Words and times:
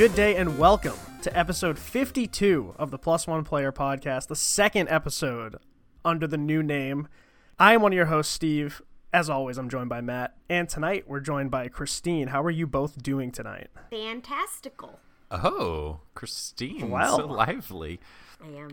good 0.00 0.14
day 0.14 0.34
and 0.36 0.58
welcome 0.58 0.96
to 1.20 1.38
episode 1.38 1.78
52 1.78 2.74
of 2.78 2.90
the 2.90 2.96
Plus 2.96 3.26
One 3.26 3.44
Player 3.44 3.70
Podcast, 3.70 4.28
the 4.28 4.34
second 4.34 4.88
episode 4.88 5.58
under 6.06 6.26
the 6.26 6.38
new 6.38 6.62
name. 6.62 7.06
I 7.58 7.74
am 7.74 7.82
one 7.82 7.92
of 7.92 7.96
your 7.96 8.06
hosts, 8.06 8.32
Steve. 8.32 8.80
As 9.12 9.28
always, 9.28 9.58
I'm 9.58 9.68
joined 9.68 9.90
by 9.90 10.00
Matt, 10.00 10.34
and 10.48 10.70
tonight 10.70 11.04
we're 11.06 11.20
joined 11.20 11.50
by 11.50 11.68
Christine. 11.68 12.28
How 12.28 12.42
are 12.42 12.50
you 12.50 12.66
both 12.66 13.02
doing 13.02 13.30
tonight? 13.30 13.68
Fantastical. 13.90 15.00
Oh, 15.30 16.00
Christine, 16.14 16.88
Wow. 16.88 17.18
so 17.18 17.26
lively. 17.26 18.00
I 18.42 18.56
am. 18.56 18.70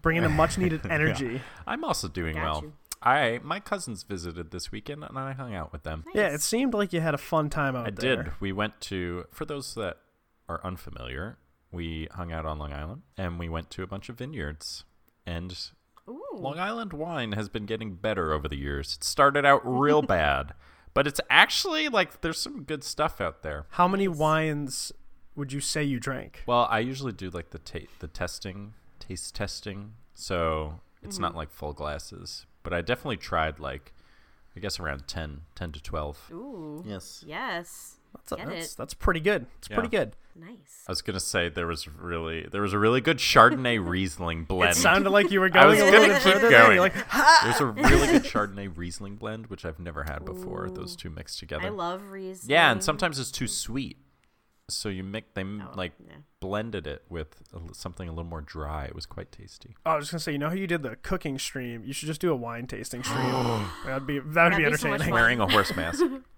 Bringing 0.00 0.22
the 0.22 0.28
much 0.42 0.58
needed 0.58 0.86
energy. 0.88 1.40
I'm 1.66 1.82
also 1.82 2.06
doing 2.06 2.36
Got 2.36 2.44
well. 2.44 2.62
you. 2.62 2.72
I 3.02 3.40
my 3.42 3.58
cousins 3.58 4.04
visited 4.04 4.52
this 4.52 4.70
weekend 4.70 5.02
and 5.02 5.18
I 5.18 5.32
hung 5.32 5.56
out 5.56 5.72
with 5.72 5.82
them. 5.82 6.04
Yeah, 6.14 6.28
it 6.28 6.40
seemed 6.40 6.72
like 6.72 6.92
you 6.92 7.00
had 7.00 7.14
a 7.14 7.18
fun 7.18 7.50
time 7.50 7.74
out 7.74 7.88
I 7.88 7.90
there. 7.90 8.12
I 8.12 8.22
did. 8.22 8.32
We 8.38 8.52
went 8.52 8.80
to 8.82 9.24
for 9.32 9.44
those 9.44 9.74
that 9.74 9.96
are 10.52 10.66
unfamiliar, 10.66 11.38
we 11.70 12.08
hung 12.12 12.32
out 12.32 12.44
on 12.46 12.58
Long 12.58 12.72
Island 12.72 13.02
and 13.16 13.38
we 13.38 13.48
went 13.48 13.70
to 13.70 13.82
a 13.82 13.86
bunch 13.86 14.08
of 14.08 14.18
vineyards. 14.18 14.84
And 15.26 15.56
Ooh. 16.08 16.22
Long 16.34 16.58
Island 16.58 16.92
wine 16.92 17.32
has 17.32 17.48
been 17.48 17.66
getting 17.66 17.94
better 17.94 18.32
over 18.32 18.48
the 18.48 18.56
years. 18.56 18.96
It 18.96 19.04
started 19.04 19.44
out 19.46 19.62
real 19.64 20.02
bad, 20.18 20.54
but 20.94 21.06
it's 21.06 21.20
actually 21.30 21.88
like 21.88 22.20
there's 22.20 22.40
some 22.40 22.64
good 22.64 22.84
stuff 22.84 23.20
out 23.20 23.42
there. 23.42 23.66
How 23.70 23.88
many 23.88 24.08
wines 24.08 24.92
would 25.34 25.52
you 25.52 25.60
say 25.60 25.82
you 25.82 25.98
drank? 25.98 26.42
Well, 26.46 26.66
I 26.70 26.80
usually 26.80 27.12
do 27.12 27.30
like 27.30 27.50
the 27.50 27.58
ta- 27.58 27.88
the 28.00 28.08
testing, 28.08 28.74
taste 28.98 29.34
testing. 29.34 29.94
So 30.14 30.80
it's 31.02 31.16
Mm-hmm. 31.16 31.22
not 31.22 31.34
like 31.36 31.50
full 31.50 31.72
glasses, 31.72 32.46
but 32.62 32.72
I 32.74 32.82
definitely 32.82 33.16
tried 33.16 33.58
like 33.58 33.92
I 34.54 34.60
guess 34.60 34.78
around 34.78 35.08
10, 35.08 35.40
10 35.54 35.72
to 35.72 35.82
12. 35.82 36.30
Ooh. 36.32 36.84
Yes. 36.86 37.24
Yes. 37.26 37.96
That's, 38.14 38.32
Get 38.32 38.48
that's, 38.48 38.72
it. 38.74 38.76
that's 38.76 38.94
pretty 38.94 39.20
good. 39.20 39.46
It's 39.58 39.68
pretty 39.68 39.88
good. 39.88 40.16
Nice. 40.34 40.84
I 40.88 40.92
was 40.92 41.02
going 41.02 41.14
to 41.14 41.20
say 41.20 41.48
there 41.50 41.66
was 41.66 41.86
really 41.88 42.46
there 42.50 42.62
was 42.62 42.72
a 42.72 42.78
really 42.78 43.00
good 43.00 43.18
Chardonnay 43.18 43.84
Riesling 43.86 44.44
blend. 44.44 44.72
It 44.72 44.76
sounded 44.80 45.10
like 45.10 45.30
you 45.30 45.40
were 45.40 45.48
going 45.50 45.66
I 45.66 45.76
going 45.76 45.80
was 45.80 45.80
a 45.82 45.84
little 45.84 46.00
gonna 46.08 46.14
bit 46.14 46.22
keep 46.22 46.32
further 46.34 46.48
there. 46.48 46.60
going. 46.62 46.72
You're 46.74 46.80
like, 46.82 47.42
There's 47.42 47.60
a 47.60 47.66
really 47.66 48.06
good 48.06 48.22
Chardonnay 48.30 48.74
Riesling 48.74 49.16
blend 49.16 49.48
which 49.48 49.64
I've 49.64 49.78
never 49.78 50.04
had 50.04 50.24
before. 50.24 50.70
Those 50.70 50.96
two 50.96 51.10
mixed 51.10 51.38
together. 51.38 51.66
I 51.66 51.70
love 51.70 52.10
Riesling. 52.10 52.50
yeah, 52.50 52.70
and 52.72 52.82
sometimes 52.82 53.18
it's 53.18 53.30
too 53.30 53.46
sweet. 53.48 53.98
So 54.70 54.88
you 54.88 55.02
make 55.04 55.34
they 55.34 55.42
Oh, 55.42 55.68
like 55.74 55.92
yeah. 56.06 56.14
blended 56.40 56.86
it 56.86 57.02
with 57.10 57.42
a 57.52 57.74
something 57.74 58.08
a 58.08 58.12
little 58.12 58.24
more 58.24 58.40
dry. 58.40 58.84
It 58.86 58.94
was 58.94 59.04
quite 59.04 59.30
tasty. 59.32 59.74
Oh, 59.84 59.90
I 59.90 59.96
was 59.96 60.04
just 60.04 60.12
gonna 60.12 60.20
say, 60.20 60.32
you 60.32 60.38
know 60.38 60.48
how 60.48 60.54
you 60.54 60.66
did 60.66 60.82
the 60.82 60.96
cooking 60.96 61.38
stream? 61.38 61.82
You 61.84 61.92
should 61.92 62.06
just 62.06 62.20
do 62.22 62.32
a 62.32 62.36
wine 62.36 62.66
tasting 62.66 63.02
stream. 63.04 63.66
that'd 63.84 64.06
be 64.06 64.18
that 64.26 64.44
would 64.44 64.56
be 64.56 64.62
That'd 64.62 64.72
be 64.72 64.76
so 64.78 64.88
much 64.88 65.00
entertaining. 65.00 65.00
fun. 65.00 65.10
Wearing 65.10 65.40
a 65.40 65.48
horse 65.48 65.76
mask. 65.76 66.02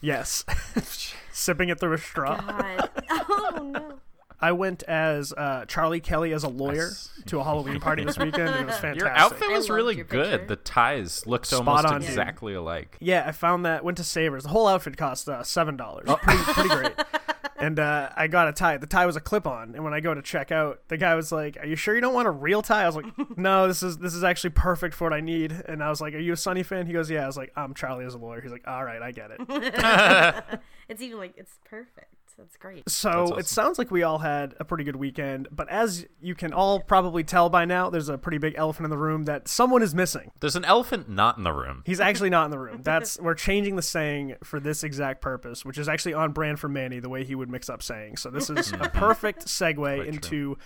yes, 0.00 0.44
sipping 1.32 1.68
it 1.68 1.80
through 1.80 1.94
a 1.94 1.98
straw. 1.98 2.36
God. 2.40 2.90
Oh 3.10 3.70
no. 3.72 3.92
I 4.38 4.52
went 4.52 4.82
as 4.82 5.32
uh, 5.32 5.64
Charlie 5.66 6.00
Kelly 6.00 6.32
as 6.34 6.44
a 6.44 6.48
lawyer 6.48 6.90
to 7.26 7.40
a 7.40 7.44
Halloween 7.44 7.80
party 7.80 8.04
this 8.04 8.18
weekend, 8.18 8.50
and 8.50 8.60
it 8.60 8.66
was 8.66 8.76
fantastic. 8.78 9.00
Your 9.00 9.08
outfit 9.10 9.50
was 9.50 9.70
really 9.70 9.94
good. 9.96 10.46
The 10.46 10.56
ties 10.56 11.26
looked 11.26 11.46
Spot 11.46 11.66
almost 11.66 11.86
on, 11.86 12.00
dude. 12.02 12.10
exactly 12.10 12.52
alike. 12.52 12.98
Yeah, 13.00 13.24
I 13.26 13.32
found 13.32 13.64
that 13.64 13.82
went 13.82 13.96
to 13.96 14.04
Savers. 14.04 14.42
The 14.42 14.50
whole 14.50 14.68
outfit 14.68 14.96
cost 14.98 15.26
uh, 15.28 15.42
seven 15.42 15.76
dollars. 15.78 16.04
Oh. 16.08 16.16
Pretty, 16.16 16.42
pretty 16.42 16.68
great. 16.68 16.92
And 17.58 17.78
uh, 17.78 18.10
I 18.16 18.26
got 18.26 18.48
a 18.48 18.52
tie. 18.52 18.76
The 18.76 18.86
tie 18.86 19.06
was 19.06 19.16
a 19.16 19.20
clip-on, 19.20 19.74
and 19.74 19.82
when 19.84 19.94
I 19.94 20.00
go 20.00 20.12
to 20.14 20.22
check 20.22 20.52
out, 20.52 20.80
the 20.88 20.96
guy 20.96 21.14
was 21.14 21.32
like, 21.32 21.56
"Are 21.60 21.66
you 21.66 21.76
sure 21.76 21.94
you 21.94 22.00
don't 22.00 22.14
want 22.14 22.28
a 22.28 22.30
real 22.30 22.62
tie?" 22.62 22.82
I 22.82 22.86
was 22.86 22.96
like, 22.96 23.06
"No, 23.38 23.66
this 23.66 23.82
is 23.82 23.98
this 23.98 24.14
is 24.14 24.24
actually 24.24 24.50
perfect 24.50 24.94
for 24.94 25.04
what 25.04 25.12
I 25.12 25.20
need." 25.20 25.52
And 25.52 25.82
I 25.82 25.88
was 25.88 26.00
like, 26.00 26.14
"Are 26.14 26.18
you 26.18 26.32
a 26.32 26.36
Sunny 26.36 26.62
fan?" 26.62 26.86
He 26.86 26.92
goes, 26.92 27.10
"Yeah." 27.10 27.24
I 27.24 27.26
was 27.26 27.36
like, 27.36 27.52
"I'm 27.56 27.74
Charlie 27.74 28.04
as 28.04 28.14
a 28.14 28.18
lawyer." 28.18 28.40
He's 28.40 28.52
like, 28.52 28.66
"All 28.66 28.84
right, 28.84 29.00
I 29.02 29.12
get 29.12 29.30
it." 29.30 30.60
It's 30.88 31.02
even 31.02 31.18
like 31.18 31.34
it's 31.36 31.58
perfect. 31.64 32.14
That's 32.38 32.56
great. 32.58 32.88
So 32.88 33.28
That's 33.34 33.50
it 33.50 33.52
sounds 33.52 33.78
like 33.78 33.90
we 33.90 34.02
all 34.02 34.18
had 34.18 34.54
a 34.60 34.64
pretty 34.64 34.84
good 34.84 34.96
weekend, 34.96 35.48
but 35.50 35.68
as 35.70 36.06
you 36.20 36.34
can 36.34 36.52
all 36.52 36.80
probably 36.80 37.24
tell 37.24 37.48
by 37.48 37.64
now, 37.64 37.88
there's 37.88 38.10
a 38.10 38.18
pretty 38.18 38.36
big 38.38 38.54
elephant 38.56 38.84
in 38.84 38.90
the 38.90 38.98
room 38.98 39.24
that 39.24 39.48
someone 39.48 39.82
is 39.82 39.94
missing. 39.94 40.30
There's 40.40 40.56
an 40.56 40.64
elephant 40.64 41.08
not 41.08 41.38
in 41.38 41.44
the 41.44 41.52
room. 41.52 41.82
He's 41.86 42.00
actually 42.00 42.30
not 42.30 42.44
in 42.44 42.50
the 42.50 42.58
room. 42.58 42.80
That's 42.84 43.18
we're 43.18 43.34
changing 43.34 43.76
the 43.76 43.82
saying 43.82 44.36
for 44.44 44.60
this 44.60 44.84
exact 44.84 45.22
purpose, 45.22 45.64
which 45.64 45.78
is 45.78 45.88
actually 45.88 46.14
on 46.14 46.32
brand 46.32 46.60
for 46.60 46.68
Manny, 46.68 47.00
the 47.00 47.08
way 47.08 47.24
he 47.24 47.34
would 47.34 47.50
mix 47.50 47.70
up 47.70 47.82
sayings. 47.82 48.20
So 48.20 48.30
this 48.30 48.50
is 48.50 48.72
a 48.80 48.90
perfect 48.90 49.46
segue 49.46 49.96
true. 49.96 50.04
into 50.04 50.58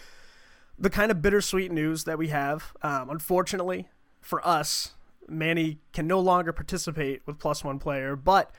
the 0.76 0.91
kind 0.91 1.10
of 1.10 1.22
bittersweet 1.22 1.70
news 1.70 2.04
that 2.04 2.19
we 2.19 2.28
have. 2.28 2.72
Um, 2.82 3.10
unfortunately 3.10 3.88
for 4.20 4.44
us, 4.47 4.94
Manny 5.28 5.78
can 5.92 6.06
no 6.06 6.19
longer 6.19 6.52
participate 6.52 7.22
with 7.26 7.38
Plus 7.38 7.62
One 7.62 7.78
Player, 7.78 8.16
but 8.16 8.50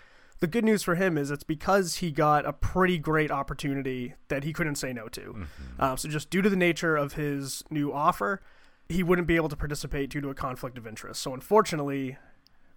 the 0.42 0.48
good 0.48 0.66
news 0.66 0.84
for 0.84 0.96
him 0.96 1.18
is 1.18 1.32
it's 1.32 1.44
because 1.44 1.98
he 1.98 2.12
got 2.12 2.46
a 2.46 2.52
pretty 2.52 2.98
great 2.98 3.32
opportunity 3.32 4.16
that 4.28 4.44
he 4.44 4.52
couldn't 4.52 4.76
say 4.76 4.92
no 4.92 5.08
to. 5.10 5.48
Um, 5.80 5.98
so 5.98 6.10
just 6.10 6.30
due 6.30 6.42
to 6.42 6.50
the 6.50 6.56
nature 6.56 6.98
of 6.98 7.14
his 7.14 7.64
new 7.70 7.94
offer, 7.94 8.42
he 8.90 9.04
wouldn't 9.04 9.28
be 9.28 9.36
able 9.36 9.50
to 9.50 9.56
participate 9.56 10.10
due 10.10 10.20
to 10.20 10.30
a 10.30 10.34
conflict 10.36 10.78
of 10.78 10.86
interest. 10.86 11.22
So 11.22 11.34
unfortunately, 11.34 12.18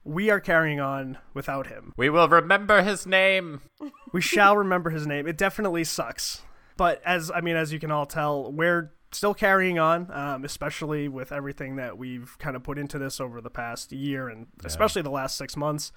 we 0.04 0.30
are 0.30 0.40
carrying 0.40 0.78
on 0.78 1.16
without 1.32 1.66
him. 1.66 1.94
We 1.96 2.10
will 2.10 2.28
remember 2.28 2.82
his 2.82 3.06
name. 3.06 3.62
We 4.12 4.20
shall 4.20 4.56
remember 4.56 4.90
his 4.90 5.08
name. 5.08 5.26
It 5.26 5.36
definitely 5.36 5.82
sucks. 5.82 6.42
But 6.76 7.02
as 7.04 7.32
I 7.34 7.40
mean, 7.40 7.56
as 7.56 7.72
you 7.72 7.80
can 7.80 7.90
all 7.90 8.06
tell, 8.06 8.52
we're 8.52 8.92
still 9.10 9.34
carrying 9.34 9.80
on, 9.80 10.08
um, 10.12 10.44
especially 10.44 11.08
with 11.08 11.32
everything 11.32 11.74
that 11.76 11.98
we've 11.98 12.36
kind 12.38 12.54
of 12.54 12.62
put 12.62 12.78
into 12.78 12.96
this 12.96 13.20
over 13.20 13.40
the 13.40 13.50
past 13.50 13.90
year 13.90 14.28
and 14.28 14.46
especially 14.64 15.02
the 15.02 15.10
last 15.10 15.36
six 15.36 15.56
months. 15.56 15.90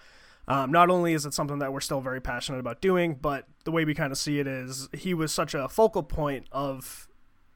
Um, 0.47 0.72
not 0.72 0.90
only 0.90 1.13
is 1.13 1.25
it 1.25 1.34
something 1.34 1.59
that 1.59 1.74
we're 1.74 1.81
still 1.81 2.00
very 2.00 2.22
passionate 2.22 2.59
about 2.59 2.81
doing, 2.81 3.16
but 3.16 3.46
the 3.66 3.72
way 3.72 3.84
we 3.84 3.94
kind 3.94 4.12
of 4.12 4.18
see 4.18 4.40
it 4.40 4.47
is 4.47 4.88
he 4.94 5.13
was 5.13 5.34
such 5.34 5.53
a 5.53 5.68
focal 5.68 6.03
point 6.03 6.47
of 6.52 7.08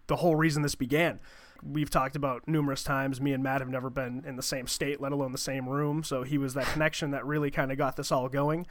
the 0.07 0.17
whole 0.17 0.35
reason 0.35 0.61
this 0.61 0.75
began. 0.75 1.19
We've 1.63 1.89
talked 1.89 2.15
about 2.15 2.47
numerous 2.47 2.83
times. 2.83 3.21
Me 3.21 3.33
and 3.33 3.43
Matt 3.43 3.61
have 3.61 3.69
never 3.69 3.89
been 3.89 4.23
in 4.25 4.35
the 4.35 4.43
same 4.43 4.67
state, 4.67 4.99
let 4.99 5.11
alone 5.11 5.31
the 5.31 5.37
same 5.37 5.69
room. 5.69 6.03
So 6.03 6.23
he 6.23 6.37
was 6.37 6.53
that 6.55 6.65
connection 6.65 7.11
that 7.11 7.25
really 7.25 7.51
kind 7.51 7.71
of 7.71 7.77
got 7.77 7.95
this 7.95 8.11
all 8.11 8.27
going. 8.27 8.65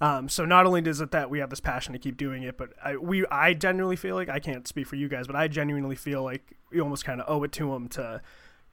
Um, 0.00 0.28
so 0.28 0.44
not 0.44 0.66
only 0.66 0.82
is 0.82 1.00
it 1.00 1.10
that 1.10 1.28
we 1.28 1.38
have 1.40 1.50
this 1.50 1.60
passion 1.60 1.92
to 1.94 1.98
keep 1.98 2.16
doing 2.16 2.42
it, 2.42 2.56
but 2.56 2.70
I, 2.82 2.96
we 2.96 3.26
I 3.26 3.54
genuinely 3.54 3.96
feel 3.96 4.14
like 4.14 4.28
I 4.28 4.38
can't 4.38 4.68
speak 4.68 4.86
for 4.86 4.96
you 4.96 5.08
guys, 5.08 5.26
but 5.26 5.36
I 5.36 5.48
genuinely 5.48 5.96
feel 5.96 6.22
like 6.22 6.56
we 6.70 6.80
almost 6.80 7.04
kind 7.04 7.20
of 7.20 7.28
owe 7.28 7.42
it 7.44 7.52
to 7.52 7.74
him 7.74 7.88
to 7.90 8.20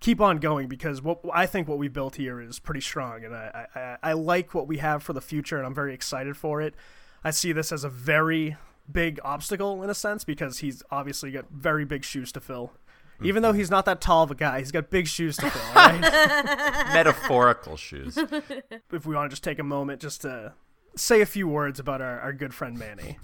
keep 0.04 0.20
on 0.20 0.38
going 0.38 0.68
because 0.68 1.02
what 1.02 1.22
I 1.34 1.46
think 1.46 1.68
what 1.68 1.78
we 1.78 1.88
built 1.88 2.18
here 2.18 2.42
is 2.42 2.60
pretty 2.60 2.82
strong, 2.82 3.24
and 3.24 3.34
I, 3.34 3.66
I 3.74 3.98
I 4.04 4.14
like 4.14 4.54
what 4.54 4.68
we 4.68 4.78
have 4.78 5.02
for 5.02 5.14
the 5.14 5.22
future, 5.22 5.58
and 5.58 5.66
I'm 5.66 5.74
very 5.74 5.94
excited 5.94 6.36
for 6.38 6.62
it. 6.62 6.76
I 7.24 7.32
see 7.32 7.54
this 7.54 7.72
as 7.72 7.86
a 7.86 7.90
very 7.90 8.58
big 8.92 9.20
obstacle 9.24 9.82
in 9.82 9.90
a 9.90 9.94
sense 9.94 10.26
because 10.26 10.60
he's 10.60 10.84
obviously 10.92 11.32
got 11.32 11.46
very 11.50 11.86
big 11.86 12.04
shoes 12.04 12.34
to 12.34 12.42
fill. 12.42 12.74
Even 13.22 13.42
though 13.42 13.54
he's 13.54 13.72
not 13.72 13.86
that 13.86 14.02
tall 14.02 14.24
of 14.24 14.32
a 14.32 14.36
guy, 14.36 14.60
he's 14.60 14.72
got 14.74 14.90
big 14.90 15.08
shoes 15.08 15.38
to 15.38 15.50
fill. 15.50 15.74
Right? 15.74 16.02
Metaphorical 16.94 17.78
shoes. 17.78 18.18
if 18.92 19.06
we 19.06 19.16
want 19.16 19.30
to 19.30 19.34
just 19.34 19.44
take 19.44 19.60
a 19.60 19.64
moment 19.64 20.02
just 20.02 20.24
to 20.24 20.52
say 20.98 21.22
a 21.22 21.26
few 21.26 21.48
words 21.48 21.80
about 21.80 22.02
our, 22.02 22.20
our 22.20 22.34
good 22.34 22.54
friend 22.54 22.78
Manny. 22.78 23.20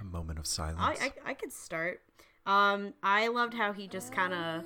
A 0.00 0.04
moment 0.04 0.40
of 0.40 0.46
silence. 0.48 0.80
I, 0.80 1.12
I 1.26 1.30
I 1.30 1.34
could 1.34 1.52
start. 1.52 2.00
Um, 2.44 2.94
I 3.04 3.28
loved 3.28 3.54
how 3.54 3.72
he 3.72 3.86
just 3.86 4.10
kind 4.12 4.34
of 4.34 4.64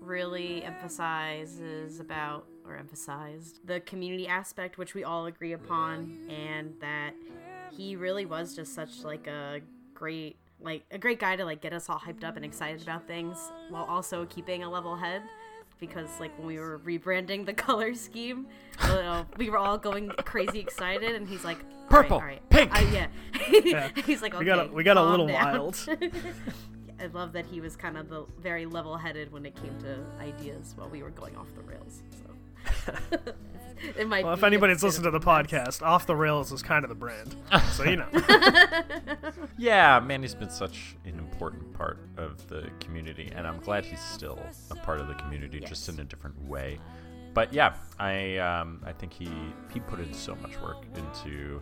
really 0.00 0.62
emphasizes 0.64 2.00
about 2.00 2.46
or 2.66 2.76
emphasized 2.76 3.60
the 3.66 3.80
community 3.80 4.26
aspect, 4.28 4.78
which 4.78 4.94
we 4.94 5.04
all 5.04 5.26
agree 5.26 5.52
upon, 5.52 6.18
and 6.28 6.74
that 6.80 7.12
he 7.70 7.96
really 7.96 8.26
was 8.26 8.54
just 8.54 8.74
such 8.74 9.04
like 9.04 9.26
a 9.26 9.60
great 9.94 10.36
like 10.60 10.82
a 10.90 10.98
great 10.98 11.20
guy 11.20 11.36
to 11.36 11.44
like 11.44 11.60
get 11.60 11.72
us 11.72 11.88
all 11.88 11.98
hyped 11.98 12.24
up 12.24 12.36
and 12.36 12.44
excited 12.44 12.82
about 12.82 13.06
things 13.06 13.36
while 13.70 13.84
also 13.84 14.26
keeping 14.26 14.64
a 14.64 14.70
level 14.70 14.96
head 14.96 15.22
because 15.78 16.08
like 16.18 16.36
when 16.36 16.46
we 16.48 16.58
were 16.58 16.80
rebranding 16.80 17.46
the 17.46 17.52
color 17.66 17.94
scheme 17.94 18.44
you 18.84 19.26
we 19.36 19.48
were 19.50 19.58
all 19.58 19.78
going 19.78 20.08
crazy 20.24 20.58
excited 20.58 21.14
and 21.14 21.28
he's 21.28 21.44
like 21.44 21.58
Purple, 21.88 22.16
all 22.16 22.22
right. 22.24 22.42
pink. 22.50 22.70
I- 22.74 22.80
yeah. 22.92 23.06
Yeah. 23.64 23.88
he's 24.04 24.20
like 24.20 24.34
okay, 24.34 24.40
We 24.40 24.44
got 24.46 24.68
a, 24.68 24.72
we 24.72 24.82
got 24.82 24.96
a 24.96 25.02
little 25.02 25.28
down." 25.28 25.52
wild. 25.52 25.86
I 27.00 27.06
love 27.06 27.32
that 27.32 27.46
he 27.46 27.60
was 27.60 27.76
kind 27.76 27.96
of 27.96 28.08
the 28.08 28.26
very 28.40 28.66
level-headed 28.66 29.32
when 29.32 29.46
it 29.46 29.54
came 29.54 29.78
to 29.80 29.98
ideas 30.20 30.74
while 30.76 30.88
we 30.88 31.02
were 31.02 31.10
going 31.10 31.36
off 31.36 31.46
the 31.54 31.62
rails. 31.62 32.02
So 32.10 33.18
it 33.96 34.08
might. 34.08 34.24
Well, 34.24 34.34
if 34.34 34.40
be 34.40 34.44
a 34.44 34.46
anybody's 34.48 34.82
listened 34.82 35.04
to 35.04 35.10
the 35.10 35.20
podcast, 35.20 35.82
Off 35.82 36.06
the 36.06 36.16
Rails 36.16 36.52
is 36.52 36.62
kind 36.62 36.84
of 36.84 36.88
the 36.88 36.94
brand. 36.94 37.36
So, 37.72 37.84
you 37.84 37.96
know. 37.96 38.08
Yeah, 39.56 39.98
Manny's 40.00 40.34
been 40.34 40.50
such 40.50 40.96
an 41.04 41.18
important 41.18 41.72
part 41.74 41.98
of 42.16 42.46
the 42.48 42.70
community, 42.78 43.30
and 43.34 43.44
I'm 43.46 43.58
glad 43.58 43.84
he's 43.84 44.00
still 44.00 44.38
a 44.70 44.76
part 44.76 45.00
of 45.00 45.08
the 45.08 45.14
community, 45.14 45.58
just 45.58 45.88
in 45.88 45.98
a 45.98 46.04
different 46.04 46.40
way. 46.48 46.78
But 47.34 47.52
yeah, 47.52 47.74
I 47.98 48.36
um, 48.38 48.80
I 48.86 48.92
think 48.92 49.12
he 49.12 49.28
he 49.72 49.80
put 49.80 49.98
in 49.98 50.12
so 50.12 50.36
much 50.36 50.60
work 50.60 50.84
into, 50.96 51.60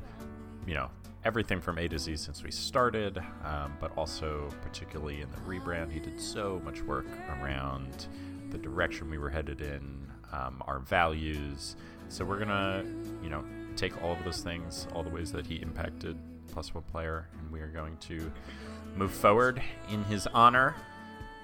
you 0.67 0.75
know, 0.75 0.91
everything 1.26 1.61
from 1.61 1.76
A 1.78 1.88
to 1.88 1.99
Z 1.99 2.17
since 2.17 2.44
we 2.44 2.52
started, 2.52 3.19
um, 3.44 3.76
but 3.81 3.90
also 3.99 4.49
particularly 4.62 5.23
in 5.23 5.28
the 5.32 5.38
rebrand, 5.38 5.90
he 5.90 5.99
did 5.99 6.20
so 6.20 6.62
much 6.64 6.81
work 6.82 7.06
around 7.40 8.06
the 8.50 8.58
direction 8.58 9.11
we 9.11 9.19
were 9.19 9.28
headed 9.28 9.61
in, 9.61 10.06
um, 10.32 10.62
our 10.69 10.78
values. 10.78 11.75
So 12.08 12.25
we're 12.25 12.38
gonna, 12.38 12.84
you 13.25 13.28
know, 13.28 13.44
take 13.75 14.00
all 14.05 14.12
of 14.12 14.23
those 14.25 14.40
things, 14.40 14.87
all 14.94 15.02
the 15.02 15.11
ways 15.11 15.32
that 15.32 15.44
he 15.46 15.56
impacted 15.56 16.17
plus 16.52 16.73
one 16.73 16.84
player, 16.84 17.28
and 17.40 17.50
we 17.50 17.61
are 17.61 17.67
going 17.73 17.96
to 17.99 18.31
move 18.94 19.11
forward 19.11 19.61
in 19.90 20.05
his 20.05 20.28
honor 20.28 20.76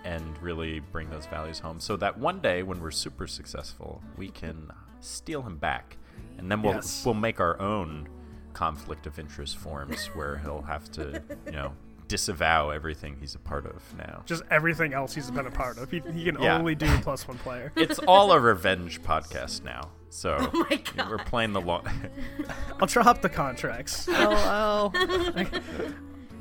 and 0.04 0.40
really 0.40 0.78
bring 0.78 1.10
those 1.10 1.26
values 1.26 1.58
home 1.58 1.80
so 1.80 1.96
that 1.96 2.16
one 2.18 2.38
day 2.40 2.62
when 2.62 2.80
we're 2.80 2.90
super 2.92 3.26
successful, 3.26 4.00
we 4.16 4.28
can 4.28 4.70
steal 5.00 5.42
him 5.42 5.56
back. 5.58 5.96
And 6.38 6.50
then 6.50 6.62
we'll 6.62 6.74
Yes. 6.74 7.04
we'll 7.04 7.14
make 7.14 7.40
our 7.40 7.60
own 7.60 8.08
conflict 8.52 9.06
of 9.06 9.18
interest 9.18 9.56
forms 9.58 10.06
where 10.14 10.38
he'll 10.38 10.62
have 10.62 10.90
to, 10.92 11.22
you 11.46 11.52
know, 11.52 11.72
disavow 12.08 12.70
everything 12.70 13.16
he's 13.20 13.34
a 13.34 13.38
part 13.38 13.64
of 13.66 13.82
now. 13.96 14.22
Just 14.26 14.42
everything 14.50 14.92
else 14.92 15.14
he's 15.14 15.30
been 15.30 15.46
a 15.46 15.50
part 15.50 15.78
of. 15.78 15.90
He, 15.90 16.02
he 16.12 16.24
can 16.24 16.40
Yeah. 16.40 16.58
only 16.58 16.74
do 16.74 16.86
plus 16.98 17.26
one 17.26 17.38
player. 17.38 17.72
It's 17.76 17.98
all 18.00 18.32
a 18.32 18.38
revenge 18.40 19.00
podcast 19.02 19.64
now. 19.64 19.90
So 20.10 20.36
Oh 20.54 20.66
my 20.70 20.76
God. 20.94 21.08
we're 21.10 21.18
playing 21.18 21.52
the 21.54 21.60
long 21.62 21.88
I'll 22.80 22.86
drop 22.86 23.22
the 23.22 23.30
contracts. 23.30 24.08
I'll, 24.10 24.32
I'll, 24.32 24.92
I, 24.94 25.46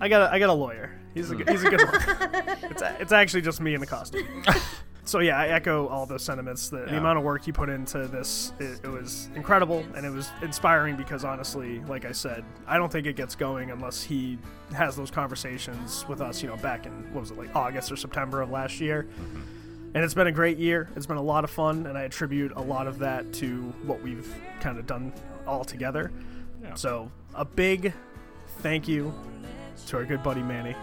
I 0.02 0.10
got 0.10 0.24
a, 0.30 0.34
I 0.34 0.40
got 0.40 0.50
a 0.50 0.54
lawyer. 0.54 0.92
He's 1.14 1.30
a 1.32 1.36
good, 1.36 1.48
he's 1.50 1.64
a 1.64 1.70
good 1.70 1.82
one. 1.82 2.02
It's, 2.72 2.82
a- 2.82 2.98
it's 3.00 3.12
actually 3.12 3.42
just 3.42 3.62
me 3.62 3.74
in 3.74 3.80
the 3.82 3.88
costume. 3.88 4.26
So 5.04 5.20
yeah, 5.20 5.38
I 5.38 5.48
echo 5.48 5.88
all 5.88 6.06
those 6.06 6.24
sentiments. 6.24 6.70
The, 6.70 6.78
the 6.78 6.98
amount 6.98 7.18
of 7.18 7.24
work 7.24 7.44
he 7.44 7.52
put 7.52 7.70
into 7.70 8.08
this, 8.08 8.54
it, 8.60 8.82
it 8.84 8.88
was 8.88 9.30
incredible, 9.36 9.84
and 9.96 10.06
it 10.06 10.12
was 10.12 10.30
inspiring 10.42 10.96
because 10.96 11.26
honestly, 11.26 11.80
like 11.88 12.06
I 12.06 12.12
said, 12.12 12.46
I 12.68 12.78
don't 12.78 12.92
think 12.92 13.08
it 13.08 13.16
gets 13.16 13.36
going 13.36 13.72
unless 13.72 14.04
he 14.04 14.38
has 14.76 14.96
those 14.96 15.10
conversations 15.10 16.06
with 16.08 16.22
us. 16.22 16.42
You 16.44 16.50
know, 16.50 16.58
back 16.58 16.86
in 16.86 16.92
what 17.14 17.22
was 17.22 17.32
it 17.32 17.38
like 17.38 17.56
August 17.56 17.92
or 17.92 17.96
September 17.96 18.42
of 18.42 18.52
last 18.52 18.80
year. 18.80 19.08
Mm-hmm. 19.20 19.42
And 19.94 20.06
it's 20.06 20.14
been 20.14 20.28
a 20.28 20.32
great 20.32 20.58
year. 20.58 20.88
It's 20.96 21.06
been 21.06 21.18
a 21.18 21.22
lot 21.22 21.44
of 21.44 21.50
fun, 21.50 21.86
and 21.86 21.98
I 21.98 22.04
attribute 22.04 22.54
a 22.56 22.62
lot 22.62 22.88
of 22.88 23.00
that 23.00 23.34
to 23.34 23.74
what 23.86 24.02
we've 24.02 24.34
kind 24.62 24.78
of 24.78 24.88
done 24.88 25.12
all 25.46 25.66
together. 25.66 26.12
Yeah. 26.64 26.76
So 26.76 27.12
a 27.34 27.44
big 27.44 27.92
thank 28.60 28.88
you 28.88 29.14
to 29.88 29.98
our 29.98 30.06
good 30.06 30.24
buddy 30.24 30.44
Manny. 30.44 30.76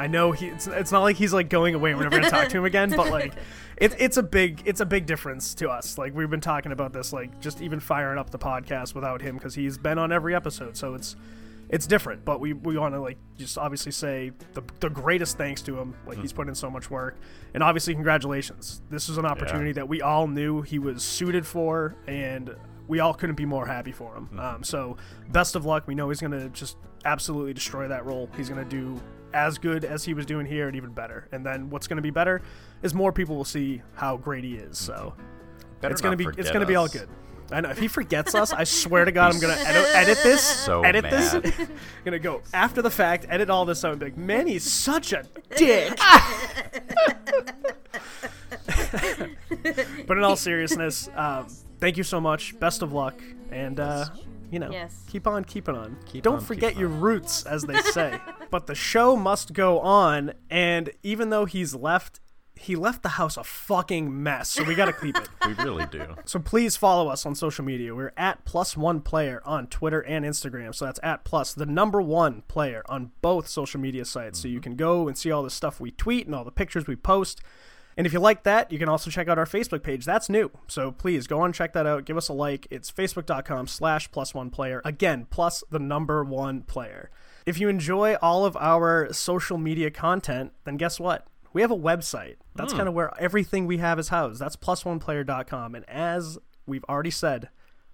I 0.00 0.06
know 0.06 0.32
he. 0.32 0.46
It's, 0.46 0.66
it's 0.66 0.90
not 0.90 1.02
like 1.02 1.16
he's 1.16 1.34
like 1.34 1.50
going 1.50 1.74
away. 1.74 1.94
We're 1.94 2.04
never 2.04 2.16
gonna 2.16 2.30
talk 2.30 2.48
to 2.48 2.56
him 2.56 2.64
again. 2.64 2.88
But 2.96 3.10
like, 3.10 3.34
it, 3.76 3.94
it's 3.98 4.16
a 4.16 4.22
big. 4.22 4.62
It's 4.64 4.80
a 4.80 4.86
big 4.86 5.04
difference 5.04 5.54
to 5.56 5.68
us. 5.68 5.98
Like 5.98 6.14
we've 6.14 6.30
been 6.30 6.40
talking 6.40 6.72
about 6.72 6.94
this. 6.94 7.12
Like 7.12 7.38
just 7.38 7.60
even 7.60 7.80
firing 7.80 8.18
up 8.18 8.30
the 8.30 8.38
podcast 8.38 8.94
without 8.94 9.20
him 9.20 9.36
because 9.36 9.54
he's 9.54 9.76
been 9.76 9.98
on 9.98 10.10
every 10.10 10.34
episode. 10.34 10.74
So 10.74 10.94
it's 10.94 11.16
it's 11.68 11.86
different. 11.86 12.24
But 12.24 12.40
we 12.40 12.54
we 12.54 12.78
want 12.78 12.94
to 12.94 13.00
like 13.00 13.18
just 13.36 13.58
obviously 13.58 13.92
say 13.92 14.32
the 14.54 14.62
the 14.80 14.88
greatest 14.88 15.36
thanks 15.36 15.60
to 15.62 15.78
him. 15.78 15.94
Like 16.06 16.18
he's 16.18 16.32
put 16.32 16.48
in 16.48 16.54
so 16.54 16.70
much 16.70 16.90
work, 16.90 17.18
and 17.52 17.62
obviously 17.62 17.92
congratulations. 17.92 18.80
This 18.88 19.10
is 19.10 19.18
an 19.18 19.26
opportunity 19.26 19.72
that 19.72 19.86
we 19.86 20.00
all 20.00 20.26
knew 20.26 20.62
he 20.62 20.78
was 20.78 21.02
suited 21.02 21.46
for, 21.46 21.94
and 22.06 22.56
we 22.88 23.00
all 23.00 23.12
couldn't 23.12 23.36
be 23.36 23.44
more 23.44 23.66
happy 23.66 23.92
for 23.92 24.14
him. 24.16 24.40
Um, 24.40 24.64
so 24.64 24.96
best 25.28 25.56
of 25.56 25.66
luck. 25.66 25.86
We 25.86 25.94
know 25.94 26.08
he's 26.08 26.22
gonna 26.22 26.48
just 26.48 26.78
absolutely 27.04 27.52
destroy 27.52 27.86
that 27.88 28.06
role. 28.06 28.30
He's 28.34 28.48
gonna 28.48 28.64
do 28.64 28.98
as 29.32 29.58
good 29.58 29.84
as 29.84 30.04
he 30.04 30.14
was 30.14 30.26
doing 30.26 30.46
here 30.46 30.66
and 30.66 30.76
even 30.76 30.90
better. 30.90 31.28
And 31.32 31.44
then 31.44 31.70
what's 31.70 31.86
gonna 31.86 32.02
be 32.02 32.10
better 32.10 32.42
is 32.82 32.94
more 32.94 33.12
people 33.12 33.36
will 33.36 33.44
see 33.44 33.82
how 33.94 34.16
great 34.16 34.44
he 34.44 34.54
is. 34.54 34.78
So 34.78 35.14
Better 35.80 35.92
it's 35.92 36.00
gonna 36.00 36.16
be 36.16 36.26
it's 36.36 36.50
gonna 36.50 36.66
be 36.66 36.76
all 36.76 36.88
good. 36.88 37.08
I 37.52 37.60
know 37.60 37.70
if 37.70 37.78
he 37.78 37.88
forgets 37.88 38.34
us, 38.34 38.52
I 38.52 38.64
swear 38.64 39.04
to 39.04 39.12
God, 39.12 39.34
I'm 39.34 39.40
gonna 39.40 39.54
edit, 39.54 39.86
edit 39.94 40.18
this. 40.22 40.42
So 40.42 40.82
edit 40.82 41.04
mad. 41.04 41.42
this. 41.42 41.68
gonna 42.04 42.18
go 42.18 42.42
after 42.52 42.82
the 42.82 42.90
fact, 42.90 43.26
edit 43.28 43.50
all 43.50 43.64
this 43.64 43.84
out, 43.84 43.92
and 43.92 44.00
be 44.00 44.06
like, 44.06 44.16
man, 44.16 44.46
he's 44.46 44.70
such 44.70 45.12
a 45.12 45.24
dick. 45.56 45.98
but 50.06 50.16
in 50.16 50.22
all 50.22 50.36
seriousness, 50.36 51.08
um, 51.14 51.48
thank 51.80 51.96
you 51.96 52.04
so 52.04 52.20
much. 52.20 52.58
Best 52.60 52.82
of 52.82 52.92
luck, 52.92 53.20
and 53.50 53.80
uh, 53.80 54.06
you 54.50 54.58
know, 54.58 54.70
Yes. 54.70 55.04
keep 55.08 55.26
on 55.26 55.44
keeping 55.44 55.76
on. 55.76 55.96
Keep 56.06 56.24
Don't 56.24 56.34
on 56.36 56.40
forget 56.40 56.70
keeping 56.70 56.80
your 56.80 56.90
on. 56.90 57.00
roots, 57.00 57.44
as 57.44 57.64
they 57.64 57.80
say. 57.80 58.18
but 58.50 58.66
the 58.66 58.74
show 58.74 59.16
must 59.16 59.52
go 59.52 59.80
on, 59.80 60.32
and 60.50 60.90
even 61.02 61.30
though 61.30 61.44
he's 61.44 61.74
left. 61.74 62.20
He 62.56 62.76
left 62.76 63.02
the 63.02 63.10
house 63.10 63.38
a 63.38 63.44
fucking 63.44 64.22
mess, 64.22 64.50
so 64.50 64.64
we 64.64 64.74
gotta 64.74 64.92
keep 64.92 65.16
it. 65.16 65.30
We 65.46 65.54
really 65.64 65.86
do. 65.86 66.14
So 66.26 66.38
please 66.38 66.76
follow 66.76 67.08
us 67.08 67.24
on 67.24 67.34
social 67.34 67.64
media. 67.64 67.94
We're 67.94 68.12
at 68.18 68.44
plus 68.44 68.76
one 68.76 69.00
player 69.00 69.40
on 69.46 69.66
Twitter 69.68 70.02
and 70.02 70.26
Instagram. 70.26 70.74
So 70.74 70.84
that's 70.84 71.00
at 71.02 71.24
plus 71.24 71.54
the 71.54 71.64
number 71.64 72.02
one 72.02 72.42
player 72.48 72.82
on 72.86 73.12
both 73.22 73.48
social 73.48 73.80
media 73.80 74.04
sites. 74.04 74.40
So 74.40 74.48
you 74.48 74.56
mm-hmm. 74.56 74.62
can 74.62 74.76
go 74.76 75.08
and 75.08 75.16
see 75.16 75.30
all 75.30 75.42
the 75.42 75.48
stuff 75.48 75.80
we 75.80 75.90
tweet 75.90 76.26
and 76.26 76.34
all 76.34 76.44
the 76.44 76.50
pictures 76.50 76.86
we 76.86 76.96
post. 76.96 77.40
And 78.00 78.06
if 78.06 78.14
you 78.14 78.18
like 78.18 78.44
that, 78.44 78.72
you 78.72 78.78
can 78.78 78.88
also 78.88 79.10
check 79.10 79.28
out 79.28 79.36
our 79.36 79.44
Facebook 79.44 79.82
page. 79.82 80.06
That's 80.06 80.30
new. 80.30 80.50
So 80.68 80.90
please 80.90 81.26
go 81.26 81.42
on, 81.42 81.52
check 81.52 81.74
that 81.74 81.86
out. 81.86 82.06
Give 82.06 82.16
us 82.16 82.30
a 82.30 82.32
like. 82.32 82.66
It's 82.70 82.90
facebook.com 82.90 83.66
slash 83.66 84.10
plus 84.10 84.32
one 84.32 84.48
player. 84.48 84.80
Again, 84.86 85.26
plus 85.28 85.62
the 85.68 85.78
number 85.78 86.24
one 86.24 86.62
player. 86.62 87.10
If 87.44 87.60
you 87.60 87.68
enjoy 87.68 88.14
all 88.22 88.46
of 88.46 88.56
our 88.56 89.12
social 89.12 89.58
media 89.58 89.90
content, 89.90 90.54
then 90.64 90.78
guess 90.78 90.98
what? 90.98 91.26
We 91.52 91.60
have 91.60 91.70
a 91.70 91.76
website. 91.76 92.36
That's 92.54 92.72
hmm. 92.72 92.78
kind 92.78 92.88
of 92.88 92.94
where 92.94 93.12
everything 93.20 93.66
we 93.66 93.76
have 93.76 93.98
is 93.98 94.08
housed. 94.08 94.40
That's 94.40 94.56
plusoneplayer.com. 94.56 95.74
And 95.74 95.86
as 95.86 96.38
we've 96.64 96.84
already 96.88 97.10
said, 97.10 97.50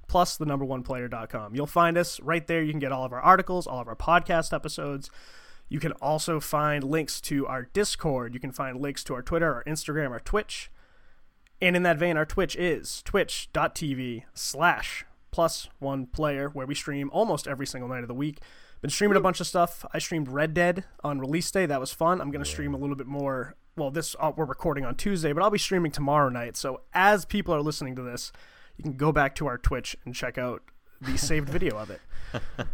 plus 0.06 0.36
the 0.36 0.46
number 0.46 0.64
one 0.64 0.84
player.com. 0.84 1.56
You'll 1.56 1.66
find 1.66 1.98
us 1.98 2.20
right 2.20 2.46
there. 2.46 2.62
You 2.62 2.70
can 2.70 2.78
get 2.78 2.92
all 2.92 3.04
of 3.04 3.12
our 3.12 3.20
articles, 3.20 3.66
all 3.66 3.80
of 3.80 3.88
our 3.88 3.96
podcast 3.96 4.52
episodes. 4.52 5.10
You 5.68 5.80
can 5.80 5.92
also 5.92 6.38
find 6.40 6.84
links 6.84 7.20
to 7.22 7.46
our 7.46 7.62
Discord. 7.72 8.34
You 8.34 8.40
can 8.40 8.52
find 8.52 8.80
links 8.80 9.02
to 9.04 9.14
our 9.14 9.22
Twitter, 9.22 9.52
our 9.52 9.64
Instagram, 9.64 10.10
our 10.10 10.20
Twitch. 10.20 10.70
And 11.60 11.74
in 11.74 11.82
that 11.82 11.98
vein, 11.98 12.16
our 12.16 12.26
Twitch 12.26 12.54
is 12.56 13.02
twitch.tv 13.02 14.24
slash 14.34 15.04
plus 15.30 15.68
one 15.78 16.06
player, 16.06 16.48
where 16.48 16.66
we 16.66 16.74
stream 16.74 17.10
almost 17.12 17.48
every 17.48 17.66
single 17.66 17.88
night 17.88 18.02
of 18.02 18.08
the 18.08 18.14
week. 18.14 18.40
Been 18.80 18.90
streaming 18.90 19.16
a 19.16 19.20
bunch 19.20 19.40
of 19.40 19.46
stuff. 19.46 19.84
I 19.92 19.98
streamed 19.98 20.28
Red 20.28 20.54
Dead 20.54 20.84
on 21.02 21.18
release 21.18 21.50
day. 21.50 21.66
That 21.66 21.80
was 21.80 21.92
fun. 21.92 22.20
I'm 22.20 22.30
going 22.30 22.44
to 22.44 22.50
stream 22.50 22.74
a 22.74 22.78
little 22.78 22.96
bit 22.96 23.06
more. 23.06 23.56
Well, 23.76 23.90
this 23.90 24.14
uh, 24.20 24.32
we're 24.36 24.44
recording 24.44 24.84
on 24.84 24.94
Tuesday, 24.94 25.32
but 25.32 25.42
I'll 25.42 25.50
be 25.50 25.58
streaming 25.58 25.92
tomorrow 25.92 26.28
night. 26.28 26.56
So 26.56 26.82
as 26.94 27.24
people 27.24 27.54
are 27.54 27.60
listening 27.60 27.96
to 27.96 28.02
this, 28.02 28.32
you 28.76 28.82
can 28.82 28.94
go 28.94 29.12
back 29.12 29.34
to 29.36 29.46
our 29.46 29.58
Twitch 29.58 29.96
and 30.04 30.14
check 30.14 30.38
out 30.38 30.62
the 31.00 31.16
saved 31.16 31.48
video 31.48 31.76
of 31.78 31.90
it. 31.90 32.00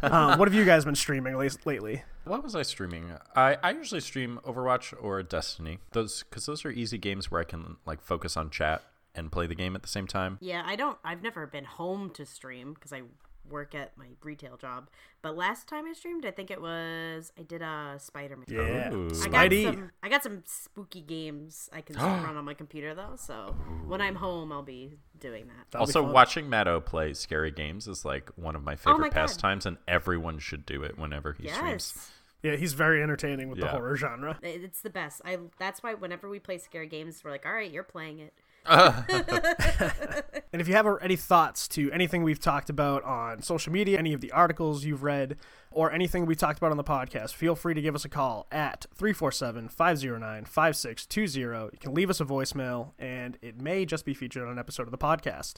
Uh, 0.02 0.36
what 0.36 0.48
have 0.48 0.54
you 0.54 0.64
guys 0.64 0.84
been 0.84 0.94
streaming 0.94 1.36
la- 1.36 1.48
lately? 1.64 2.02
What 2.24 2.42
was 2.42 2.54
I 2.56 2.62
streaming? 2.62 3.12
I, 3.36 3.56
I 3.62 3.70
usually 3.72 4.00
stream 4.00 4.40
Overwatch 4.44 4.94
or 5.00 5.22
Destiny. 5.22 5.78
Those 5.92 6.22
because 6.22 6.46
those 6.46 6.64
are 6.64 6.70
easy 6.70 6.98
games 6.98 7.30
where 7.30 7.40
I 7.40 7.44
can 7.44 7.76
like 7.86 8.00
focus 8.02 8.36
on 8.36 8.50
chat 8.50 8.82
and 9.14 9.30
play 9.30 9.46
the 9.46 9.54
game 9.54 9.74
at 9.76 9.82
the 9.82 9.88
same 9.88 10.06
time. 10.06 10.38
Yeah, 10.40 10.62
I 10.64 10.76
don't. 10.76 10.98
I've 11.04 11.22
never 11.22 11.46
been 11.46 11.64
home 11.64 12.10
to 12.10 12.24
stream 12.24 12.74
because 12.74 12.92
I 12.92 13.02
work 13.48 13.74
at 13.74 13.96
my 13.96 14.06
retail 14.22 14.56
job. 14.56 14.88
But 15.20 15.36
last 15.36 15.68
time 15.68 15.84
I 15.86 15.92
streamed, 15.92 16.24
I 16.24 16.30
think 16.30 16.50
it 16.50 16.60
was 16.60 17.32
I 17.38 17.42
did 17.42 17.62
uh, 17.62 17.94
a 17.94 17.98
Spider 17.98 18.36
Man. 18.36 18.46
Yeah, 18.48 18.90
oh. 18.92 18.94
Ooh. 18.96 19.06
I 19.22 19.28
got 19.28 19.50
Spidey. 19.50 19.64
some. 19.64 19.90
I 20.02 20.08
got 20.08 20.22
some 20.22 20.42
spooky 20.46 21.00
games 21.02 21.68
I 21.72 21.80
can 21.80 21.96
run 21.96 22.36
on 22.36 22.44
my 22.44 22.54
computer 22.54 22.94
though. 22.94 23.14
So 23.16 23.54
when 23.86 24.00
I'm 24.00 24.14
home, 24.16 24.52
I'll 24.52 24.62
be 24.62 24.98
doing 25.18 25.46
that. 25.48 25.66
That'll 25.70 25.86
also, 25.86 26.02
watching 26.02 26.48
Matto 26.48 26.80
play 26.80 27.14
scary 27.14 27.50
games 27.50 27.86
is 27.88 28.04
like 28.04 28.30
one 28.36 28.56
of 28.56 28.62
my 28.64 28.74
Oh 28.74 28.76
favorite 28.76 28.98
my 28.98 29.08
God. 29.08 29.14
pastimes, 29.14 29.66
and 29.66 29.76
everyone 29.86 30.38
should 30.38 30.64
do 30.66 30.82
it 30.82 30.98
whenever 30.98 31.32
he 31.32 31.48
streams. 31.48 32.10
Yeah, 32.42 32.56
he's 32.56 32.72
very 32.72 33.00
entertaining 33.00 33.48
with 33.50 33.60
the 33.60 33.68
horror 33.68 33.94
genre. 33.96 34.36
It's 34.42 34.80
the 34.80 34.90
best. 34.90 35.20
I. 35.24 35.38
That's 35.58 35.82
why 35.82 35.94
whenever 35.94 36.28
we 36.28 36.40
play 36.40 36.58
scary 36.58 36.88
games, 36.88 37.22
we're 37.24 37.30
like, 37.30 37.46
all 37.46 37.52
right, 37.52 37.70
you're 37.70 37.84
playing 37.84 38.18
it. 38.18 38.34
And 40.52 40.60
if 40.60 40.68
you 40.68 40.74
have 40.74 40.86
any 41.00 41.16
thoughts 41.16 41.66
to 41.68 41.90
anything 41.92 42.22
we've 42.22 42.38
talked 42.38 42.68
about 42.68 43.02
on 43.04 43.40
social 43.40 43.72
media, 43.72 43.98
any 43.98 44.12
of 44.12 44.20
the 44.20 44.30
articles 44.32 44.84
you've 44.84 45.02
read, 45.02 45.38
or 45.70 45.90
anything 45.90 46.26
we 46.26 46.34
talked 46.34 46.58
about 46.58 46.70
on 46.70 46.76
the 46.76 46.84
podcast, 46.84 47.32
feel 47.32 47.54
free 47.54 47.72
to 47.72 47.80
give 47.80 47.94
us 47.94 48.04
a 48.04 48.08
call 48.10 48.46
at 48.52 48.84
347 48.94 49.70
509 49.70 50.44
5620. 50.44 51.70
You 51.72 51.78
can 51.80 51.94
leave 51.94 52.10
us 52.10 52.20
a 52.20 52.26
voicemail, 52.26 52.90
and 52.98 53.38
it 53.40 53.62
may 53.62 53.86
just 53.86 54.04
be 54.04 54.12
featured 54.12 54.42
on 54.42 54.50
an 54.50 54.58
episode 54.58 54.82
of 54.82 54.90
the 54.90 54.98
podcast. 54.98 55.54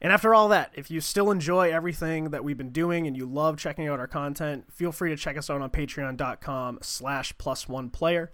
And 0.00 0.14
after 0.14 0.34
all 0.34 0.48
that, 0.48 0.72
if 0.74 0.90
you 0.90 1.02
still 1.02 1.30
enjoy 1.30 1.70
everything 1.70 2.30
that 2.30 2.42
we've 2.42 2.56
been 2.56 2.72
doing 2.72 3.06
and 3.06 3.14
you 3.14 3.26
love 3.26 3.58
checking 3.58 3.86
out 3.86 4.00
our 4.00 4.06
content, 4.06 4.72
feel 4.72 4.92
free 4.92 5.10
to 5.10 5.16
check 5.16 5.36
us 5.36 5.50
out 5.50 5.60
on 5.60 5.68
patreon.com 5.68 6.78
slash 6.80 7.36
plus 7.36 7.68
one 7.68 7.90
player. 7.90 8.32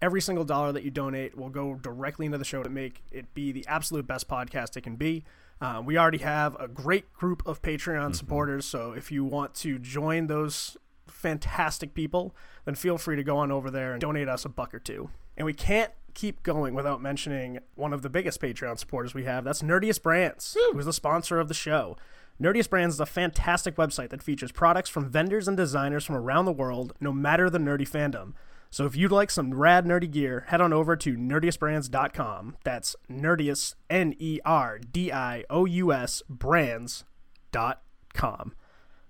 Every 0.00 0.20
single 0.20 0.44
dollar 0.44 0.72
that 0.72 0.84
you 0.84 0.90
donate 0.90 1.36
will 1.36 1.48
go 1.48 1.74
directly 1.74 2.26
into 2.26 2.38
the 2.38 2.44
show 2.44 2.62
to 2.62 2.70
make 2.70 3.02
it 3.10 3.34
be 3.34 3.50
the 3.50 3.66
absolute 3.66 4.06
best 4.06 4.28
podcast 4.28 4.76
it 4.76 4.82
can 4.82 4.96
be. 4.96 5.24
Uh, 5.60 5.82
we 5.84 5.98
already 5.98 6.18
have 6.18 6.56
a 6.60 6.68
great 6.68 7.12
group 7.12 7.42
of 7.44 7.60
Patreon 7.62 8.14
supporters, 8.14 8.64
so 8.64 8.92
if 8.92 9.10
you 9.10 9.24
want 9.24 9.54
to 9.56 9.78
join 9.78 10.28
those 10.28 10.76
fantastic 11.08 11.94
people, 11.94 12.34
then 12.64 12.76
feel 12.76 12.96
free 12.96 13.16
to 13.16 13.24
go 13.24 13.38
on 13.38 13.50
over 13.50 13.70
there 13.70 13.92
and 13.92 14.00
donate 14.00 14.28
us 14.28 14.44
a 14.44 14.48
buck 14.48 14.72
or 14.72 14.78
two. 14.78 15.10
And 15.36 15.44
we 15.44 15.52
can't 15.52 15.90
keep 16.14 16.42
going 16.42 16.74
without 16.74 17.02
mentioning 17.02 17.58
one 17.74 17.92
of 17.92 18.02
the 18.02 18.10
biggest 18.10 18.40
Patreon 18.40 18.78
supporters 18.78 19.14
we 19.14 19.24
have. 19.24 19.44
That's 19.44 19.62
Nerdious 19.62 20.00
Brands, 20.00 20.56
who's 20.72 20.84
the 20.84 20.92
sponsor 20.92 21.40
of 21.40 21.48
the 21.48 21.54
show. 21.54 21.96
Nerdious 22.40 22.68
Brands 22.68 22.94
is 22.94 23.00
a 23.00 23.06
fantastic 23.06 23.74
website 23.76 24.10
that 24.10 24.22
features 24.22 24.52
products 24.52 24.88
from 24.90 25.10
vendors 25.10 25.48
and 25.48 25.56
designers 25.56 26.04
from 26.04 26.14
around 26.14 26.44
the 26.44 26.52
world, 26.52 26.92
no 27.00 27.12
matter 27.12 27.50
the 27.50 27.58
nerdy 27.58 27.88
fandom. 27.88 28.34
So 28.70 28.84
if 28.84 28.94
you'd 28.96 29.12
like 29.12 29.30
some 29.30 29.54
rad 29.54 29.86
nerdy 29.86 30.10
gear, 30.10 30.44
head 30.48 30.60
on 30.60 30.72
over 30.72 30.94
to 30.96 31.16
nerdiousbrands.com. 31.16 32.56
That's 32.64 32.94
nerdious, 33.08 33.74
N 33.88 34.14
E 34.18 34.40
R 34.44 34.78
D 34.78 35.10
I 35.10 35.44
O 35.48 35.64
U 35.64 35.92
S, 35.92 36.22
brands.com. 36.28 37.02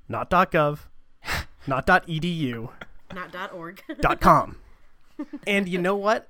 Not 0.08 0.30
.gov, 0.30 0.78
not 1.66 1.86
.edu, 1.86 2.70
Not 3.12 3.32
dot 3.32 3.52
.org. 3.52 3.82
.com. 4.20 4.56
and 5.46 5.68
you 5.68 5.78
know 5.78 5.96
what? 5.96 6.28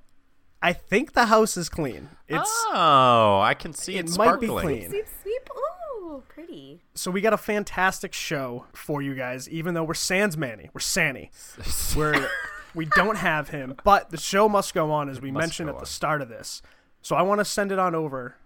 I 0.60 0.72
think 0.72 1.12
the 1.12 1.26
house 1.26 1.56
is 1.56 1.68
clean. 1.68 2.08
It's 2.26 2.64
oh, 2.72 3.40
I 3.40 3.54
can 3.54 3.72
see 3.72 3.96
it 3.96 4.06
it, 4.10 4.18
might 4.18 4.40
be 4.40 4.48
clean. 4.48 4.88
sweep, 4.88 5.06
sweep. 5.22 5.48
Ooh, 5.56 6.22
pretty. 6.28 6.82
So 6.94 7.12
we 7.12 7.20
got 7.20 7.32
a 7.32 7.36
fantastic 7.38 8.12
show 8.12 8.64
for 8.72 9.00
you 9.00 9.14
guys, 9.14 9.48
even 9.48 9.74
though 9.74 9.84
we're 9.84 9.94
Sans 9.94 10.36
Manny. 10.36 10.70
We're 10.72 10.80
Sanny. 10.80 11.30
We're 11.96 12.28
we 12.74 12.86
don't 12.86 13.16
have 13.16 13.48
him, 13.48 13.74
but 13.84 14.10
the 14.10 14.16
show 14.16 14.48
must 14.48 14.74
go 14.74 14.90
on 14.90 15.08
as 15.08 15.20
we 15.20 15.30
mentioned 15.30 15.68
at 15.68 15.76
on. 15.76 15.80
the 15.80 15.86
start 15.86 16.22
of 16.22 16.28
this. 16.28 16.62
So 17.02 17.16
I 17.16 17.22
want 17.22 17.40
to 17.40 17.44
send 17.44 17.72
it 17.72 17.78
on 17.78 17.94
over 17.94 18.36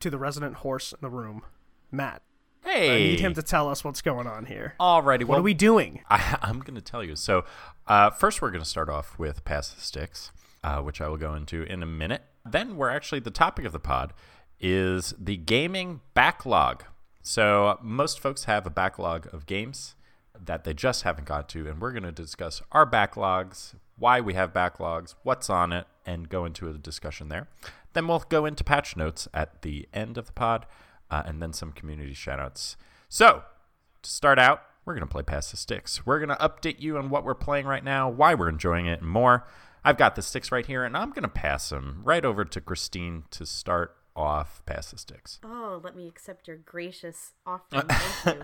to 0.00 0.10
the 0.10 0.18
resident 0.18 0.56
horse 0.56 0.92
in 0.92 0.98
the 1.00 1.10
room, 1.10 1.42
Matt. 1.90 2.22
Hey, 2.62 2.90
I 2.90 2.98
need 2.98 3.20
him 3.20 3.34
to 3.34 3.42
tell 3.42 3.68
us 3.68 3.84
what's 3.84 4.02
going 4.02 4.26
on 4.26 4.46
here. 4.46 4.74
Alrighty, 4.80 5.20
What 5.20 5.28
well, 5.28 5.38
are 5.38 5.42
we 5.42 5.54
doing? 5.54 6.00
I, 6.10 6.38
I'm 6.42 6.60
going 6.60 6.74
to 6.74 6.80
tell 6.80 7.02
you. 7.04 7.14
So, 7.16 7.44
uh, 7.86 8.10
first, 8.10 8.42
we're 8.42 8.50
going 8.50 8.62
to 8.62 8.68
start 8.68 8.88
off 8.88 9.18
with 9.18 9.44
Pass 9.44 9.70
the 9.70 9.80
Sticks, 9.80 10.32
uh, 10.64 10.80
which 10.80 11.00
I 11.00 11.08
will 11.08 11.16
go 11.16 11.34
into 11.34 11.62
in 11.62 11.82
a 11.82 11.86
minute. 11.86 12.22
Then, 12.44 12.76
we're 12.76 12.90
actually 12.90 13.20
the 13.20 13.30
topic 13.30 13.64
of 13.64 13.72
the 13.72 13.78
pod 13.78 14.12
is 14.58 15.14
the 15.18 15.36
gaming 15.36 16.00
backlog. 16.14 16.84
So, 17.22 17.78
most 17.82 18.18
folks 18.20 18.44
have 18.44 18.66
a 18.66 18.70
backlog 18.70 19.32
of 19.32 19.46
games 19.46 19.95
that 20.44 20.64
they 20.64 20.74
just 20.74 21.02
haven't 21.02 21.26
got 21.26 21.48
to, 21.50 21.68
and 21.68 21.80
we're 21.80 21.92
going 21.92 22.02
to 22.02 22.12
discuss 22.12 22.62
our 22.72 22.88
backlogs, 22.88 23.74
why 23.98 24.20
we 24.20 24.34
have 24.34 24.52
backlogs, 24.52 25.14
what's 25.22 25.48
on 25.50 25.72
it, 25.72 25.86
and 26.04 26.28
go 26.28 26.44
into 26.44 26.68
a 26.68 26.74
discussion 26.74 27.28
there. 27.28 27.48
Then, 27.92 28.08
we'll 28.08 28.24
go 28.28 28.44
into 28.44 28.62
patch 28.62 28.96
notes 28.96 29.26
at 29.32 29.62
the 29.62 29.88
end 29.92 30.18
of 30.18 30.26
the 30.26 30.32
pod, 30.32 30.66
uh, 31.10 31.22
and 31.24 31.42
then 31.42 31.52
some 31.52 31.72
community 31.72 32.12
shoutouts. 32.12 32.76
So, 33.08 33.42
to 34.02 34.10
start 34.10 34.38
out, 34.38 34.62
we're 34.84 34.94
going 34.94 35.06
to 35.06 35.12
play 35.12 35.22
Pass 35.22 35.50
the 35.50 35.56
Sticks. 35.56 36.06
We're 36.06 36.18
going 36.18 36.28
to 36.28 36.36
update 36.36 36.80
you 36.80 36.98
on 36.98 37.10
what 37.10 37.24
we're 37.24 37.34
playing 37.34 37.66
right 37.66 37.82
now, 37.82 38.08
why 38.08 38.34
we're 38.34 38.48
enjoying 38.48 38.86
it, 38.86 39.00
and 39.00 39.10
more. 39.10 39.46
I've 39.84 39.96
got 39.96 40.16
the 40.16 40.22
sticks 40.22 40.50
right 40.50 40.66
here, 40.66 40.84
and 40.84 40.96
I'm 40.96 41.10
going 41.10 41.22
to 41.22 41.28
pass 41.28 41.68
them 41.68 42.00
right 42.04 42.24
over 42.24 42.44
to 42.44 42.60
Christine 42.60 43.22
to 43.30 43.46
start 43.46 43.96
off 44.16 44.60
Pass 44.66 44.90
the 44.90 44.98
Sticks. 44.98 45.38
Let 45.82 45.96
me 45.96 46.06
accept 46.08 46.48
your 46.48 46.56
gracious 46.56 47.32
offering. 47.46 47.82
Thank 47.88 48.36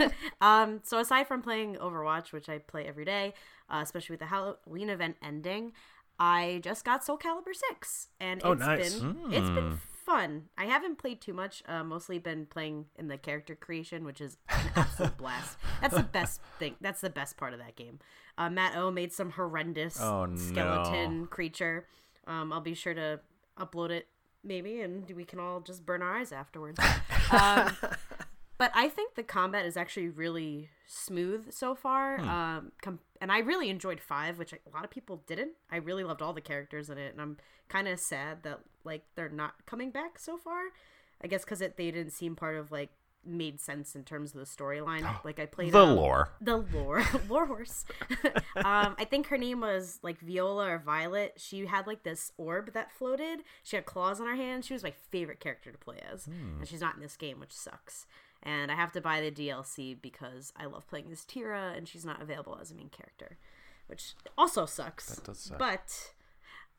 you. 0.00 0.10
um, 0.40 0.80
so 0.82 0.98
aside 0.98 1.26
from 1.26 1.42
playing 1.42 1.76
Overwatch, 1.76 2.32
which 2.32 2.48
I 2.48 2.58
play 2.58 2.86
every 2.86 3.04
day, 3.04 3.34
uh, 3.68 3.80
especially 3.82 4.14
with 4.14 4.20
the 4.20 4.26
Halloween 4.26 4.90
event 4.90 5.16
ending, 5.22 5.72
I 6.18 6.60
just 6.62 6.84
got 6.84 7.04
Soul 7.04 7.18
Calibur 7.18 7.54
six, 7.54 8.08
and 8.20 8.40
Oh, 8.44 8.52
it's 8.52 8.60
nice. 8.60 8.98
been 9.00 9.16
it's 9.32 9.48
been 9.50 9.78
fun. 10.04 10.48
I 10.58 10.66
haven't 10.66 10.98
played 10.98 11.20
too 11.20 11.32
much. 11.32 11.62
Uh, 11.66 11.82
mostly 11.84 12.18
been 12.18 12.44
playing 12.46 12.86
in 12.96 13.08
the 13.08 13.16
character 13.16 13.54
creation, 13.54 14.04
which 14.04 14.20
is 14.20 14.36
an 14.50 14.70
absolute 14.76 15.16
blast. 15.18 15.56
That's 15.80 15.94
the 15.94 16.02
best 16.02 16.40
thing. 16.58 16.74
That's 16.80 17.00
the 17.00 17.10
best 17.10 17.36
part 17.38 17.52
of 17.54 17.58
that 17.60 17.76
game. 17.76 18.00
Uh, 18.36 18.50
Matt 18.50 18.76
O 18.76 18.90
made 18.90 19.12
some 19.12 19.30
horrendous 19.30 19.98
Oh, 20.00 20.26
no. 20.26 20.36
skeleton 20.36 21.26
creature. 21.26 21.86
Um, 22.26 22.52
I'll 22.52 22.60
be 22.60 22.74
sure 22.74 22.92
to 22.94 23.20
upload 23.58 23.90
it 23.90 24.06
maybe, 24.44 24.80
and 24.80 25.10
we 25.10 25.24
can 25.24 25.38
all 25.38 25.60
just 25.60 25.84
burn 25.84 26.02
our 26.02 26.16
eyes 26.16 26.32
afterwards. 26.32 26.78
um, 27.32 27.76
but 28.58 28.70
I 28.74 28.88
think 28.88 29.14
the 29.14 29.22
combat 29.22 29.66
is 29.66 29.76
actually 29.76 30.08
really 30.08 30.70
smooth 30.86 31.52
so 31.52 31.74
far. 31.74 32.20
Um, 32.20 32.72
com- 32.82 33.00
and 33.20 33.30
I 33.30 33.38
really 33.38 33.70
enjoyed 33.70 34.00
five, 34.00 34.38
which 34.38 34.52
a 34.52 34.58
lot 34.74 34.84
of 34.84 34.90
people 34.90 35.22
didn't. 35.26 35.52
I 35.70 35.76
really 35.76 36.04
loved 36.04 36.22
all 36.22 36.32
the 36.32 36.40
characters 36.40 36.90
in 36.90 36.98
it, 36.98 37.12
and 37.12 37.20
I'm 37.20 37.36
kind 37.68 37.88
of 37.88 37.98
sad 37.98 38.42
that 38.42 38.60
like 38.84 39.04
they're 39.14 39.28
not 39.28 39.66
coming 39.66 39.90
back 39.90 40.18
so 40.18 40.36
far. 40.36 40.60
I 41.22 41.26
guess 41.26 41.44
because 41.44 41.58
they 41.58 41.70
didn't 41.90 42.12
seem 42.12 42.34
part 42.34 42.56
of 42.56 42.72
like 42.72 42.90
made 43.24 43.60
sense 43.60 43.94
in 43.94 44.02
terms 44.04 44.32
of 44.34 44.40
the 44.40 44.46
storyline. 44.46 45.06
Like 45.24 45.38
I 45.38 45.46
played 45.46 45.72
The 45.72 45.80
um, 45.84 45.96
lore. 45.96 46.30
the 46.40 46.56
lore 46.56 47.04
lore 47.28 47.46
horse 47.46 47.84
um 48.56 48.94
i 48.98 49.04
think 49.08 49.26
her 49.28 49.36
name 49.38 49.60
was 49.60 49.98
like 50.02 50.18
viola 50.20 50.66
or 50.70 50.78
violet 50.78 51.34
she 51.36 51.66
had 51.66 51.86
like 51.86 52.02
this 52.02 52.32
orb 52.38 52.72
that 52.72 52.90
floated 52.90 53.40
she 53.62 53.76
had 53.76 53.84
claws 53.84 54.20
on 54.20 54.26
her 54.26 54.36
hand 54.36 54.64
she 54.64 54.72
was 54.72 54.82
my 54.82 54.90
favorite 55.10 55.38
character 55.40 55.70
to 55.70 55.78
play 55.78 55.98
as 56.12 56.26
and 56.26 56.66
she's 56.66 56.80
not 56.80 56.94
in 56.94 57.00
this 57.02 57.16
game 57.16 57.38
which 57.40 57.52
sucks 57.52 58.06
and 58.42 58.72
i 58.72 58.74
have 58.74 58.92
to 58.92 59.00
buy 59.00 59.20
the 59.20 59.30
dlc 59.30 60.00
because 60.00 60.52
i 60.56 60.64
love 60.64 60.86
playing 60.88 61.06
as 61.12 61.24
tira 61.24 61.72
and 61.76 61.86
she's 61.88 62.04
not 62.06 62.22
available 62.22 62.56
as 62.60 62.70
a 62.70 62.74
main 62.74 62.88
character 62.88 63.36
which 63.86 64.14
also 64.38 64.64
sucks 64.66 65.06
That 65.16 65.24
does 65.24 65.38
suck. 65.40 65.58
but 65.58 66.12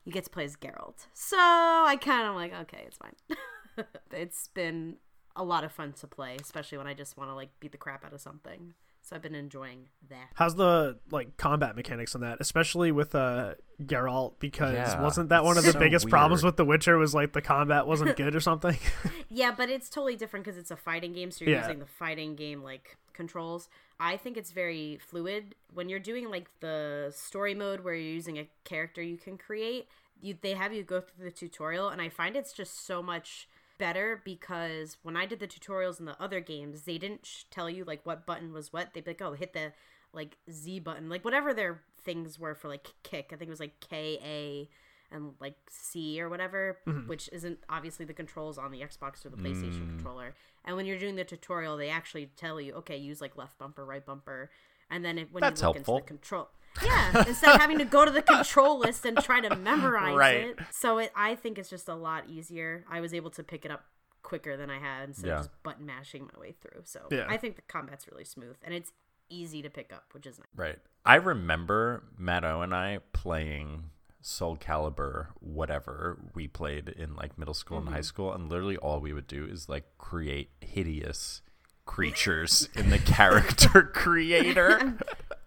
you 0.03 0.11
get 0.11 0.23
to 0.23 0.29
play 0.31 0.45
as 0.45 0.55
Geralt. 0.55 1.05
So 1.13 1.37
I 1.37 1.95
kind 2.01 2.27
of 2.27 2.33
like, 2.33 2.51
okay, 2.61 2.85
it's 2.87 2.97
fine. 2.97 3.85
it's 4.11 4.47
been 4.47 4.95
a 5.35 5.43
lot 5.43 5.63
of 5.63 5.71
fun 5.71 5.93
to 5.93 6.07
play, 6.07 6.37
especially 6.39 6.77
when 6.77 6.87
I 6.87 6.93
just 6.93 7.17
want 7.17 7.29
to 7.29 7.35
like 7.35 7.49
beat 7.59 7.71
the 7.71 7.77
crap 7.77 8.03
out 8.05 8.13
of 8.13 8.21
something. 8.21 8.73
So 9.03 9.15
I've 9.15 9.21
been 9.23 9.33
enjoying 9.33 9.89
that. 10.09 10.27
How's 10.35 10.55
the 10.55 10.99
like 11.09 11.35
combat 11.35 11.75
mechanics 11.75 12.13
on 12.13 12.21
that, 12.21 12.37
especially 12.39 12.91
with 12.91 13.15
uh 13.15 13.55
Geralt? 13.81 14.33
Because 14.39 14.73
Yeah, 14.75 15.01
wasn't 15.01 15.29
that 15.29 15.43
one 15.43 15.57
of 15.57 15.63
the 15.65 15.71
so 15.71 15.79
biggest 15.79 16.07
problems 16.07 16.43
with 16.43 16.55
The 16.55 16.65
Witcher? 16.65 16.97
Was 16.99 17.15
like 17.15 17.33
the 17.33 17.41
combat 17.41 17.87
wasn't 17.87 18.15
good 18.15 18.35
or 18.35 18.39
something? 18.39 18.77
Yeah, 19.33 19.53
but 19.55 19.69
it's 19.69 19.89
totally 19.89 20.17
different 20.17 20.43
because 20.45 20.57
it's 20.57 20.71
a 20.71 20.75
fighting 20.75 21.13
game, 21.13 21.31
so 21.31 21.45
you're 21.45 21.53
Yeah. 21.55 21.61
using 21.61 21.79
the 21.79 21.85
fighting 21.85 22.35
game 22.35 22.61
like 22.61 22.97
controls. 23.13 23.69
I 23.97 24.17
think 24.17 24.35
it's 24.35 24.51
very 24.51 24.99
fluid 25.01 25.55
when 25.73 25.87
you're 25.87 25.99
doing 25.99 26.29
like 26.29 26.49
the 26.59 27.13
story 27.15 27.55
mode 27.55 27.79
where 27.81 27.93
you're 27.95 28.13
using 28.13 28.37
a 28.37 28.49
character 28.65 29.01
you 29.01 29.17
can 29.17 29.37
create. 29.37 29.87
You 30.21 30.35
they 30.41 30.53
have 30.53 30.73
you 30.73 30.83
go 30.83 30.99
through 31.01 31.23
the 31.25 31.31
tutorial, 31.31 31.87
and 31.89 32.01
I 32.01 32.09
find 32.09 32.35
it's 32.35 32.51
just 32.53 32.85
so 32.85 33.01
much 33.01 33.47
better 33.81 34.21
because 34.23 34.97
when 35.01 35.17
I 35.17 35.25
did 35.25 35.39
the 35.39 35.47
tutorials 35.47 35.99
in 35.99 36.05
the 36.05 36.21
other 36.21 36.39
games, 36.39 36.83
they 36.83 36.99
didn't 36.99 37.25
sh- 37.25 37.45
tell 37.49 37.67
you 37.67 37.83
like 37.83 38.05
what 38.05 38.27
button 38.27 38.53
was 38.53 38.71
what. 38.71 38.93
They'd 38.93 39.03
be 39.03 39.09
like, 39.09 39.21
oh, 39.23 39.33
hit 39.33 39.53
the 39.53 39.73
like 40.13 40.37
Z 40.51 40.79
button, 40.81 41.09
like 41.09 41.25
whatever 41.25 41.51
their 41.51 41.81
things 42.03 42.37
were 42.37 42.53
for 42.53 42.67
like 42.67 42.93
kick. 43.01 43.31
I 43.33 43.37
think 43.37 43.47
it 43.47 43.49
was 43.49 43.59
like 43.59 43.79
K 43.79 44.19
A 44.23 44.69
and 45.15 45.33
like 45.39 45.55
C 45.67 46.21
or 46.21 46.29
whatever, 46.29 46.77
mm-hmm. 46.87 47.07
which 47.07 47.27
isn't 47.33 47.57
obviously 47.69 48.05
the 48.05 48.13
controls 48.13 48.59
on 48.59 48.71
the 48.71 48.81
Xbox 48.81 49.25
or 49.25 49.29
the 49.29 49.37
PlayStation 49.37 49.81
mm. 49.81 49.95
controller. 49.95 50.35
And 50.63 50.75
when 50.75 50.85
you're 50.85 50.99
doing 50.99 51.15
the 51.15 51.23
tutorial, 51.23 51.75
they 51.75 51.89
actually 51.89 52.29
tell 52.37 52.61
you, 52.61 52.73
okay, 52.75 52.97
use 52.97 53.19
like 53.19 53.35
left 53.35 53.57
bumper, 53.57 53.83
right 53.83 54.05
bumper, 54.05 54.51
and 54.91 55.03
then 55.03 55.17
it, 55.17 55.29
when 55.31 55.41
That's 55.41 55.59
you 55.59 55.67
look 55.67 55.75
helpful. 55.77 55.95
into 55.97 56.05
the 56.05 56.07
control, 56.07 56.49
yeah, 56.83 57.23
instead 57.27 57.55
of 57.55 57.61
having 57.61 57.77
to 57.79 57.85
go 57.85 58.05
to 58.05 58.11
the 58.11 58.21
control 58.21 58.79
list 58.79 59.05
and 59.05 59.17
try 59.17 59.41
to 59.41 59.55
memorize 59.55 60.15
Right. 60.15 60.35
it. 60.37 60.59
So 60.71 60.97
it, 60.99 61.11
I 61.15 61.35
think 61.35 61.57
it's 61.57 61.69
just 61.69 61.87
a 61.89 61.95
lot 61.95 62.29
easier. 62.29 62.85
I 62.89 63.01
was 63.01 63.13
able 63.13 63.29
to 63.31 63.43
pick 63.43 63.65
it 63.65 63.71
up 63.71 63.85
quicker 64.23 64.55
than 64.55 64.69
I 64.69 64.79
had 64.79 65.09
instead 65.09 65.27
Yeah. 65.27 65.33
of 65.33 65.39
just 65.41 65.63
button 65.63 65.85
mashing 65.85 66.29
my 66.33 66.39
way 66.39 66.55
through. 66.61 66.81
So 66.85 67.07
Yeah. 67.11 67.25
I 67.27 67.37
think 67.37 67.55
the 67.55 67.61
combat's 67.63 68.07
really 68.09 68.25
smooth 68.25 68.55
and 68.63 68.73
it's 68.73 68.91
easy 69.29 69.61
to 69.61 69.69
pick 69.69 69.91
up, 69.93 70.05
which 70.11 70.25
is 70.25 70.37
nice. 70.37 70.47
Right. 70.55 70.79
I 71.05 71.15
remember 71.15 72.03
Matto 72.17 72.61
and 72.61 72.73
I 72.75 72.99
playing 73.13 73.89
Soul 74.21 74.55
Calibur, 74.57 75.27
whatever 75.39 76.19
we 76.35 76.47
played 76.47 76.89
in 76.89 77.15
like 77.15 77.37
middle 77.37 77.53
school 77.55 77.79
and 77.79 77.89
high 77.89 77.95
mm-hmm. 77.95 78.03
school, 78.03 78.33
and 78.33 78.49
literally 78.49 78.77
all 78.77 78.99
we 78.99 79.13
would 79.13 79.27
do 79.27 79.45
is 79.45 79.67
like 79.67 79.85
create 79.97 80.51
hideous 80.61 81.41
creatures 81.85 82.69
in 82.75 82.89
the 82.91 82.99
character 82.99 83.81
creator. 83.93 84.97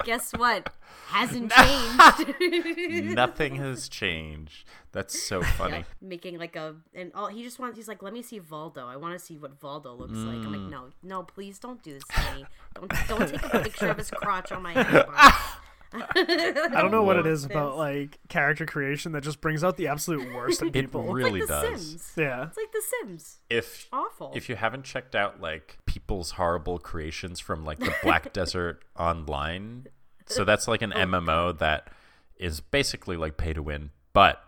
Guess 0.05 0.33
what? 0.33 0.71
Hasn't 1.09 1.51
changed. 1.53 2.35
Nothing 3.15 3.57
has 3.57 3.89
changed. 3.89 4.65
That's 4.93 5.21
so 5.21 5.43
funny. 5.43 5.85
Making 6.01 6.39
like 6.39 6.55
a 6.57 6.77
and 6.95 7.11
all 7.15 7.27
he 7.29 7.43
just 7.43 7.59
wants 7.59 7.77
he's 7.77 7.89
like 7.89 8.03
let 8.03 8.13
me 8.13 8.23
see 8.23 8.39
Voldo 8.41 8.87
I 8.87 8.97
want 8.97 9.19
to 9.19 9.25
see 9.25 9.37
what 9.37 9.59
Voldo 9.61 9.97
looks 9.99 10.13
like 10.13 10.37
I'm 10.37 10.45
Mm. 10.45 10.53
like 10.63 10.71
no 10.71 10.89
no 11.03 11.23
please 11.25 11.59
don't 11.59 11.83
do 11.83 11.95
this 11.95 12.05
to 12.05 12.35
me 12.37 12.45
don't 12.75 12.93
don't 13.09 13.29
take 13.29 13.55
a 13.55 13.59
picture 13.61 13.89
of 13.89 13.97
his 13.99 14.11
crotch 14.11 14.53
on 14.53 14.63
my 14.63 14.73
Xbox 14.85 15.54
I 15.95 16.81
don't 16.81 16.91
know 16.91 17.03
what 17.03 17.17
it 17.17 17.27
is 17.27 17.43
want 17.43 17.53
about 17.53 17.77
like 17.77 18.19
character 18.29 18.67
creation 18.67 19.13
that 19.13 19.23
just 19.23 19.41
brings 19.41 19.63
out 19.63 19.77
the 19.77 19.89
absolute 19.89 20.35
worst 20.35 20.63
in 20.63 20.69
It 20.75 20.75
people. 20.75 21.13
really 21.13 21.41
like 21.41 21.49
the 21.49 21.55
does. 21.71 21.89
Sims 21.91 22.13
yeah. 22.17 22.47
it's 22.47 22.57
like 22.57 22.73
the 22.73 22.83
Sims 23.03 23.39
If 23.51 23.87
awful 23.93 24.33
if 24.35 24.49
you 24.49 24.57
haven't 24.57 24.85
checked 24.85 25.15
out 25.15 25.41
like 25.41 25.79
people's 25.87 26.33
horrible 26.33 26.79
creations 26.79 27.41
from 27.41 27.65
like 27.65 27.79
the 27.79 27.95
Black 28.03 28.33
Desert 28.35 28.85
Online, 28.99 29.87
so 30.27 30.45
that's 30.45 30.67
like 30.69 30.83
an 30.83 30.93
Oh, 30.93 30.99
MMO 30.99 31.59
that 31.59 31.89
is 32.37 32.61
basically 32.61 33.17
like 33.17 33.37
pay 33.37 33.53
to 33.53 33.63
win, 33.63 33.91
but 34.13 34.43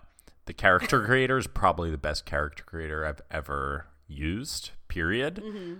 the 0.46 0.52
character 0.52 1.02
creator 1.06 1.38
is 1.38 1.46
probably 1.46 1.90
the 1.90 1.98
best 1.98 2.24
character 2.24 2.64
creator 2.64 3.04
I've 3.04 3.20
ever 3.30 3.86
used. 4.08 4.70
Period. 4.88 5.42
Mm-hmm. 5.44 5.74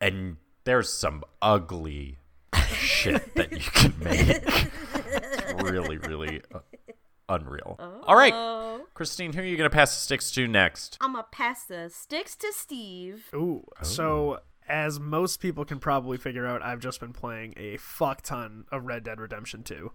And 0.00 0.36
there's 0.64 0.92
some 0.92 1.24
ugly 1.42 2.18
shit 2.68 3.34
that 3.34 3.52
you 3.52 3.58
can 3.58 3.94
make. 3.98 4.70
It's 5.64 5.72
really, 5.72 5.98
really 5.98 6.42
uh, 6.54 6.60
unreal. 7.28 7.76
All 8.06 8.16
right, 8.16 8.32
oh 8.34 8.82
Christine, 8.94 9.32
who 9.32 9.40
are 9.40 9.44
you 9.44 9.56
gonna 9.56 9.70
pass 9.70 9.94
the 9.94 10.00
sticks 10.00 10.30
to 10.32 10.46
next? 10.46 10.98
I'm 11.00 11.12
gonna 11.12 11.26
pass 11.30 11.64
the 11.64 11.90
sticks 11.92 12.36
to 12.36 12.52
Steve 12.52 13.28
Ooh. 13.34 13.66
So 13.82 14.40
as 14.68 14.98
most 14.98 15.40
people 15.40 15.64
can 15.64 15.78
probably 15.78 16.16
figure 16.16 16.46
out, 16.46 16.62
I've 16.62 16.80
just 16.80 17.00
been 17.00 17.12
playing 17.12 17.54
a 17.56 17.76
fuck 17.76 18.22
ton 18.22 18.64
of 18.72 18.84
Red 18.84 19.04
Dead 19.04 19.20
Redemption 19.20 19.62
2. 19.62 19.92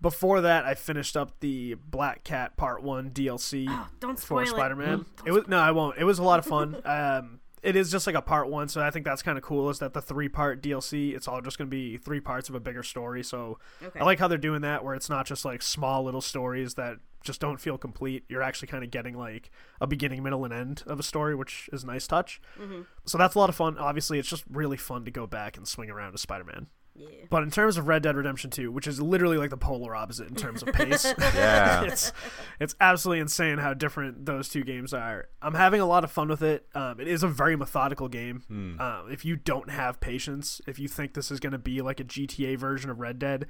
Before 0.00 0.40
that, 0.42 0.64
I 0.64 0.74
finished 0.74 1.16
up 1.16 1.40
the 1.40 1.74
Black 1.74 2.22
Cat 2.22 2.56
Part 2.56 2.82
1 2.82 3.10
DLC 3.10 3.66
don't 4.00 4.18
for 4.18 4.22
spoil 4.22 4.42
it. 4.42 4.48
Spider-Man. 4.48 5.06
It 5.24 5.32
was 5.32 5.48
no, 5.48 5.58
I 5.58 5.70
won't. 5.70 5.96
It 5.98 6.04
was 6.04 6.18
a 6.18 6.22
lot 6.22 6.38
of 6.38 6.46
fun. 6.46 6.76
um 6.84 7.40
it 7.66 7.74
is 7.74 7.90
just 7.90 8.06
like 8.06 8.14
a 8.14 8.22
part 8.22 8.48
one, 8.48 8.68
so 8.68 8.80
I 8.80 8.90
think 8.90 9.04
that's 9.04 9.22
kind 9.22 9.36
of 9.36 9.42
cool. 9.42 9.68
Is 9.70 9.80
that 9.80 9.92
the 9.92 10.00
three 10.00 10.28
part 10.28 10.62
DLC? 10.62 11.14
It's 11.16 11.26
all 11.26 11.40
just 11.40 11.58
going 11.58 11.68
to 11.68 11.76
be 11.76 11.96
three 11.96 12.20
parts 12.20 12.48
of 12.48 12.54
a 12.54 12.60
bigger 12.60 12.84
story. 12.84 13.24
So 13.24 13.58
Okay. 13.82 13.98
I 13.98 14.04
like 14.04 14.20
how 14.20 14.28
they're 14.28 14.38
doing 14.38 14.60
that, 14.62 14.84
where 14.84 14.94
it's 14.94 15.10
not 15.10 15.26
just 15.26 15.44
like 15.44 15.62
small 15.62 16.04
little 16.04 16.20
stories 16.20 16.74
that 16.74 16.98
just 17.24 17.40
don't 17.40 17.60
feel 17.60 17.76
complete. 17.76 18.24
You're 18.28 18.42
actually 18.42 18.68
kind 18.68 18.84
of 18.84 18.92
getting 18.92 19.18
like 19.18 19.50
a 19.80 19.86
beginning, 19.88 20.22
middle, 20.22 20.44
and 20.44 20.54
end 20.54 20.84
of 20.86 21.00
a 21.00 21.02
story, 21.02 21.34
which 21.34 21.68
is 21.72 21.82
a 21.82 21.86
nice 21.88 22.06
touch. 22.06 22.40
Mm-hmm. 22.56 22.82
So 23.04 23.18
that's 23.18 23.34
a 23.34 23.38
lot 23.40 23.48
of 23.48 23.56
fun. 23.56 23.76
Obviously, 23.78 24.20
it's 24.20 24.28
just 24.28 24.44
really 24.48 24.76
fun 24.76 25.04
to 25.04 25.10
go 25.10 25.26
back 25.26 25.56
and 25.56 25.66
swing 25.66 25.90
around 25.90 26.14
as 26.14 26.20
Spider 26.20 26.44
Man. 26.44 26.68
Yeah. 26.98 27.08
But 27.28 27.42
in 27.42 27.50
terms 27.50 27.76
of 27.76 27.88
Red 27.88 28.02
Dead 28.02 28.16
Redemption 28.16 28.50
2, 28.50 28.70
which 28.70 28.86
is 28.86 29.00
literally 29.00 29.36
like 29.36 29.50
the 29.50 29.56
polar 29.56 29.94
opposite 29.94 30.28
in 30.28 30.34
terms 30.34 30.62
of 30.62 30.72
pace, 30.72 31.04
Yeah. 31.18 31.82
it's 31.84 32.12
it's 32.60 32.74
absolutely 32.80 33.20
insane 33.20 33.58
how 33.58 33.74
different 33.74 34.26
those 34.26 34.48
two 34.48 34.64
games 34.64 34.94
are. 34.94 35.28
I'm 35.42 35.54
having 35.54 35.80
a 35.80 35.86
lot 35.86 36.04
of 36.04 36.10
fun 36.10 36.28
with 36.28 36.42
it. 36.42 36.66
Um, 36.74 37.00
it 37.00 37.08
is 37.08 37.22
a 37.22 37.28
very 37.28 37.56
methodical 37.56 38.08
game. 38.08 38.44
Hmm. 38.48 38.76
Uh, 38.78 39.06
if 39.10 39.24
you 39.24 39.36
don't 39.36 39.70
have 39.70 40.00
patience, 40.00 40.60
if 40.66 40.78
you 40.78 40.88
think 40.88 41.14
this 41.14 41.30
is 41.30 41.40
going 41.40 41.52
to 41.52 41.58
be 41.58 41.82
like 41.82 42.00
a 42.00 42.04
GTA 42.04 42.58
version 42.58 42.90
of 42.90 43.00
Red 43.00 43.18
Dead, 43.18 43.46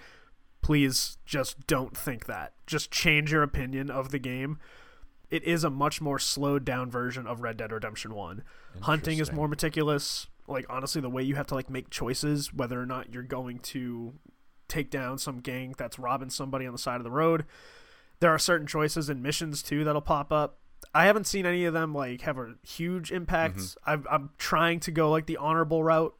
please 0.63 1.19
just 1.25 1.67
don't 1.67 1.97
think 1.97 2.27
that. 2.27 2.55
Just 2.67 2.91
change 2.91 3.33
your 3.33 3.43
opinion 3.43 3.91
of 3.91 4.11
the 4.11 4.19
game. 4.19 4.59
It 5.31 5.43
is 5.45 5.65
a 5.65 5.71
much 5.71 6.01
more 6.01 6.19
slowed 6.19 6.65
down 6.65 6.91
version 6.91 7.27
of 7.27 7.41
Red 7.43 7.57
Dead 7.57 7.73
Redemption 7.73 8.15
1. 8.15 8.43
Hunting 8.83 9.19
is 9.19 9.33
more 9.33 9.49
meticulous. 9.49 10.29
Like 10.49 10.67
honestly, 10.69 11.01
the 11.01 11.11
way 11.11 11.23
you 11.23 11.35
have 11.37 11.47
to 11.49 11.55
like 11.55 11.69
make 11.71 11.91
choices 11.91 12.53
whether 12.53 12.81
or 12.81 12.87
not 12.87 13.13
you're 13.13 13.23
going 13.23 13.59
to 13.61 14.15
take 14.69 14.91
down 14.91 15.19
some 15.19 15.41
gang 15.41 15.75
that's 15.79 15.99
robbing 15.99 16.31
somebody 16.31 16.67
on 16.67 16.73
the 16.73 16.79
side 16.79 16.97
of 16.97 17.05
the 17.05 17.11
road. 17.11 17.45
There 18.21 18.31
are 18.31 18.39
certain 18.39 18.67
choices 18.67 19.09
and 19.09 19.23
missions 19.23 19.63
too 19.63 19.85
that'll 19.85 20.01
pop 20.01 20.33
up. 20.33 20.59
I 20.95 21.07
haven't 21.07 21.27
seen 21.27 21.47
any 21.47 21.65
of 21.65 21.75
them 21.75 21.95
like 21.95 22.23
have 22.23 22.39
a 22.39 22.55
huge 22.67 23.11
impact. 23.13 23.57
Mm-hmm. 23.59 23.91
I've, 23.91 24.07
I'm 24.11 24.31
trying 24.39 24.81
to 24.81 24.91
go 24.91 25.11
like 25.11 25.27
the 25.27 25.37
honorable 25.37 25.83
route, 25.83 26.15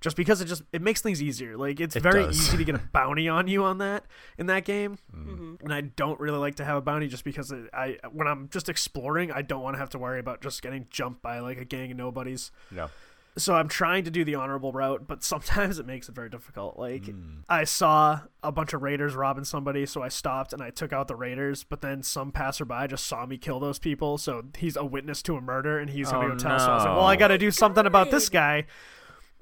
just 0.00 0.16
because 0.16 0.40
it 0.40 0.46
just 0.46 0.62
it 0.72 0.82
makes 0.82 1.00
things 1.00 1.22
easier. 1.22 1.56
Like 1.56 1.80
it's 1.80 1.96
It 1.96 2.02
very 2.02 2.24
does. 2.24 2.38
easy 2.38 2.56
to 2.58 2.64
get 2.64 2.74
a 2.74 2.78
bounty 2.92 3.28
on 3.28 3.48
you 3.48 3.64
on 3.64 3.78
that 3.78 4.04
in 4.38 4.46
that 4.46 4.64
game, 4.64 4.98
Mm-hmm. 5.14 5.54
and 5.64 5.72
I 5.72 5.80
don't 5.82 6.18
really 6.20 6.38
like 6.38 6.56
to 6.56 6.64
have 6.64 6.76
a 6.76 6.80
bounty 6.80 7.08
just 7.08 7.24
because 7.24 7.50
it, 7.52 7.68
I 7.72 7.98
when 8.12 8.26
I'm 8.28 8.48
just 8.50 8.68
exploring, 8.68 9.32
I 9.32 9.42
don't 9.42 9.62
want 9.62 9.74
to 9.74 9.78
have 9.78 9.90
to 9.90 9.98
worry 9.98 10.20
about 10.20 10.40
just 10.42 10.62
getting 10.62 10.86
jumped 10.90 11.22
by 11.22 11.38
like 11.40 11.58
a 11.58 11.64
gang 11.64 11.90
of 11.90 11.96
nobodies 11.96 12.50
Yeah. 12.74 12.88
So 13.38 13.54
I'm 13.54 13.68
trying 13.68 14.04
to 14.04 14.10
do 14.10 14.24
the 14.24 14.34
honorable 14.34 14.72
route, 14.72 15.06
but 15.06 15.22
sometimes 15.24 15.78
it 15.78 15.86
makes 15.86 16.08
it 16.08 16.14
very 16.14 16.28
difficult. 16.28 16.78
Like 16.78 17.04
I 17.48 17.64
saw 17.64 18.20
a 18.42 18.52
bunch 18.52 18.72
of 18.74 18.82
raiders 18.82 19.14
robbing 19.14 19.44
somebody, 19.44 19.86
so 19.86 20.02
I 20.02 20.08
stopped 20.08 20.52
and 20.52 20.62
I 20.62 20.70
took 20.70 20.92
out 20.92 21.08
the 21.08 21.16
raiders. 21.16 21.64
But 21.64 21.80
then 21.80 22.02
some 22.02 22.32
passerby 22.32 22.88
just 22.88 23.06
saw 23.06 23.24
me 23.26 23.38
kill 23.38 23.60
those 23.60 23.78
people, 23.78 24.18
so 24.18 24.44
he's 24.58 24.76
a 24.76 24.84
witness 24.84 25.22
to 25.22 25.36
a 25.36 25.40
murder 25.40 25.78
and 25.78 25.88
he's 25.88 26.10
gonna 26.10 26.26
Oh, 26.26 26.28
go 26.30 26.36
tell. 26.36 26.58
So 26.58 26.66
I 26.66 26.74
was 26.74 26.84
like, 26.84 26.96
well, 26.96 27.06
I 27.06 27.16
got 27.16 27.28
to 27.28 27.38
do 27.38 27.50
something 27.50 27.86
about 27.86 28.10
this 28.10 28.28
guy. 28.28 28.66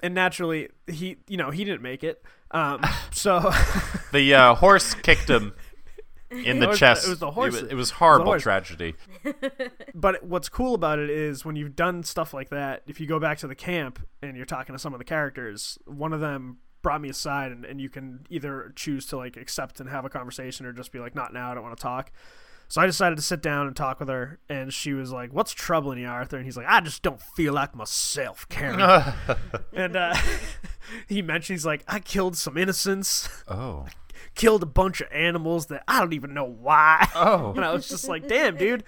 And 0.01 0.13
naturally, 0.13 0.69
he, 0.85 1.17
you 1.27 1.37
know, 1.37 1.49
he 1.49 1.63
didn't 1.63 1.81
make 1.81 2.03
it. 2.03 2.23
Um, 2.51 2.81
so 3.11 3.51
The 4.11 4.33
uh, 4.33 4.55
horse 4.55 4.93
kicked 4.93 5.29
him 5.29 5.53
in 6.31 6.59
the 6.61 6.73
chest. 6.73 7.05
it 7.05 7.09
was 7.09 7.19
the 7.19 7.31
horse- 7.31 7.55
It 7.55 7.63
was, 7.63 7.71
it 7.71 7.75
was 7.75 7.91
horrible 7.91 8.25
horse. 8.27 8.43
tragedy. 8.43 8.95
but 9.95 10.23
what's 10.23 10.49
cool 10.49 10.75
about 10.75 10.99
it 10.99 11.09
is 11.09 11.45
when 11.45 11.55
you've 11.55 11.75
done 11.75 12.03
stuff 12.03 12.33
like 12.33 12.49
that, 12.49 12.83
if 12.87 12.99
you 12.99 13.07
go 13.07 13.19
back 13.19 13.37
to 13.39 13.47
the 13.47 13.55
camp 13.55 13.99
and 14.21 14.35
you're 14.35 14.45
talking 14.45 14.73
to 14.73 14.79
some 14.79 14.93
of 14.93 14.99
the 14.99 15.05
characters, 15.05 15.77
one 15.85 16.13
of 16.13 16.19
them 16.19 16.57
brought 16.81 17.01
me 17.01 17.09
aside 17.09 17.51
and, 17.51 17.65
and 17.65 17.81
you 17.81 17.89
can 17.89 18.25
either 18.29 18.71
choose 18.75 19.05
to 19.07 19.17
like 19.17 19.35
accept 19.37 19.79
and 19.79 19.89
have 19.89 20.05
a 20.05 20.09
conversation 20.09 20.65
or 20.65 20.73
just 20.73 20.91
be 20.91 20.99
like, 20.99 21.15
not 21.15 21.33
now, 21.33 21.51
I 21.51 21.53
don't 21.55 21.63
want 21.63 21.75
to 21.77 21.81
talk. 21.81 22.11
So 22.69 22.81
I 22.81 22.85
decided 22.85 23.15
to 23.15 23.21
sit 23.21 23.41
down 23.41 23.65
and 23.67 23.73
talk 23.73 24.01
with 24.01 24.09
her, 24.09 24.39
and 24.49 24.73
she 24.73 24.91
was 24.91 25.09
like, 25.09 25.31
"What's 25.31 25.53
troubling 25.53 25.99
you, 25.99 26.07
Arthur?" 26.07 26.35
And 26.35 26.43
he's 26.43 26.57
like, 26.57 26.65
"I 26.67 26.81
just 26.81 27.01
don't 27.01 27.21
feel 27.21 27.53
like 27.53 27.73
myself, 27.73 28.45
Karen." 28.49 28.81
and 29.73 29.95
uh, 29.95 30.13
he 31.07 31.21
mentioned 31.21 31.55
he's 31.55 31.65
like, 31.65 31.85
"I 31.87 31.99
killed 32.01 32.35
some 32.35 32.57
innocents, 32.57 33.29
oh. 33.47 33.85
Killed 34.35 34.63
a 34.63 34.67
bunch 34.67 35.01
of 35.01 35.07
animals 35.11 35.67
that 35.67 35.83
I 35.87 35.99
don't 35.99 36.13
even 36.13 36.33
know 36.33 36.45
why." 36.45 37.07
Oh. 37.15 37.51
And 37.55 37.65
I 37.65 37.71
was 37.73 37.87
just 37.87 38.07
like, 38.07 38.27
damn, 38.27 38.55
dude. 38.57 38.83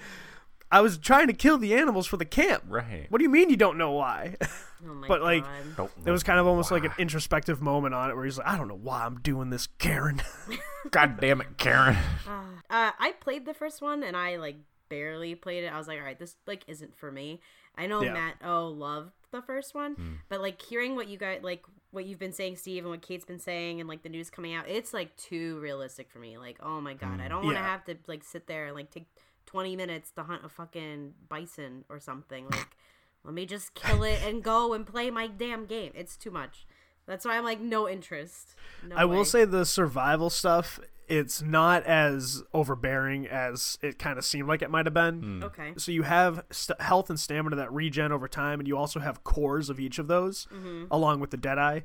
I 0.71 0.81
was 0.81 0.99
trying 0.99 1.25
to 1.27 1.33
kill 1.33 1.57
the 1.57 1.73
animals 1.73 2.05
for 2.05 2.17
the 2.17 2.25
camp. 2.25 2.63
Right. 2.67 3.07
What 3.09 3.17
do 3.17 3.23
you 3.23 3.29
mean 3.29 3.49
you 3.49 3.57
don't 3.57 3.77
know 3.77 3.91
why? 3.91 4.35
Oh 4.81 4.93
my 4.93 5.09
But, 5.09 5.21
like, 5.21 5.43
God. 5.75 5.89
It 6.05 6.09
was 6.11 6.23
kind 6.23 6.39
of 6.39 6.47
almost 6.47 6.71
like 6.71 6.85
an 6.85 6.93
introspective 6.97 7.61
moment 7.61 7.93
on 7.93 8.09
it 8.09 8.15
where 8.15 8.23
he's 8.23 8.37
like, 8.37 8.47
I 8.47 8.55
don't 8.57 8.69
know 8.69 8.79
why 8.81 9.05
I'm 9.05 9.19
doing 9.19 9.49
this, 9.49 9.67
Karen. 9.77 10.21
God 10.91 11.19
damn 11.19 11.41
it, 11.41 11.57
Karen. 11.57 11.97
Uh, 12.25 12.91
I 12.97 13.13
played 13.19 13.45
the 13.45 13.53
first 13.53 13.81
one 13.81 14.03
and 14.03 14.15
I 14.15 14.37
like 14.37 14.55
barely 14.87 15.35
played 15.35 15.65
it. 15.65 15.73
I 15.73 15.77
was 15.77 15.89
like, 15.89 15.97
all 15.99 16.05
right, 16.05 16.17
this 16.17 16.37
like 16.47 16.63
isn't 16.67 16.95
for 16.97 17.11
me. 17.11 17.41
I 17.77 17.87
know 17.87 18.01
Yeah. 18.01 18.13
Matt 18.13 18.35
oh 18.41 18.67
loved 18.67 19.11
the 19.31 19.41
first 19.41 19.75
one, 19.75 20.19
but 20.29 20.39
like 20.39 20.61
hearing 20.61 20.95
what 20.95 21.09
you 21.09 21.17
guys 21.17 21.41
like 21.43 21.63
what 21.91 22.05
you've 22.05 22.19
been 22.19 22.33
saying, 22.33 22.57
Steve, 22.57 22.83
and 22.83 22.91
what 22.91 23.01
Kate's 23.01 23.25
been 23.25 23.39
saying, 23.39 23.79
and 23.79 23.89
like 23.89 24.03
the 24.03 24.09
news 24.09 24.29
coming 24.29 24.53
out, 24.53 24.67
it's 24.67 24.93
like 24.93 25.15
too 25.17 25.59
realistic 25.59 26.09
for 26.09 26.19
me. 26.19 26.37
Like, 26.37 26.57
oh 26.61 26.79
my 26.81 26.93
god, 26.93 27.19
I 27.19 27.25
mm, 27.25 27.29
don't 27.29 27.43
want 27.45 27.57
to 27.57 27.61
Yeah. 27.61 27.67
have 27.67 27.85
to 27.85 27.97
like 28.07 28.23
sit 28.23 28.47
there 28.47 28.65
and 28.67 28.75
like 28.75 28.91
take 28.91 29.07
twenty 29.45 29.75
minutes 29.75 30.11
to 30.11 30.23
hunt 30.23 30.45
a 30.45 30.49
fucking 30.49 31.13
bison 31.27 31.85
or 31.89 31.99
something. 31.99 32.45
Like, 32.51 32.75
let 33.25 33.33
me 33.33 33.45
just 33.45 33.73
kill 33.73 34.03
it 34.03 34.19
and 34.23 34.41
go 34.41 34.73
and 34.73 34.85
play 34.87 35.11
my 35.11 35.27
damn 35.27 35.65
game. 35.65 35.91
It's 35.93 36.15
too 36.15 36.31
much. 36.31 36.65
That's 37.05 37.25
why 37.25 37.37
I'm 37.37 37.43
like 37.43 37.59
no 37.59 37.89
interest. 37.89 38.55
No 38.87 38.95
I 38.95 39.05
will 39.05 39.25
say 39.25 39.43
the 39.45 39.65
survival 39.65 40.29
stuff, 40.29 40.79
it's 41.09 41.41
not 41.41 41.83
as 41.85 42.43
overbearing 42.53 43.27
as 43.27 43.79
it 43.81 43.97
kind 43.97 44.17
of 44.19 44.23
seemed 44.23 44.47
like 44.47 44.61
it 44.61 44.69
might 44.69 44.85
have 44.85 44.93
been. 44.93 45.21
Hmm. 45.21 45.43
okay. 45.43 45.73
So 45.77 45.91
you 45.91 46.03
have 46.03 46.45
st- 46.51 46.79
health 46.79 47.09
and 47.09 47.19
stamina 47.19 47.55
that 47.55 47.73
regen 47.73 48.11
over 48.11 48.27
time, 48.27 48.59
and 48.59 48.67
you 48.67 48.77
also 48.77 48.99
have 48.99 49.23
cores 49.23 49.69
of 49.69 49.79
each 49.79 49.97
of 49.97 50.07
those, 50.07 50.47
mm-hmm. 50.53 50.85
along 50.91 51.19
with 51.19 51.31
the 51.31 51.37
Deadeye. 51.37 51.81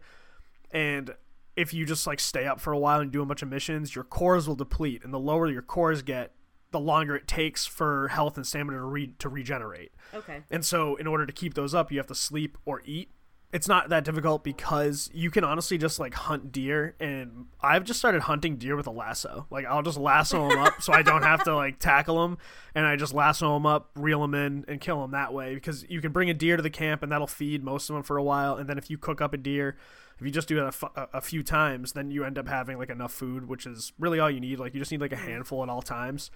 And 0.70 1.14
if 1.56 1.72
you 1.72 1.86
just 1.86 2.06
like 2.06 2.20
stay 2.20 2.46
up 2.46 2.60
for 2.60 2.72
a 2.72 2.78
while 2.78 3.00
and 3.00 3.10
do 3.10 3.22
a 3.22 3.26
bunch 3.26 3.42
of 3.42 3.48
missions, 3.48 3.94
your 3.94 4.04
cores 4.04 4.46
will 4.46 4.56
deplete, 4.56 5.02
and 5.02 5.12
the 5.12 5.18
lower 5.18 5.48
your 5.48 5.62
cores 5.62 6.02
get, 6.02 6.32
the 6.70 6.80
longer 6.80 7.16
it 7.16 7.26
takes 7.26 7.64
for 7.64 8.08
health 8.08 8.36
and 8.36 8.46
stamina 8.46 8.78
to 8.78 8.84
re- 8.84 9.14
to 9.18 9.28
regenerate. 9.28 9.92
Okay. 10.12 10.42
And 10.50 10.64
so, 10.64 10.96
in 10.96 11.06
order 11.06 11.24
to 11.24 11.32
keep 11.32 11.54
those 11.54 11.74
up, 11.74 11.90
you 11.90 11.98
have 11.98 12.08
to 12.08 12.14
sleep 12.14 12.58
or 12.66 12.82
eat. 12.84 13.10
It's 13.54 13.68
not 13.68 13.90
that 13.90 14.02
difficult 14.02 14.42
because 14.42 15.08
you 15.14 15.30
can 15.30 15.44
honestly 15.44 15.78
just 15.78 16.00
like 16.00 16.12
hunt 16.12 16.50
deer, 16.50 16.96
and 16.98 17.46
I've 17.60 17.84
just 17.84 18.00
started 18.00 18.22
hunting 18.22 18.56
deer 18.56 18.74
with 18.74 18.88
a 18.88 18.90
lasso. 18.90 19.46
Like 19.48 19.64
I'll 19.64 19.80
just 19.80 19.96
lasso 19.96 20.48
them 20.48 20.58
up, 20.58 20.82
so 20.82 20.92
I 20.92 21.02
don't 21.02 21.22
have 21.22 21.44
to 21.44 21.54
like 21.54 21.78
tackle 21.78 22.20
them, 22.20 22.38
and 22.74 22.84
I 22.84 22.96
just 22.96 23.14
lasso 23.14 23.54
them 23.54 23.64
up, 23.64 23.90
reel 23.94 24.20
them 24.22 24.34
in, 24.34 24.64
and 24.66 24.80
kill 24.80 25.00
them 25.00 25.12
that 25.12 25.32
way. 25.32 25.54
Because 25.54 25.88
you 25.88 26.00
can 26.00 26.10
bring 26.10 26.28
a 26.28 26.34
deer 26.34 26.56
to 26.56 26.64
the 26.64 26.68
camp, 26.68 27.04
and 27.04 27.12
that'll 27.12 27.28
feed 27.28 27.62
most 27.62 27.88
of 27.88 27.94
them 27.94 28.02
for 28.02 28.16
a 28.16 28.24
while. 28.24 28.56
And 28.56 28.68
then 28.68 28.76
if 28.76 28.90
you 28.90 28.98
cook 28.98 29.20
up 29.20 29.32
a 29.32 29.36
deer, 29.36 29.76
if 30.18 30.24
you 30.24 30.30
just 30.30 30.48
do 30.48 30.64
it 30.64 30.74
a, 30.82 31.00
a 31.00 31.08
a 31.14 31.20
few 31.20 31.42
times, 31.42 31.92
then 31.92 32.10
you 32.10 32.24
end 32.24 32.38
up 32.38 32.48
having 32.48 32.78
like 32.78 32.90
enough 32.90 33.12
food, 33.12 33.48
which 33.48 33.66
is 33.66 33.92
really 33.98 34.20
all 34.20 34.30
you 34.30 34.40
need. 34.40 34.58
Like 34.58 34.74
you 34.74 34.80
just 34.80 34.92
need 34.92 35.00
like 35.00 35.12
a 35.12 35.16
mm-hmm. 35.16 35.26
handful 35.26 35.62
at 35.62 35.68
all 35.68 35.82
times. 35.82 36.30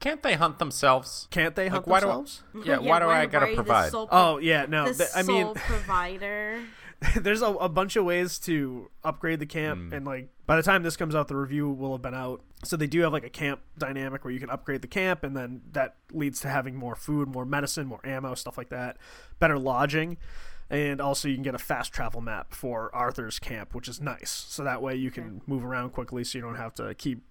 Can't 0.00 0.22
they 0.22 0.34
hunt 0.34 0.58
themselves? 0.58 1.28
Can't 1.30 1.54
they 1.54 1.68
hunt 1.68 1.86
why 1.86 2.00
do 2.00 2.06
I- 2.06 2.14
themselves? 2.14 2.42
Yeah, 2.64 2.78
why 2.78 2.98
do 2.98 3.06
I 3.06 3.26
gotta 3.26 3.46
are 3.46 3.50
you 3.50 3.56
the 3.56 3.62
provide? 3.62 3.90
sole 3.90 4.08
Oh 4.10 4.38
yeah, 4.38 4.66
no. 4.66 4.86
the 4.88 4.94
th- 4.94 5.10
I 5.14 5.22
mean, 5.22 5.54
provider. 5.54 6.60
there's 7.16 7.42
a, 7.42 7.46
a 7.46 7.68
bunch 7.68 7.96
of 7.96 8.04
ways 8.04 8.38
to 8.40 8.90
upgrade 9.04 9.38
the 9.38 9.46
camp 9.46 9.80
mm. 9.80 9.92
and 9.92 10.04
like 10.04 10.28
by 10.46 10.56
the 10.56 10.62
time 10.62 10.82
this 10.82 10.96
comes 10.96 11.14
out 11.14 11.28
the 11.28 11.36
review 11.36 11.70
will 11.70 11.92
have 11.92 12.02
been 12.02 12.14
out 12.14 12.42
so 12.64 12.76
they 12.76 12.88
do 12.88 13.00
have 13.02 13.12
like 13.12 13.24
a 13.24 13.30
camp 13.30 13.60
dynamic 13.78 14.24
where 14.24 14.32
you 14.32 14.40
can 14.40 14.50
upgrade 14.50 14.82
the 14.82 14.88
camp 14.88 15.22
and 15.22 15.36
then 15.36 15.60
that 15.70 15.94
leads 16.12 16.40
to 16.40 16.48
having 16.48 16.74
more 16.74 16.96
food 16.96 17.28
more 17.28 17.44
medicine 17.44 17.86
more 17.86 18.04
ammo 18.04 18.34
stuff 18.34 18.58
like 18.58 18.70
that 18.70 18.96
better 19.38 19.58
lodging 19.58 20.16
and 20.70 21.00
also 21.00 21.28
you 21.28 21.34
can 21.34 21.42
get 21.42 21.54
a 21.54 21.58
fast 21.58 21.92
travel 21.92 22.20
map 22.20 22.52
for 22.52 22.94
arthur's 22.94 23.38
camp 23.38 23.74
which 23.74 23.88
is 23.88 24.00
nice. 24.00 24.30
So 24.48 24.64
that 24.64 24.82
way 24.82 24.96
you 24.96 25.10
can 25.10 25.42
move 25.46 25.64
around 25.64 25.90
quickly 25.90 26.24
so 26.24 26.38
you 26.38 26.42
don't 26.42 26.56
have 26.56 26.74
to 26.74 26.94
keep 26.94 27.22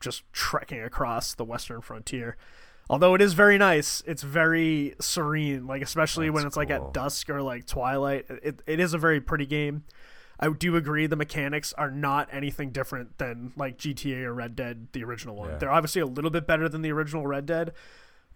just 0.00 0.22
trekking 0.32 0.82
across 0.82 1.34
the 1.34 1.44
western 1.44 1.80
frontier. 1.80 2.36
Although 2.90 3.14
it 3.14 3.20
is 3.20 3.34
very 3.34 3.58
nice 3.58 4.02
it's 4.06 4.22
very 4.22 4.94
serene 5.00 5.66
like 5.66 5.82
especially 5.82 6.30
when 6.30 6.44
That's 6.44 6.52
it's 6.52 6.56
like 6.56 6.70
at 6.70 6.92
dusk 6.92 7.28
or 7.30 7.42
like 7.42 7.66
twilight. 7.66 8.26
It, 8.28 8.62
it 8.66 8.80
is 8.80 8.94
a 8.94 8.98
very 8.98 9.20
pretty 9.20 9.46
game. 9.46 9.84
I 10.40 10.48
do 10.50 10.76
agree 10.76 11.06
the 11.06 11.16
mechanics 11.16 11.72
are 11.72 11.90
not 11.90 12.28
anything 12.30 12.70
different 12.70 13.18
than 13.18 13.52
like 13.56 13.76
gta 13.76 14.22
or 14.22 14.34
red 14.34 14.54
dead 14.54 14.88
the 14.92 15.02
original 15.02 15.34
one. 15.34 15.50
Yeah. 15.50 15.56
they're 15.58 15.72
obviously 15.72 16.00
a 16.00 16.06
little 16.06 16.30
bit 16.30 16.46
better 16.46 16.68
than 16.68 16.82
the 16.82 16.92
original 16.92 17.26
red 17.26 17.44
dead 17.44 17.72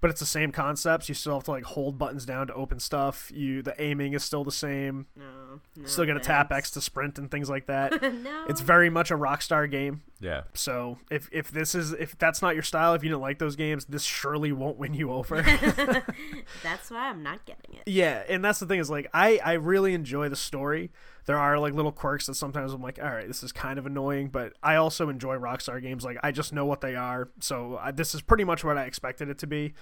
but 0.02 0.10
it's 0.10 0.20
the 0.20 0.26
same 0.26 0.50
concepts. 0.52 1.08
You 1.08 1.14
still 1.14 1.34
have 1.34 1.44
to 1.44 1.52
like 1.52 1.62
hold 1.62 1.96
buttons 1.96 2.26
down 2.26 2.48
to 2.48 2.54
open 2.54 2.80
stuff. 2.80 3.30
You 3.32 3.62
the 3.62 3.80
aiming 3.80 4.12
is 4.12 4.24
still 4.24 4.44
the 4.44 4.52
same. 4.52 5.06
No, 5.16 5.60
no 5.76 5.86
still 5.86 6.04
gonna 6.04 6.20
tap 6.20 6.52
x 6.52 6.72
to 6.72 6.82
sprint 6.82 7.18
and 7.18 7.30
things 7.30 7.48
like 7.48 7.66
that. 7.66 8.02
No. 8.22 8.44
it's 8.48 8.60
very 8.60 8.90
much 8.90 9.10
a 9.10 9.14
rockstar 9.16 9.68
game 9.70 10.02
Yeah. 10.22 10.42
so 10.54 10.98
if 11.10 11.28
if 11.32 11.50
this 11.50 11.74
is 11.74 11.92
if 11.92 12.16
that's 12.16 12.40
not 12.40 12.54
your 12.54 12.62
style, 12.62 12.94
if 12.94 13.02
you 13.02 13.10
didn't 13.10 13.22
like 13.22 13.38
those 13.38 13.56
games, 13.56 13.84
this 13.86 14.04
surely 14.04 14.52
won't 14.52 14.78
win 14.78 14.94
you 14.94 15.10
over. 15.12 15.42
That's 16.62 16.90
why 16.90 17.08
I'm 17.08 17.22
not 17.22 17.44
getting 17.44 17.74
it. 17.74 17.82
yeah, 17.86 18.22
and 18.28 18.44
that's 18.44 18.60
the 18.60 18.66
thing 18.66 18.78
is 18.78 18.88
like 18.88 19.10
I 19.12 19.38
I 19.44 19.54
really 19.54 19.94
enjoy 19.94 20.28
the 20.28 20.36
story. 20.36 20.92
There 21.26 21.38
are 21.38 21.58
like 21.58 21.74
little 21.74 21.92
quirks 21.92 22.26
that 22.26 22.34
sometimes 22.34 22.72
I'm 22.72 22.82
like, 22.82 22.98
all 23.02 23.10
right, 23.10 23.26
this 23.26 23.42
is 23.42 23.52
kind 23.52 23.78
of 23.78 23.86
annoying, 23.86 24.28
but 24.28 24.52
I 24.62 24.76
also 24.76 25.08
enjoy 25.08 25.36
Rockstar 25.36 25.82
games. 25.82 26.04
Like 26.04 26.18
I 26.22 26.30
just 26.30 26.52
know 26.52 26.66
what 26.66 26.80
they 26.80 26.94
are, 26.94 27.28
so 27.40 27.78
I, 27.80 27.90
this 27.90 28.14
is 28.14 28.22
pretty 28.22 28.44
much 28.44 28.64
what 28.64 28.78
I 28.78 28.84
expected 28.84 29.28
it 29.28 29.38
to 29.38 29.46
be. 29.46 29.74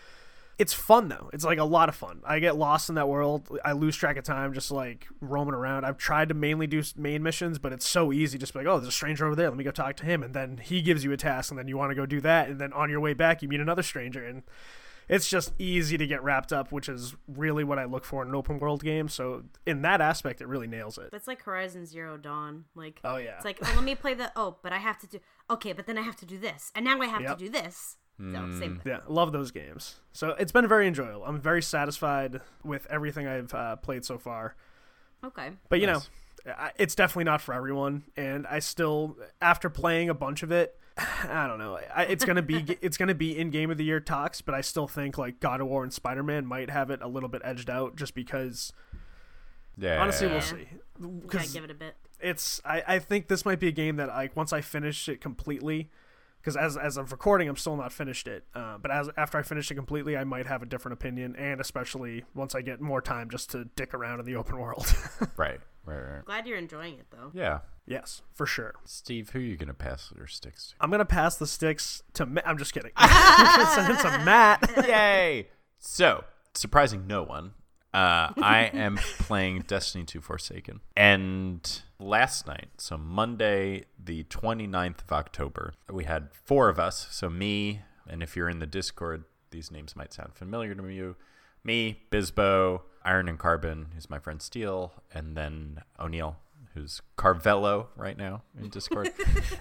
It's 0.61 0.75
fun 0.75 1.09
though. 1.09 1.31
It's 1.33 1.45
like 1.45 1.59
a 1.59 1.65
lot 1.65 1.89
of 1.89 1.95
fun. 1.95 2.21
I 2.25 2.39
get 2.39 2.55
lost 2.55 2.91
in 2.91 2.95
that 2.97 3.09
world. 3.09 3.49
I 3.65 3.73
lose 3.73 3.97
track 3.97 4.19
of 4.19 4.25
time 4.25 4.53
just 4.53 4.71
like 4.71 5.07
roaming 5.21 5.55
around. 5.55 5.85
I've 5.87 5.97
tried 5.97 6.29
to 6.29 6.35
mainly 6.35 6.67
do 6.67 6.83
main 6.97 7.23
missions, 7.23 7.59
but 7.59 7.73
it's 7.73 7.89
so 7.89 8.13
easy. 8.13 8.37
Just 8.37 8.53
be 8.53 8.59
like, 8.59 8.69
oh, 8.69 8.77
there's 8.79 8.89
a 8.89 8.93
stranger 8.93 9.25
over 9.27 9.35
there. 9.35 9.49
Let 9.49 9.57
me 9.57 9.65
go 9.65 9.71
talk 9.71 9.97
to 9.97 10.05
him, 10.05 10.23
and 10.23 10.35
then 10.35 10.59
he 10.59 10.83
gives 10.83 11.03
you 11.03 11.13
a 11.13 11.17
task, 11.17 11.51
and 11.51 11.59
then 11.59 11.67
you 11.67 11.79
want 11.79 11.93
to 11.93 11.95
go 11.95 12.05
do 12.05 12.21
that, 12.21 12.49
and 12.51 12.61
then 12.61 12.73
on 12.75 12.91
your 12.91 13.01
way 13.01 13.15
back, 13.15 13.41
you 13.43 13.49
meet 13.49 13.61
another 13.61 13.83
stranger, 13.83 14.23
and 14.25 14.43
it's 15.09 15.29
just 15.29 15.53
easy 15.59 15.97
to 15.97 16.07
get 16.07 16.23
wrapped 16.23 16.53
up, 16.53 16.71
which 16.71 16.89
is 16.89 17.17
really 17.27 17.65
what 17.65 17.79
I 17.79 17.85
look 17.87 18.05
for 18.05 18.23
in 18.23 18.29
an 18.29 18.35
open 18.35 18.59
world 18.59 18.85
game. 18.85 19.09
So 19.09 19.43
in 19.67 19.81
that 19.83 20.01
aspect, 20.03 20.41
it 20.43 20.47
really 20.47 20.69
nails 20.69 20.99
it. 20.99 21.11
That's 21.11 21.27
like 21.27 21.43
Horizon 21.43 21.87
Zero 21.87 22.17
Dawn. 22.17 22.67
Like, 22.75 23.01
Oh 23.03 23.17
yeah, 23.17 23.37
it's 23.37 23.45
like, 23.47 23.59
oh, 23.65 23.73
let 23.75 23.83
me 23.83 23.95
play 23.95 24.13
the. 24.15 24.31
Oh, 24.37 24.59
but 24.63 24.73
I 24.73 24.79
have 24.79 24.99
to 24.99 25.07
do. 25.07 25.19
Okay, 25.49 25.73
but 25.73 25.87
then 25.87 25.97
I 25.99 26.03
have 26.03 26.17
to 26.17 26.27
do 26.27 26.39
this, 26.39 26.71
and 26.75 26.85
now 26.85 27.01
I 27.01 27.07
have 27.07 27.23
Yep. 27.23 27.39
to 27.39 27.45
do 27.47 27.51
this. 27.51 27.97
So 28.21 28.51
same. 28.59 28.77
thing. 28.79 28.81
Yeah, 28.85 29.01
love 29.09 29.33
those 29.33 29.51
games. 29.51 29.97
So 30.13 30.31
it's 30.39 30.53
been 30.53 30.69
very 30.69 30.87
enjoyable. 30.87 31.25
I'm 31.25 31.41
very 31.41 31.63
satisfied 31.63 32.41
with 32.63 32.87
everything 32.91 33.27
I've 33.27 33.55
uh, 33.55 33.77
played 33.77 34.05
so 34.05 34.19
far. 34.19 34.55
Okay. 35.25 35.51
But 35.71 35.81
you 35.81 35.87
Nice. 35.87 36.09
know, 36.47 36.53
it's 36.77 36.95
definitely 36.95 37.25
not 37.25 37.41
for 37.41 37.55
everyone. 37.55 38.05
And 38.17 38.47
I 38.47 38.59
still, 38.59 39.17
after 39.41 39.71
playing 39.71 40.09
a 40.11 40.15
bunch 40.15 40.43
of 40.43 40.51
it, 40.53 40.79
I 40.99 41.47
don't 41.47 41.59
know. 41.59 41.79
I, 41.95 42.05
it's 42.05 42.25
gonna 42.25 42.43
be 42.43 42.57
it's 42.83 42.97
gonna 42.99 43.15
be 43.15 43.39
in 43.39 43.51
game 43.51 43.71
of 43.71 43.79
the 43.79 43.85
year 43.85 44.01
talks, 44.01 44.41
but 44.43 44.55
I 44.55 44.61
still 44.61 44.87
think 44.87 45.17
like 45.17 45.41
God 45.41 45.61
of 45.63 45.69
War 45.69 45.83
and 45.83 45.93
Spider 45.93 46.23
Man 46.23 46.45
might 46.47 46.69
have 46.71 46.91
it 46.91 47.01
a 47.03 47.09
little 47.09 47.29
bit 47.29 47.41
edged 47.45 47.71
out, 47.71 47.97
just 47.97 48.15
because. 48.15 48.73
Yeah. 49.79 50.01
Honestly, 50.03 50.27
we'll 50.27 50.37
Yeah. 50.37 50.43
see. 50.43 50.69
Gotta 51.01 51.27
'Cause 51.39 51.53
give 51.55 51.65
it 51.65 51.71
a 51.71 51.75
bit. 51.75 51.95
it's 52.21 52.61
I, 52.67 52.83
I 52.87 52.99
think 52.99 53.29
this 53.29 53.47
might 53.47 53.61
be 53.61 53.69
a 53.69 53.73
game 53.73 53.97
that 53.97 54.09
like 54.09 54.37
once 54.37 54.53
I 54.53 54.61
finish 54.61 55.09
it 55.09 55.23
completely, 55.23 55.91
because 56.41 56.57
as 56.57 56.77
as 56.77 56.97
I'm 56.97 57.07
recording, 57.07 57.49
I'm 57.49 57.57
still 57.57 57.77
not 57.77 57.93
finished 57.93 58.27
it. 58.27 58.45
Uh, 58.55 58.79
but 58.79 58.91
as 58.91 59.09
after 59.17 59.39
I 59.39 59.43
finish 59.43 59.71
it 59.71 59.75
completely, 59.75 60.17
I 60.17 60.25
might 60.25 60.47
have 60.47 60.63
a 60.63 60.67
different 60.67 60.95
opinion, 60.95 61.37
and 61.37 61.61
especially 61.61 62.25
once 62.35 62.55
I 62.55 62.63
get 62.63 62.81
more 62.81 63.01
time 63.03 63.31
just 63.31 63.51
to 63.51 63.65
dick 63.77 63.95
around 63.95 64.21
in 64.21 64.27
the 64.27 64.37
open 64.37 64.59
world. 64.59 64.87
Right. 65.37 65.61
Right. 65.87 65.97
Right. 65.99 66.25
Glad 66.25 66.47
you're 66.47 66.59
enjoying 66.59 66.95
it 66.99 67.07
though. 67.11 67.31
Yeah. 67.33 67.61
yes, 67.87 68.21
for 68.35 68.47
sure. 68.47 68.75
Steve, 68.85 69.31
who 69.31 69.39
are 69.39 69.43
you 69.43 69.57
gonna 69.57 69.73
pass 69.75 70.13
your 70.17 70.27
sticks 70.27 70.69
to? 70.69 70.75
I'm 70.81 70.91
gonna 70.91 71.05
pass 71.05 71.37
the 71.37 71.47
sticks 71.47 72.03
to. 72.15 72.27
Ma- 72.27 72.43
I'm 72.45 72.59
just 72.59 72.75
kidding. 72.75 72.93
to 72.97 74.21
Matt. 74.25 74.71
Yay! 74.87 75.49
So, 75.79 76.25
surprising 76.55 77.07
no 77.07 77.23
one, 77.23 77.53
uh, 77.93 78.33
I 78.41 78.71
am 78.73 78.97
playing 78.97 79.65
Destiny 79.67 80.05
2 80.05 80.21
Forsaken. 80.21 80.81
And 80.97 81.83
last 81.99 82.47
night, 82.47 82.69
so 82.79 82.97
Monday, 82.97 83.85
the 84.03 84.25
29th 84.25 85.03
of 85.03 85.13
October, 85.13 85.75
we 85.89 86.05
had 86.05 86.29
four 86.33 86.69
of 86.69 86.79
us. 86.79 87.09
So, 87.11 87.29
me, 87.29 87.81
and 88.09 88.23
if 88.23 88.37
you're 88.37 88.49
in 88.49 88.61
the 88.61 88.67
Discord, 88.67 89.25
these 89.51 89.71
names 89.71 89.97
might 89.97 90.13
sound 90.13 90.35
familiar 90.35 90.75
to 90.75 90.89
you. 90.89 91.17
Me, 91.65 92.01
Bisbo, 92.11 92.83
Iron 93.05 93.29
and 93.29 93.39
Carbon, 93.39 93.89
who's 93.95 94.09
my 94.09 94.19
friend 94.19 94.41
Steele, 94.41 94.93
and 95.13 95.37
then 95.37 95.83
O'Neill, 95.99 96.37
who's 96.75 97.03
Carvello 97.17 97.89
right 97.97 98.17
now 98.17 98.43
in 98.59 98.69
Discord. 98.69 99.11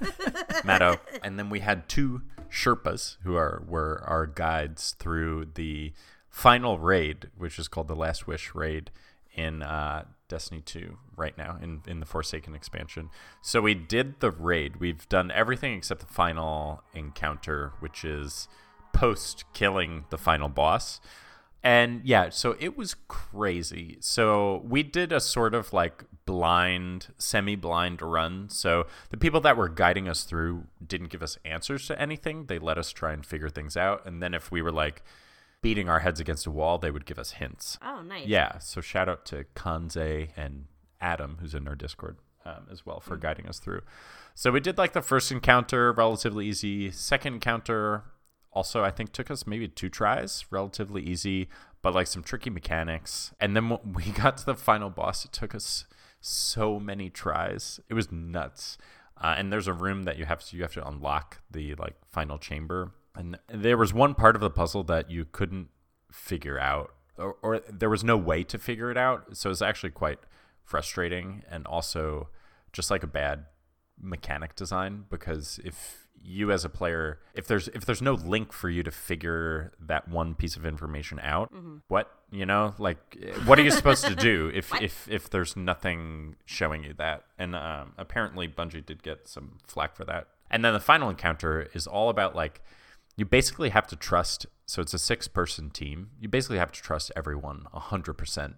Matto. 0.63 0.97
And 1.23 1.39
then 1.39 1.49
we 1.49 1.61
had 1.61 1.89
two 1.89 2.21
Sherpas 2.51 3.17
who 3.23 3.35
are 3.35 3.63
were 3.67 4.03
our 4.05 4.25
guides 4.25 4.95
through 4.99 5.49
the 5.55 5.93
final 6.29 6.79
raid, 6.79 7.29
which 7.37 7.59
is 7.59 7.67
called 7.67 7.87
the 7.87 7.95
Last 7.95 8.27
Wish 8.27 8.53
raid 8.53 8.91
in 9.35 9.61
uh, 9.61 10.05
Destiny 10.27 10.61
2 10.61 10.97
right 11.15 11.37
now 11.37 11.57
in, 11.61 11.81
in 11.87 11.99
the 11.99 12.05
Forsaken 12.05 12.55
expansion. 12.55 13.09
So 13.41 13.61
we 13.61 13.73
did 13.73 14.19
the 14.19 14.31
raid. 14.31 14.77
We've 14.77 15.07
done 15.09 15.31
everything 15.31 15.73
except 15.73 16.01
the 16.01 16.13
final 16.13 16.83
encounter, 16.93 17.73
which 17.79 18.03
is 18.03 18.47
post 18.93 19.45
killing 19.53 20.05
the 20.09 20.17
final 20.17 20.49
boss. 20.49 20.99
And 21.61 22.01
yeah, 22.05 22.29
so 22.29 22.55
it 22.59 22.77
was 22.77 22.95
crazy. 23.07 23.97
So 23.99 24.63
we 24.65 24.81
did 24.81 25.11
a 25.11 25.19
sort 25.19 25.53
of 25.53 25.73
like 25.73 26.05
blind, 26.25 27.07
semi 27.17 27.55
blind 27.55 28.01
run. 28.01 28.47
So 28.49 28.87
the 29.09 29.17
people 29.17 29.41
that 29.41 29.57
were 29.57 29.67
guiding 29.67 30.07
us 30.07 30.23
through 30.23 30.67
didn't 30.85 31.09
give 31.09 31.21
us 31.21 31.37
answers 31.43 31.85
to 31.87 32.01
anything. 32.01 32.45
They 32.45 32.59
let 32.59 32.77
us 32.77 32.91
try 32.91 33.11
and 33.11 33.25
figure 33.25 33.49
things 33.49 33.75
out. 33.75 34.05
And 34.05 34.23
then 34.23 34.33
if 34.33 34.51
we 34.51 34.61
were 34.61 34.71
like 34.71 35.03
beating 35.61 35.89
our 35.89 35.99
heads 35.99 36.19
against 36.19 36.45
a 36.45 36.51
wall, 36.51 36.77
they 36.77 36.91
would 36.91 37.05
give 37.05 37.19
us 37.19 37.31
hints. 37.31 37.77
Oh, 37.81 38.01
nice. 38.01 38.27
Yeah. 38.27 38.59
So 38.59 38.81
shout 38.81 39.09
out 39.09 39.25
to 39.27 39.45
Kanze 39.55 40.29
and 40.37 40.65
Adam, 41.01 41.37
who's 41.41 41.53
in 41.53 41.67
our 41.67 41.75
Discord 41.75 42.17
um, 42.45 42.67
as 42.71 42.85
well, 42.85 42.99
for 42.99 43.17
guiding 43.17 43.47
us 43.47 43.59
through. 43.59 43.81
So 44.35 44.51
we 44.51 44.59
did 44.59 44.77
like 44.77 44.93
the 44.93 45.01
first 45.01 45.31
encounter, 45.31 45.91
relatively 45.91 46.47
easy. 46.47 46.91
Second 46.91 47.35
encounter, 47.35 48.03
also 48.51 48.83
I 48.83 48.91
think 48.91 49.11
took 49.11 49.29
us 49.29 49.45
maybe 49.45 49.67
two 49.67 49.89
tries, 49.89 50.45
relatively 50.49 51.03
easy, 51.03 51.49
but 51.81 51.93
like 51.93 52.07
some 52.07 52.23
tricky 52.23 52.49
mechanics. 52.49 53.33
And 53.39 53.55
then 53.55 53.69
when 53.69 53.79
we 53.93 54.11
got 54.11 54.37
to 54.37 54.45
the 54.45 54.55
final 54.55 54.89
boss, 54.89 55.25
it 55.25 55.33
took 55.33 55.53
us 55.53 55.85
so 56.21 56.79
many 56.79 57.09
tries. 57.09 57.79
It 57.89 57.93
was 57.93 58.11
nuts. 58.11 58.77
Uh, 59.21 59.35
and 59.37 59.51
there's 59.51 59.67
a 59.67 59.73
room 59.73 60.03
that 60.03 60.17
you 60.17 60.25
have 60.25 60.43
to 60.45 60.55
you 60.55 60.61
have 60.61 60.73
to 60.73 60.87
unlock 60.87 61.41
the 61.51 61.75
like 61.75 61.95
final 62.09 62.37
chamber. 62.37 62.93
And 63.15 63.37
there 63.47 63.77
was 63.77 63.93
one 63.93 64.15
part 64.15 64.35
of 64.35 64.41
the 64.41 64.49
puzzle 64.49 64.83
that 64.85 65.09
you 65.09 65.25
couldn't 65.25 65.69
figure 66.11 66.59
out 66.59 66.93
or, 67.19 67.35
or 67.41 67.59
there 67.69 67.89
was 67.89 68.03
no 68.03 68.17
way 68.17 68.43
to 68.45 68.57
figure 68.57 68.89
it 68.89 68.97
out. 68.97 69.35
So 69.35 69.49
it's 69.49 69.61
actually 69.61 69.91
quite 69.91 70.19
frustrating 70.63 71.43
and 71.49 71.65
also 71.67 72.29
just 72.71 72.89
like 72.89 73.03
a 73.03 73.07
bad 73.07 73.45
mechanic 74.01 74.55
design 74.55 75.05
because 75.09 75.59
if 75.65 76.07
you 76.21 76.51
as 76.51 76.63
a 76.63 76.69
player 76.69 77.19
if 77.33 77.47
there's 77.47 77.69
if 77.69 77.85
there's 77.85 78.01
no 78.01 78.13
link 78.13 78.51
for 78.53 78.69
you 78.69 78.83
to 78.83 78.91
figure 78.91 79.71
that 79.79 80.07
one 80.07 80.35
piece 80.35 80.55
of 80.55 80.65
information 80.65 81.19
out 81.21 81.49
what 81.87 82.11
you 82.29 82.45
know 82.45 82.73
like 82.77 83.17
what 83.45 83.57
are 83.57 83.61
you 83.61 83.71
supposed 83.71 84.05
to 84.05 84.15
do 84.15 84.51
if 84.53 84.73
if 84.81 85.07
if 85.09 85.29
there's 85.29 85.55
nothing 85.55 86.35
showing 86.45 86.83
you 86.83 86.93
that? 86.97 87.23
And 87.37 87.55
um, 87.55 87.93
apparently 87.97 88.47
bungie 88.47 88.85
did 88.85 89.03
get 89.03 89.27
some 89.27 89.57
flack 89.67 89.95
for 89.95 90.05
that. 90.05 90.27
And 90.51 90.63
then 90.63 90.73
the 90.73 90.79
final 90.79 91.09
encounter 91.09 91.69
is 91.73 91.87
all 91.87 92.09
about 92.09 92.35
like 92.35 92.61
you 93.19 93.25
basically 93.25 93.69
have 93.69 93.85
to 93.87 93.95
trust 93.95 94.45
so 94.65 94.81
it's 94.81 94.93
a 94.93 94.99
six 94.99 95.27
person 95.27 95.69
team 95.69 96.11
you 96.19 96.29
basically 96.29 96.57
have 96.57 96.71
to 96.71 96.81
trust 96.81 97.11
everyone 97.15 97.65
100% 97.73 98.53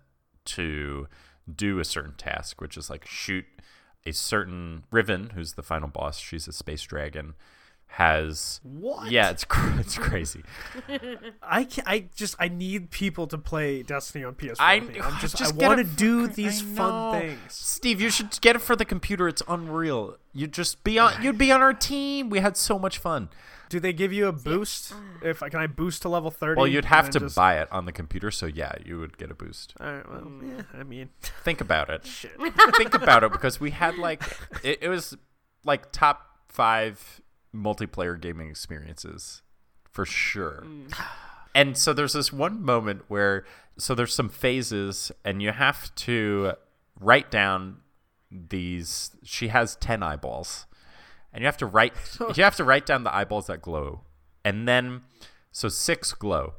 to 0.45 1.07
do 1.53 1.79
a 1.79 1.85
certain 1.85 2.13
task 2.15 2.61
which 2.61 2.77
is 2.77 2.89
like 2.89 3.05
shoot 3.07 3.45
a 4.05 4.11
certain 4.11 4.83
riven 4.91 5.31
who's 5.31 5.53
the 5.53 5.63
final 5.63 5.87
boss 5.87 6.19
she's 6.19 6.47
a 6.47 6.51
space 6.53 6.83
dragon 6.83 7.33
has 7.95 8.61
What? 8.63 9.11
yeah 9.11 9.31
it's 9.31 9.43
cr- 9.43 9.79
it's 9.79 9.97
crazy 9.97 10.43
I 11.41 11.63
can 11.65 11.83
I 11.87 12.05
just 12.15 12.35
I 12.39 12.47
need 12.47 12.91
people 12.91 13.27
to 13.27 13.37
play 13.37 13.83
Destiny 13.83 14.23
on 14.23 14.35
PS4. 14.35 14.55
I-. 14.59 14.75
I'm 15.03 15.19
just, 15.19 15.37
just 15.37 15.61
I 15.61 15.67
want 15.67 15.79
to 15.79 15.83
do 15.83 16.27
these 16.27 16.61
fun 16.61 17.19
things. 17.19 17.39
Steve, 17.49 17.99
you 17.99 18.09
should 18.09 18.39
get 18.39 18.55
it 18.55 18.59
for 18.59 18.77
the 18.77 18.85
computer. 18.85 19.27
It's 19.27 19.43
unreal. 19.45 20.15
You'd 20.33 20.53
just 20.53 20.85
be 20.85 20.97
on. 20.99 21.21
You'd 21.21 21.37
be 21.37 21.51
on 21.51 21.61
our 21.61 21.73
team. 21.73 22.29
We 22.29 22.39
had 22.39 22.55
so 22.55 22.79
much 22.79 22.97
fun. 22.97 23.27
Do 23.71 23.79
they 23.79 23.93
give 23.93 24.11
you 24.11 24.27
a 24.27 24.33
boost? 24.33 24.93
Ah. 24.93 24.99
If 25.23 25.41
I 25.41 25.47
can 25.47 25.61
I 25.61 25.67
boost 25.67 26.01
to 26.01 26.09
level 26.09 26.29
30? 26.29 26.57
Well, 26.57 26.67
you'd 26.67 26.85
have 26.85 27.09
to 27.11 27.19
just- 27.21 27.35
buy 27.35 27.59
it 27.61 27.71
on 27.71 27.85
the 27.85 27.93
computer. 27.93 28.29
So 28.29 28.45
yeah, 28.45 28.73
you 28.85 28.99
would 28.99 29.17
get 29.17 29.31
a 29.31 29.33
boost. 29.33 29.73
All 29.79 29.91
right, 29.91 30.09
well, 30.09 30.21
mm. 30.21 30.57
yeah, 30.57 30.79
I 30.79 30.83
mean, 30.83 31.09
Think 31.21 31.61
about 31.61 31.89
it. 31.89 32.05
shit. 32.05 32.33
Think 32.75 32.93
about 32.93 33.23
it 33.23 33.31
because 33.31 33.59
we 33.61 33.71
had 33.71 33.97
like 33.97 34.21
it, 34.61 34.79
it 34.81 34.89
was 34.89 35.15
like 35.63 35.91
top 35.93 36.37
five 36.49 37.21
multiplayer 37.55 38.19
gaming 38.19 38.49
experiences 38.49 39.41
for 39.89 40.05
sure. 40.05 40.63
Mm. 40.65 40.93
And 41.53 41.77
so 41.77 41.91
there's 41.91 42.13
this 42.13 42.31
one 42.31 42.63
moment 42.63 43.01
where 43.09 43.43
so 43.77 43.93
there's 43.93 44.13
some 44.13 44.29
phases 44.29 45.11
and 45.25 45.41
you 45.41 45.51
have 45.51 45.93
to 45.95 46.53
write 46.97 47.29
down 47.29 47.79
these 48.31 49.11
she 49.23 49.49
has 49.49 49.75
10 49.75 50.01
eyeballs. 50.01 50.65
And 51.33 51.41
you 51.41 51.45
have 51.47 51.57
to 51.57 51.65
write 51.65 51.93
you 52.35 52.43
have 52.43 52.55
to 52.57 52.63
write 52.63 52.85
down 52.85 53.03
the 53.03 53.13
eyeballs 53.15 53.47
that 53.47 53.61
glow. 53.61 54.01
And 54.43 54.67
then 54.67 55.01
so 55.51 55.67
6 55.67 56.13
glow 56.13 56.53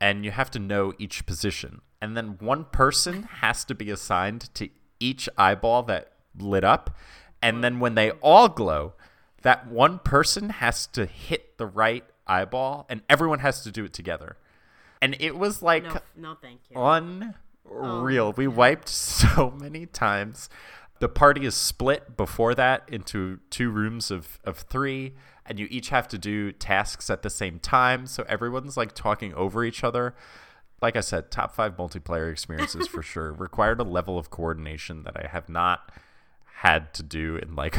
and 0.00 0.24
you 0.24 0.30
have 0.30 0.50
to 0.52 0.58
know 0.58 0.92
each 0.98 1.26
position. 1.26 1.80
And 2.00 2.16
then 2.16 2.36
one 2.40 2.64
person 2.64 3.22
has 3.40 3.64
to 3.64 3.74
be 3.74 3.90
assigned 3.90 4.52
to 4.54 4.68
each 5.00 5.28
eyeball 5.38 5.82
that 5.84 6.12
lit 6.38 6.64
up. 6.64 6.94
And 7.42 7.64
then 7.64 7.80
when 7.80 7.94
they 7.94 8.10
all 8.12 8.48
glow, 8.48 8.94
that 9.42 9.68
one 9.68 9.98
person 10.00 10.50
has 10.50 10.86
to 10.88 11.06
hit 11.06 11.56
the 11.58 11.66
right 11.66 12.04
eyeball 12.26 12.86
and 12.88 13.02
everyone 13.08 13.38
has 13.40 13.62
to 13.62 13.70
do 13.70 13.84
it 13.84 13.92
together. 13.92 14.36
And 15.00 15.16
it 15.20 15.36
was 15.36 15.62
like 15.62 15.84
No, 15.84 16.00
no, 16.16 16.34
thank 16.40 16.60
you. 16.70 16.80
unreal. 16.82 18.26
Oh, 18.28 18.34
we 18.36 18.46
wiped 18.46 18.88
so 18.88 19.50
many 19.50 19.86
times. 19.86 20.48
The 20.98 21.08
party 21.08 21.44
is 21.44 21.54
split 21.54 22.16
before 22.16 22.54
that 22.54 22.88
into 22.88 23.40
two 23.50 23.70
rooms 23.70 24.10
of, 24.10 24.38
of 24.44 24.58
three, 24.58 25.14
and 25.44 25.58
you 25.58 25.66
each 25.70 25.90
have 25.90 26.08
to 26.08 26.18
do 26.18 26.52
tasks 26.52 27.10
at 27.10 27.22
the 27.22 27.30
same 27.30 27.58
time. 27.58 28.06
So 28.06 28.24
everyone's 28.28 28.76
like 28.76 28.94
talking 28.94 29.34
over 29.34 29.64
each 29.64 29.84
other. 29.84 30.14
Like 30.80 30.96
I 30.96 31.00
said, 31.00 31.30
top 31.30 31.54
five 31.54 31.76
multiplayer 31.76 32.30
experiences 32.30 32.86
for 32.86 33.02
sure. 33.02 33.32
Required 33.32 33.80
a 33.80 33.84
level 33.84 34.18
of 34.18 34.30
coordination 34.30 35.02
that 35.04 35.16
I 35.16 35.28
have 35.28 35.48
not 35.48 35.92
had 36.60 36.94
to 36.94 37.02
do 37.02 37.36
in 37.36 37.54
like 37.54 37.76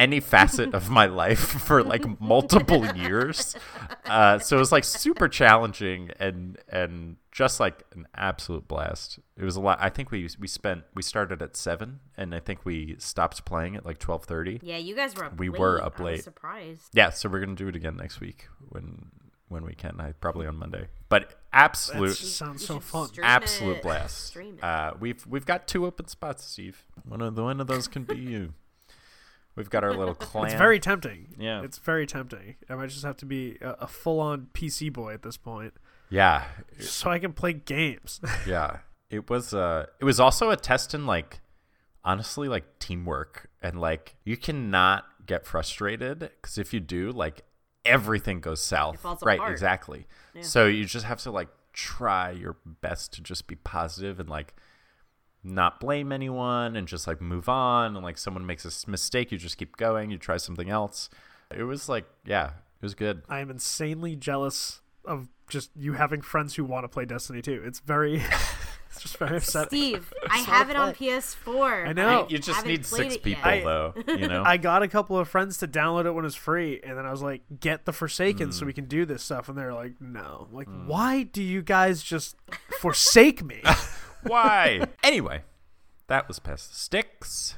any 0.00 0.18
facet 0.20 0.74
of 0.74 0.88
my 0.90 1.06
life 1.06 1.38
for 1.66 1.82
like 1.82 2.20
multiple 2.20 2.84
years. 2.96 3.54
Uh, 4.06 4.38
so 4.38 4.56
it 4.56 4.58
was 4.58 4.72
like 4.72 4.84
super 4.84 5.28
challenging 5.28 6.10
and 6.18 6.58
and 6.68 7.16
just 7.30 7.60
like 7.60 7.84
an 7.94 8.06
absolute 8.14 8.66
blast. 8.66 9.18
It 9.36 9.44
was 9.44 9.56
a 9.56 9.60
lot. 9.60 9.78
I 9.80 9.88
think 9.90 10.10
we 10.10 10.28
we 10.38 10.48
spent 10.48 10.84
we 10.94 11.02
started 11.02 11.42
at 11.42 11.54
seven, 11.56 12.00
and 12.16 12.34
I 12.34 12.40
think 12.40 12.64
we 12.64 12.96
stopped 12.98 13.44
playing 13.44 13.76
at 13.76 13.84
like 13.86 13.98
twelve 13.98 14.24
thirty. 14.24 14.58
Yeah, 14.62 14.78
you 14.78 14.96
guys 14.96 15.14
were 15.14 15.24
up 15.26 15.38
We 15.38 15.48
late. 15.50 15.60
were 15.60 15.80
up 15.82 16.00
I 16.00 16.02
was 16.02 16.12
late. 16.12 16.24
surprised. 16.24 16.88
Yeah, 16.92 17.10
so 17.10 17.28
we're 17.28 17.40
gonna 17.40 17.54
do 17.54 17.68
it 17.68 17.76
again 17.76 17.96
next 17.96 18.20
week 18.20 18.48
when 18.70 19.10
when 19.48 19.64
we 19.64 19.74
can. 19.74 20.00
I 20.00 20.12
probably 20.12 20.46
on 20.46 20.56
Monday, 20.56 20.86
but 21.08 21.34
absolute 21.52 22.08
That 22.18 22.26
sounds 22.26 22.64
so 22.66 22.80
fun. 22.80 23.10
absolute 23.22 23.76
it. 23.78 23.82
blast. 23.82 24.36
Uh, 24.62 24.92
we've 24.98 25.26
we've 25.26 25.46
got 25.46 25.68
two 25.68 25.86
open 25.86 26.06
spots, 26.08 26.44
Steve. 26.44 26.84
One 27.04 27.20
of 27.20 27.34
the 27.34 27.42
one 27.42 27.60
of 27.60 27.66
those 27.66 27.86
can 27.88 28.04
be 28.04 28.16
you. 28.16 28.54
We've 29.60 29.70
got 29.70 29.84
our 29.84 29.94
little 29.94 30.14
clan. 30.26 30.46
It's 30.46 30.54
very 30.54 30.80
tempting. 30.80 31.34
Yeah. 31.38 31.62
It's 31.62 31.78
very 31.78 32.06
tempting. 32.06 32.56
I 32.68 32.74
might 32.74 32.88
just 32.88 33.04
have 33.04 33.16
to 33.18 33.26
be 33.26 33.58
a, 33.60 33.70
a 33.80 33.86
full 33.86 34.20
on 34.20 34.48
PC 34.54 34.92
boy 34.92 35.14
at 35.14 35.22
this 35.22 35.36
point 35.36 35.74
yeah, 36.10 36.44
so 36.80 37.08
I 37.08 37.18
can 37.20 37.32
play 37.32 37.52
games. 37.52 38.20
yeah. 38.46 38.78
It 39.08 39.30
was 39.30 39.54
uh, 39.54 39.86
it 39.98 40.04
was 40.04 40.20
also 40.20 40.50
a 40.50 40.56
test 40.56 40.92
in 40.92 41.06
like, 41.06 41.40
honestly, 42.04 42.48
like 42.48 42.78
teamwork 42.78 43.48
and 43.62 43.80
like 43.80 44.16
you 44.24 44.36
cannot 44.36 45.04
get 45.26 45.46
frustrated 45.46 46.18
because 46.18 46.58
if 46.58 46.74
you 46.74 46.80
do, 46.80 47.10
like 47.10 47.42
everything 47.84 48.40
goes 48.40 48.62
south. 48.62 49.00
falls 49.00 49.22
right, 49.22 49.38
apart. 49.38 49.52
exactly. 49.52 50.06
So 50.42 50.66
you 50.66 50.84
just 50.84 51.06
have 51.06 51.20
to 51.20 51.30
like 51.30 51.48
try 51.72 52.30
your 52.30 52.56
best 52.64 53.12
to 53.14 53.22
just 53.22 53.46
be 53.46 53.56
positive 53.56 54.20
and 54.20 54.28
like 54.28 54.54
not 55.42 55.80
blame 55.80 56.12
anyone 56.12 56.76
and 56.76 56.86
just 56.86 57.06
like 57.06 57.20
move 57.20 57.48
on 57.48 57.96
and 57.96 58.04
like 58.04 58.18
someone 58.18 58.44
makes 58.44 58.64
a 58.64 58.90
mistake 58.90 59.32
you 59.32 59.38
just 59.38 59.56
keep 59.56 59.76
going 59.76 60.10
you 60.10 60.18
try 60.18 60.36
something 60.36 60.68
else 60.68 61.08
it 61.54 61.62
was 61.62 61.88
like 61.88 62.04
yeah 62.26 62.46
it 62.48 62.82
was 62.82 62.94
good 62.94 63.22
I 63.28 63.40
am 63.40 63.50
insanely 63.50 64.16
jealous 64.16 64.80
of 65.04 65.28
just 65.48 65.70
you 65.74 65.94
having 65.94 66.20
friends 66.20 66.54
who 66.54 66.64
want 66.64 66.84
to 66.84 66.88
play 66.88 67.04
Destiny 67.06 67.42
2. 67.42 67.62
It's 67.64 67.80
very, 67.80 68.16
it's 68.90 69.00
just 69.00 69.16
very 69.16 69.38
upsetting. 69.38 69.66
Steve, 69.68 70.12
I 70.30 70.38
have 70.38 70.68
wanna 70.68 70.78
it 70.78 70.88
on. 70.88 70.94
PS4. 70.94 71.88
I 71.88 71.92
know. 71.92 72.26
you 72.28 72.38
just 72.38 72.64
need 72.64 72.86
six 72.86 73.16
people 73.16 73.50
yet. 73.50 73.64
though 73.64 73.94
you 74.06 74.28
know 74.28 74.44
I 74.44 74.58
got 74.58 74.82
a 74.84 74.88
couple 74.88 75.18
of 75.18 75.26
friends 75.28 75.56
to 75.58 75.66
download 75.66 76.04
it 76.06 76.12
when 76.12 76.24
it's 76.24 76.36
free, 76.36 76.80
and 76.84 76.96
then 76.96 77.04
I 77.06 77.10
was 77.10 77.22
like, 77.22 77.40
"Get 77.58 77.84
the 77.86 77.92
Forsaken, 77.92 78.48
Hmm. 78.48 78.52
so 78.52 78.64
we 78.66 78.72
can 78.72 78.84
do 78.84 79.04
this 79.06 79.22
stuff." 79.24 79.48
And 79.48 79.58
they're 79.58 79.74
like, 79.74 79.94
"No, 80.00 80.46
I'm 80.48 80.54
like, 80.54 80.68
why 80.86 81.24
do 81.24 81.42
you 81.42 81.62
guys 81.62 82.02
just 82.02 82.36
forsake 82.78 83.42
me?" 83.42 83.62
why? 84.24 84.82
Anyway 85.02 85.42
that 86.10 86.26
was 86.26 86.40
past 86.40 86.70
the 86.70 86.76
sticks. 86.76 87.56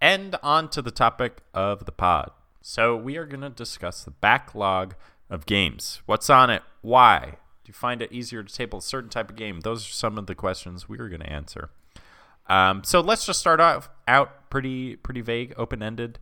And 0.00 0.36
on 0.42 0.68
to 0.70 0.80
the 0.82 0.90
topic 0.90 1.42
of 1.52 1.84
the 1.84 1.92
pod. 1.92 2.30
So 2.60 2.96
we 2.96 3.16
are 3.16 3.26
going 3.26 3.42
to 3.42 3.50
discuss 3.50 4.04
the 4.04 4.10
backlog 4.12 4.94
of 5.28 5.46
games. 5.46 6.00
What's 6.06 6.30
on 6.30 6.48
it? 6.48 6.62
Why? 6.80 7.38
Do 7.64 7.68
you 7.68 7.74
find 7.74 8.00
it 8.00 8.12
easier 8.12 8.42
to 8.42 8.52
table 8.52 8.78
a 8.78 8.82
certain 8.82 9.10
type 9.10 9.30
of 9.30 9.36
game? 9.36 9.60
Those 9.60 9.84
are 9.84 9.92
some 9.92 10.16
of 10.16 10.26
the 10.26 10.34
questions 10.34 10.88
we 10.88 10.98
are 10.98 11.08
going 11.08 11.20
to 11.20 11.30
answer. 11.30 11.70
Um, 12.48 12.82
so 12.84 13.00
let's 13.00 13.26
just 13.26 13.40
start 13.40 13.60
off 13.60 13.88
out 14.08 14.50
pretty 14.50 14.96
pretty 14.96 15.20
vague 15.20 15.54
open 15.56 15.82
ended 15.82 16.18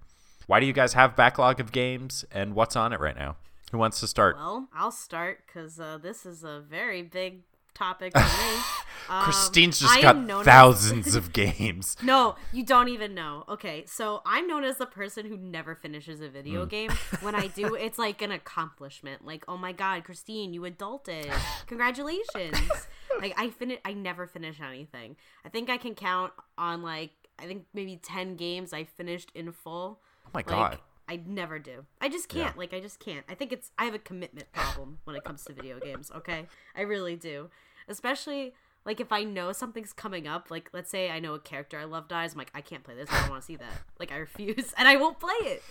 why 0.51 0.59
do 0.59 0.67
you 0.67 0.73
guys 0.73 0.95
have 0.95 1.15
backlog 1.15 1.61
of 1.61 1.71
games 1.71 2.25
and 2.33 2.57
what's 2.57 2.75
on 2.75 2.93
it 2.93 2.99
right 2.99 3.17
now? 3.17 3.37
Who 3.71 3.79
wants 3.79 4.01
to 4.01 4.09
start? 4.09 4.35
Well, 4.35 4.67
I'll 4.75 4.91
start 4.91 5.45
because 5.47 5.79
uh, 5.79 5.97
this 6.03 6.27
is 6.27 6.43
a 6.43 6.59
very 6.59 7.03
big 7.03 7.43
topic 7.85 8.12
for 8.12 8.21
me. 8.21 8.61
Um, 9.09 9.25
christine's 9.25 9.81
just 9.81 9.93
am 9.97 10.03
got 10.03 10.16
known 10.19 10.40
as- 10.43 10.47
thousands 10.47 11.14
of 11.16 11.33
games 11.43 11.97
No, 12.01 12.37
you 12.53 12.62
don't 12.64 12.87
even 12.88 13.12
know. 13.12 13.43
Okay, 13.49 13.83
so 13.87 14.23
I'm 14.25 14.47
known 14.47 14.62
as 14.62 14.77
the 14.77 14.87
person 14.87 15.27
who 15.27 15.37
never 15.37 15.75
finishes 15.75 16.21
a 16.21 16.29
video 16.29 16.64
Mm. 16.64 16.69
game. 16.69 16.90
When 17.21 17.35
I 17.35 17.49
do, 17.49 17.75
it's 17.75 17.99
like 17.99 18.23
an 18.23 18.31
accomplishment. 18.31 19.25
Like, 19.27 19.43
oh 19.49 19.57
my 19.57 19.73
god, 19.73 20.05
Christine, 20.05 20.53
you 20.55 20.61
adulted. 20.62 21.29
Congratulations. 21.66 22.57
like 23.21 23.35
I 23.37 23.49
finish 23.51 23.81
I 23.85 23.95
never 23.95 24.27
finish 24.29 24.61
anything. 24.61 25.16
I 25.45 25.49
think 25.49 25.71
I 25.71 25.77
can 25.79 25.95
count 25.97 26.33
on 26.59 26.83
like 26.83 27.11
I 27.38 27.47
think 27.47 27.64
maybe 27.75 27.97
10 27.97 28.37
games 28.37 28.73
I 28.73 28.85
finished 28.85 29.33
in 29.35 29.51
full. 29.51 30.01
oh 30.27 30.31
my 30.35 30.38
Like 30.40 30.47
god 30.47 30.79
I 31.09 31.19
never 31.27 31.59
do. 31.59 31.85
I 32.01 32.09
just 32.09 32.29
can't. 32.29 32.57
Like 32.57 32.73
I 32.73 32.79
just 32.79 33.01
can't. 33.01 33.25
I 33.29 33.35
think 33.35 33.51
it's 33.53 33.73
I 33.77 33.87
have 33.87 33.95
a 33.95 33.99
commitment 33.99 34.53
problem 34.53 34.99
when 35.05 35.16
it 35.16 35.25
comes 35.25 35.43
to 35.47 35.53
video 35.53 35.81
games, 35.81 36.12
okay? 36.14 36.47
I 36.77 36.83
really 36.83 37.16
do. 37.16 37.51
Especially 37.90 38.55
like 38.87 39.00
if 39.00 39.12
I 39.12 39.24
know 39.24 39.53
something's 39.53 39.92
coming 39.92 40.26
up, 40.26 40.50
like 40.50 40.70
let's 40.72 40.90
say 40.90 41.11
I 41.11 41.20
know 41.20 41.35
a 41.35 41.40
character 41.40 41.79
I 41.79 41.85
love 41.85 42.09
dies, 42.09 42.33
I'm 42.33 42.38
like 42.38 42.50
I 42.55 42.61
can't 42.61 42.83
play 42.83 42.94
this. 42.94 43.11
I 43.11 43.20
don't 43.20 43.31
want 43.31 43.42
to 43.42 43.46
see 43.46 43.57
that. 43.57 43.72
Like 43.98 44.12
I 44.12 44.16
refuse 44.16 44.72
and 44.79 44.88
I 44.88 44.96
won't 44.96 45.20
play 45.20 45.37
it. 45.42 45.62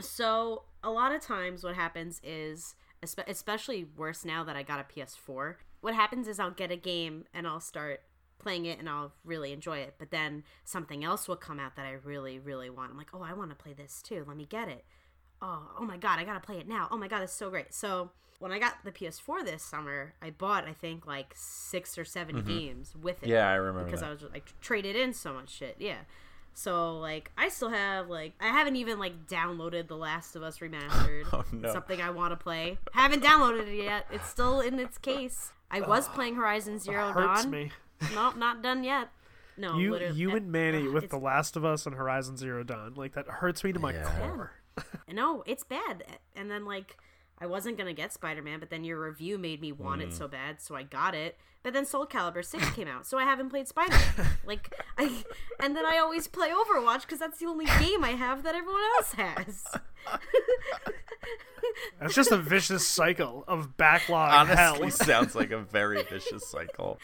So, 0.00 0.62
a 0.82 0.90
lot 0.90 1.12
of 1.12 1.20
times 1.20 1.64
what 1.64 1.74
happens 1.74 2.20
is 2.24 2.74
especially 3.26 3.84
worse 3.96 4.24
now 4.24 4.44
that 4.44 4.56
I 4.56 4.62
got 4.62 4.80
a 4.80 4.84
PS4. 4.84 5.56
What 5.80 5.94
happens 5.94 6.28
is 6.28 6.38
I'll 6.38 6.52
get 6.52 6.70
a 6.70 6.76
game 6.76 7.24
and 7.34 7.46
I'll 7.46 7.60
start 7.60 8.02
playing 8.38 8.66
it 8.66 8.78
and 8.78 8.88
I'll 8.88 9.12
really 9.24 9.52
enjoy 9.52 9.78
it. 9.78 9.96
But 9.98 10.10
then 10.10 10.44
something 10.64 11.04
else 11.04 11.28
will 11.28 11.36
come 11.36 11.58
out 11.58 11.76
that 11.76 11.86
I 11.86 11.92
really, 11.92 12.38
really 12.38 12.70
want. 12.70 12.90
I'm 12.90 12.96
like, 12.96 13.10
oh, 13.12 13.22
I 13.22 13.32
want 13.32 13.50
to 13.50 13.56
play 13.56 13.72
this 13.72 14.00
too. 14.00 14.24
Let 14.26 14.36
me 14.36 14.46
get 14.46 14.68
it. 14.68 14.84
Oh, 15.42 15.62
oh 15.80 15.84
my 15.84 15.96
god, 15.96 16.18
I 16.20 16.24
gotta 16.24 16.40
play 16.40 16.58
it 16.58 16.68
now. 16.68 16.88
Oh 16.90 16.96
my 16.96 17.08
god, 17.08 17.22
it's 17.22 17.32
so 17.32 17.50
great. 17.50 17.74
So 17.74 18.10
when 18.38 18.52
I 18.52 18.58
got 18.58 18.74
the 18.84 18.92
PS4 18.92 19.44
this 19.44 19.62
summer, 19.62 20.14
I 20.22 20.30
bought 20.30 20.66
I 20.68 20.72
think 20.72 21.06
like 21.06 21.32
six 21.36 21.98
or 21.98 22.04
7 22.04 22.42
games 22.42 22.94
with 23.00 23.16
it. 23.22 23.26
Mm-hmm. 23.26 23.30
yeah 23.32 23.48
i 23.48 23.54
remember 23.54 23.84
because 23.84 24.00
that. 24.00 24.06
I 24.06 24.10
was 24.10 24.22
like 24.32 24.52
traded 24.60 24.96
in 24.96 25.12
so 25.12 25.32
much 25.34 25.50
shit. 25.50 25.76
Yeah. 25.78 25.98
So 26.54 26.98
like 26.98 27.30
I 27.36 27.48
still 27.48 27.70
have 27.70 28.08
like 28.08 28.34
I 28.40 28.48
haven't 28.48 28.76
even 28.76 28.98
like 28.98 29.26
downloaded 29.26 29.88
The 29.88 29.96
Last 29.96 30.36
of 30.36 30.42
Us 30.42 30.58
remastered. 30.58 31.24
Oh, 31.32 31.44
no. 31.52 31.72
Something 31.72 32.00
I 32.00 32.10
want 32.10 32.32
to 32.32 32.36
play. 32.36 32.78
Haven't 32.92 33.22
downloaded 33.22 33.66
it 33.68 33.82
yet. 33.82 34.06
It's 34.12 34.28
still 34.28 34.60
in 34.60 34.78
its 34.78 34.98
case. 34.98 35.50
I 35.70 35.80
was 35.80 36.06
playing 36.08 36.34
Horizon 36.36 36.78
Zero 36.78 37.10
hurts 37.12 37.42
Dawn. 37.44 37.50
me. 37.50 37.70
Nope, 38.14 38.36
not 38.36 38.62
done 38.62 38.84
yet. 38.84 39.08
No, 39.56 39.78
You, 39.78 39.92
literally. 39.92 40.18
you 40.18 40.34
and 40.36 40.50
Manny 40.52 40.78
Ugh, 40.86 40.92
with 40.92 41.04
it's- 41.04 41.10
The 41.18 41.24
Last 41.24 41.56
of 41.56 41.64
Us 41.64 41.86
and 41.86 41.94
Horizon 41.94 42.36
Zero 42.36 42.62
Dawn, 42.64 42.94
like 42.96 43.14
that 43.14 43.26
hurts 43.28 43.62
me 43.64 43.72
to 43.72 43.78
my 43.78 43.92
Yeah. 43.92 44.04
core. 44.20 44.52
No, 45.12 45.42
it's 45.46 45.64
bad. 45.64 46.04
And 46.34 46.50
then 46.50 46.64
like 46.64 46.96
I 47.38 47.46
wasn't 47.46 47.76
gonna 47.76 47.92
get 47.92 48.12
Spider 48.12 48.40
Man, 48.42 48.60
but 48.60 48.70
then 48.70 48.84
your 48.84 49.00
review 49.00 49.36
made 49.38 49.60
me 49.60 49.72
want 49.72 50.00
Mm. 50.00 50.04
it 50.06 50.12
so 50.14 50.28
bad, 50.28 50.60
so 50.60 50.74
I 50.74 50.82
got 50.84 51.14
it. 51.14 51.36
But 51.62 51.74
then 51.74 51.84
Soul 51.84 52.06
Calibur 52.06 52.44
six 52.44 52.68
came 52.74 52.88
out, 52.88 53.06
so 53.06 53.18
I 53.18 53.24
haven't 53.24 53.50
played 53.50 53.68
Spider 53.68 53.92
Man. 53.92 54.26
like 54.46 54.74
I, 54.98 55.22
and 55.60 55.76
then 55.76 55.84
I 55.84 55.98
always 55.98 56.26
play 56.28 56.50
Overwatch 56.50 57.02
because 57.02 57.18
that's 57.18 57.38
the 57.38 57.46
only 57.46 57.66
game 57.66 58.02
I 58.04 58.10
have 58.10 58.42
that 58.44 58.54
everyone 58.54 58.80
else 58.96 59.12
has. 59.12 59.64
That's 62.00 62.14
just 62.14 62.32
a 62.32 62.36
vicious 62.36 62.86
cycle 62.86 63.44
of 63.46 63.76
backlog 63.76 64.32
honestly 64.32 64.88
hell. 64.88 64.90
sounds 64.90 65.34
like 65.36 65.52
a 65.52 65.60
very 65.60 66.02
vicious 66.02 66.46
cycle 66.48 66.98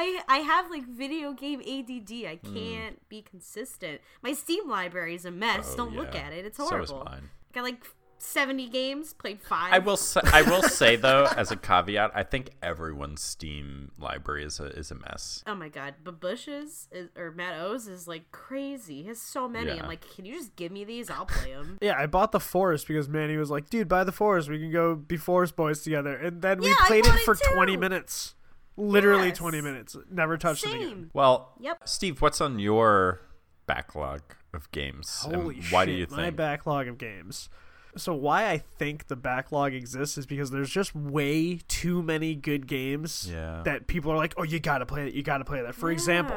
I 0.00 0.22
I 0.28 0.38
have 0.38 0.70
like 0.70 0.86
video 0.86 1.32
game 1.32 1.60
ADD. 1.60 2.24
I 2.26 2.38
Hmm. 2.44 2.54
can't 2.54 3.08
be 3.08 3.20
consistent. 3.22 4.00
My 4.22 4.32
Steam 4.32 4.68
library 4.68 5.14
is 5.16 5.24
a 5.24 5.30
mess. 5.32 5.70
Oh, 5.72 5.76
Don't 5.78 5.96
look 5.96 6.14
at 6.14 6.32
it. 6.32 6.44
It's 6.44 6.56
So 6.56 6.64
is 6.64 6.70
horrible. 6.90 7.04
mine. 7.10 7.30
Got 7.52 7.64
like 7.64 7.82
seventy 8.20 8.68
games. 8.68 9.12
Played 9.12 9.40
five. 9.42 9.72
I 9.72 9.78
will 9.80 9.96
say, 9.96 10.20
I 10.24 10.42
will 10.42 10.62
say 10.62 10.94
though, 11.06 11.24
as 11.36 11.50
a 11.50 11.56
caveat, 11.56 12.12
I 12.14 12.22
think 12.22 12.50
everyone's 12.62 13.22
Steam 13.22 13.90
library 13.98 14.44
is 14.44 14.60
a 14.60 14.66
is 14.66 14.90
a 14.92 14.94
mess. 14.94 15.42
Oh 15.48 15.54
my 15.56 15.68
god, 15.68 15.94
Babush's 16.04 16.88
is, 16.92 17.08
or 17.16 17.32
Matt 17.32 17.60
O's 17.60 17.88
is 17.88 18.06
like 18.06 18.30
crazy. 18.30 19.02
He 19.02 19.08
has 19.08 19.20
so 19.20 19.48
many. 19.48 19.72
Yeah. 19.74 19.82
I'm 19.82 19.88
like, 19.88 20.04
can 20.14 20.24
you 20.24 20.34
just 20.34 20.54
give 20.56 20.70
me 20.70 20.84
these? 20.84 21.10
I'll 21.10 21.26
play 21.26 21.52
them. 21.54 21.78
Yeah, 21.82 21.96
I 21.98 22.06
bought 22.06 22.32
the 22.32 22.40
Forest 22.40 22.86
because 22.86 23.08
Manny 23.08 23.36
was 23.36 23.50
like, 23.50 23.68
"Dude, 23.68 23.88
buy 23.88 24.04
the 24.04 24.12
Forest. 24.12 24.48
We 24.48 24.58
can 24.60 24.70
go 24.72 24.94
be 24.94 25.16
Forest 25.16 25.56
Boys 25.56 25.82
together." 25.82 26.14
And 26.16 26.40
then 26.42 26.60
we 26.60 26.68
Yeah, 26.68 26.74
played 26.86 27.06
it 27.06 27.14
it 27.14 27.20
for 27.22 27.34
too. 27.34 27.54
20 27.54 27.76
minutes. 27.76 28.34
Literally 28.78 29.28
Yes. 29.28 29.38
20 29.38 29.60
minutes. 29.60 29.96
Never 30.10 30.36
touched 30.38 30.64
it 30.64 30.74
again. 30.74 31.10
Well, 31.12 31.52
Yep. 31.60 31.88
Steve, 31.88 32.22
what's 32.22 32.40
on 32.40 32.58
your 32.58 33.20
backlog 33.66 34.22
of 34.54 34.70
games? 34.70 35.22
and 35.26 35.34
Holy 35.34 35.56
why 35.70 35.84
shit, 35.84 35.86
do 35.86 35.92
you 35.92 36.06
think 36.06 36.16
my 36.16 36.30
backlog 36.30 36.86
of 36.88 36.96
games. 36.96 37.48
So 37.96 38.14
why 38.14 38.48
I 38.48 38.58
think 38.58 39.08
the 39.08 39.16
backlog 39.16 39.72
exists 39.74 40.16
is 40.18 40.26
because 40.26 40.50
there's 40.50 40.70
just 40.70 40.94
way 40.94 41.56
too 41.68 42.02
many 42.02 42.34
good 42.36 42.66
games 42.68 43.28
Yeah. 43.28 43.62
that 43.64 43.86
people 43.88 44.12
are 44.12 44.16
like, 44.16 44.34
"Oh, 44.36 44.44
you 44.44 44.60
got 44.60 44.78
to 44.78 44.86
play 44.86 45.04
that. 45.04 45.14
You 45.14 45.22
got 45.22 45.38
to 45.38 45.44
play 45.44 45.60
that." 45.62 45.74
For 45.74 45.90
example, 45.90 46.36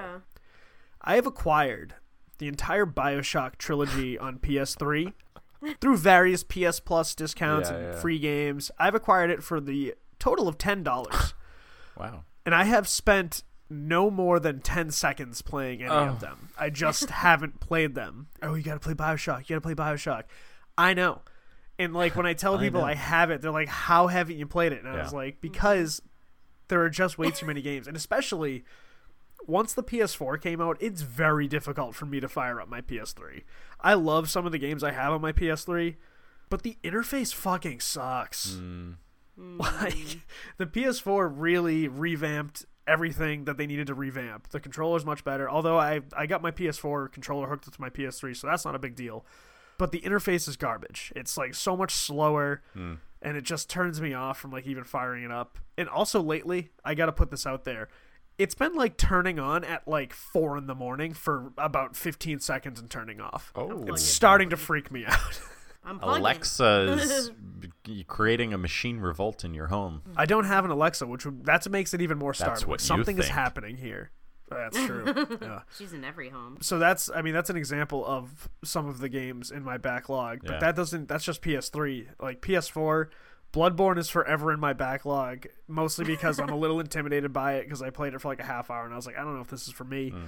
I 1.01 1.15
have 1.15 1.27
acquired 1.27 1.95
the 2.39 2.47
entire 2.47 2.86
BioShock 2.88 3.58
trilogy 3.58 4.17
on 4.19 4.39
PS3 4.39 5.13
through 5.80 5.97
various 5.97 6.43
PS 6.43 6.80
Plus 6.80 7.13
discounts 7.13 7.69
Yeah, 7.69 7.75
and 7.75 7.93
yeah. 7.93 7.99
free 7.99 8.17
games. 8.17 8.71
I've 8.80 8.95
acquired 8.95 9.30
it 9.30 9.43
for 9.43 9.60
the 9.62 9.93
total 10.17 10.47
of 10.47 10.58
$10. 10.58 11.34
wow. 11.97 12.23
And 12.45 12.54
I 12.56 12.63
have 12.65 12.88
spent 12.88 13.43
no 13.69 14.10
more 14.12 14.39
than 14.39 14.60
10 14.60 14.91
seconds 14.91 15.41
playing 15.41 15.82
any 15.82 15.89
Oh. 15.91 16.10
of 16.10 16.19
them. 16.19 16.49
I 16.60 16.69
just 16.69 17.10
haven't 17.25 17.60
played 17.60 17.95
them. 17.95 18.27
Oh, 18.41 18.54
you 18.56 18.63
got 18.63 18.73
to 18.73 18.80
play 18.80 18.93
BioShock. 18.93 19.47
You 19.49 19.56
got 19.56 19.56
to 19.56 19.62
play 19.62 19.75
BioShock. 19.75 20.23
I 20.77 20.93
know. 20.93 21.21
And 21.80 21.93
like 21.93 22.15
when 22.15 22.25
I 22.25 22.34
tell 22.34 22.58
I 22.58 22.60
people 22.62 22.82
know. 22.82 22.88
I 22.88 22.95
have 22.95 23.32
it, 23.32 23.41
they're 23.41 23.49
like, 23.49 23.67
"How 23.69 24.08
haven't 24.08 24.38
you 24.38 24.45
played 24.45 24.71
it?" 24.73 24.84
And 24.84 24.89
I 24.89 25.01
was 25.01 25.13
like, 25.13 25.41
"Because 25.41 26.01
there 26.67 26.82
are 26.84 26.89
just 26.89 27.17
way 27.17 27.32
too 27.32 27.45
many 27.45 27.62
games." 27.62 27.88
And 27.88 27.95
especially 27.97 28.63
once 29.47 29.73
the 29.73 29.82
PS4 29.84 30.39
came 30.39 30.62
out, 30.62 30.77
it's 30.80 31.01
very 31.01 31.47
difficult 31.47 31.95
for 31.95 32.06
me 32.06 32.19
to 32.19 32.27
fire 32.27 32.62
up 32.62 32.69
my 32.69 32.82
PS3. 32.82 33.41
I 33.80 33.95
love 33.95 34.30
some 34.30 34.45
of 34.45 34.51
the 34.51 34.60
games 34.60 34.84
I 34.84 34.91
have 34.91 35.12
on 35.13 35.21
my 35.21 35.32
PS3, 35.32 35.95
but 36.49 36.62
the 36.62 36.77
interface 36.84 37.34
fucking 37.34 37.80
sucks. 37.80 38.51
Mm. 38.51 38.95
Like 39.41 40.19
the 40.58 40.65
PS4 40.65 41.32
really 41.34 41.88
revamped 41.88 42.65
everything 42.88 43.45
that 43.45 43.58
they 43.58 43.67
needed 43.67 43.88
to 43.88 43.93
revamp. 43.93 44.49
The 44.49 44.60
controller's 44.60 45.06
much 45.06 45.23
better. 45.23 45.49
Although 45.49 45.80
I 45.80 46.01
I 46.15 46.25
got 46.25 46.41
my 46.41 46.51
PS4 46.51 47.12
controller 47.12 47.47
hooked 47.47 47.67
up 47.67 47.73
to 47.75 47.82
my 47.82 47.89
PS3, 47.89 48.36
so 48.36 48.47
that's 48.47 48.65
not 48.65 48.75
a 48.75 48.80
big 48.80 48.95
deal. 48.95 49.25
But 49.77 49.91
the 49.91 50.01
interface 50.01 50.47
is 50.47 50.58
garbage. 50.58 51.12
It's 51.15 51.38
like 51.38 51.56
so 51.56 51.75
much 51.75 51.93
slower 51.93 52.62
Hmm. 52.73 52.95
and 53.21 53.36
it 53.38 53.43
just 53.43 53.69
turns 53.69 53.99
me 53.99 54.13
off 54.13 54.38
from 54.39 54.51
like 54.51 54.67
even 54.67 54.84
firing 54.84 55.23
it 55.23 55.32
up. 55.32 55.58
And 55.77 55.89
also 55.89 56.21
lately, 56.21 56.69
I 56.86 56.93
got 56.93 57.08
to 57.08 57.12
put 57.12 57.32
this 57.32 57.47
out 57.47 57.63
there. 57.63 57.88
It's 58.38 58.56
been 58.56 58.73
like 58.73 58.97
turning 58.97 59.39
on 59.39 59.63
at 59.63 59.88
like 59.88 60.13
4 60.13 60.58
in 60.58 60.67
the 60.67 60.75
morning 60.75 61.13
for 61.13 61.51
about 61.58 61.95
15 61.95 62.39
seconds 62.39 62.80
and 62.80 62.89
turning 62.89 63.19
off. 63.21 63.51
Oh, 63.56 63.84
It's 63.88 64.04
starting 64.04 64.49
to 64.51 64.58
freak 64.58 64.91
me 64.91 65.06
out. 65.08 65.41
I'm 65.83 65.99
plugging. 65.99 66.21
Alexa's 66.21 67.31
creating 68.07 68.53
a 68.53 68.57
machine 68.57 68.99
revolt 68.99 69.43
in 69.43 69.53
your 69.53 69.67
home. 69.67 70.01
I 70.15 70.25
don't 70.25 70.45
have 70.45 70.65
an 70.65 70.71
Alexa, 70.71 71.07
which 71.07 71.25
would, 71.25 71.45
that 71.45 71.67
makes 71.69 71.93
it 71.93 72.01
even 72.01 72.17
more 72.17 72.33
startling. 72.33 72.55
That's 72.55 72.67
what 72.67 72.81
you 72.81 72.85
Something 72.85 73.17
is 73.17 73.25
think. 73.25 73.35
happening 73.35 73.77
here. 73.77 74.11
That's 74.49 74.77
true. 74.85 75.05
yeah. 75.41 75.61
She's 75.77 75.93
in 75.93 76.03
every 76.03 76.29
home. 76.29 76.57
So 76.61 76.77
that's 76.77 77.09
I 77.15 77.21
mean 77.21 77.33
that's 77.33 77.49
an 77.49 77.55
example 77.55 78.05
of 78.05 78.49
some 78.65 78.85
of 78.87 78.99
the 78.99 79.07
games 79.07 79.49
in 79.49 79.63
my 79.63 79.77
backlog, 79.77 80.39
but 80.43 80.53
Yeah. 80.53 80.59
that 80.59 80.75
doesn't 80.75 81.07
that's 81.07 81.23
just 81.23 81.41
PS3. 81.41 82.07
Like 82.19 82.41
PS4, 82.41 83.07
Bloodborne 83.53 83.97
is 83.97 84.09
forever 84.09 84.51
in 84.51 84.59
my 84.59 84.73
backlog, 84.73 85.47
mostly 85.69 86.03
because 86.03 86.37
I'm 86.37 86.49
a 86.49 86.57
little 86.57 86.79
intimidated 86.81 87.31
by 87.31 87.53
it 87.55 87.63
because 87.63 87.81
I 87.81 87.91
played 87.91 88.13
it 88.13 88.19
for 88.19 88.27
like 88.27 88.41
a 88.41 88.45
half 88.45 88.69
hour 88.69 88.83
and 88.83 88.93
I 88.93 88.97
was 88.97 89.05
like, 89.05 89.17
I 89.17 89.21
don't 89.23 89.35
know 89.35 89.41
if 89.41 89.49
this 89.49 89.67
is 89.67 89.73
for 89.73 89.85
me. 89.85 90.11
Mm. 90.11 90.25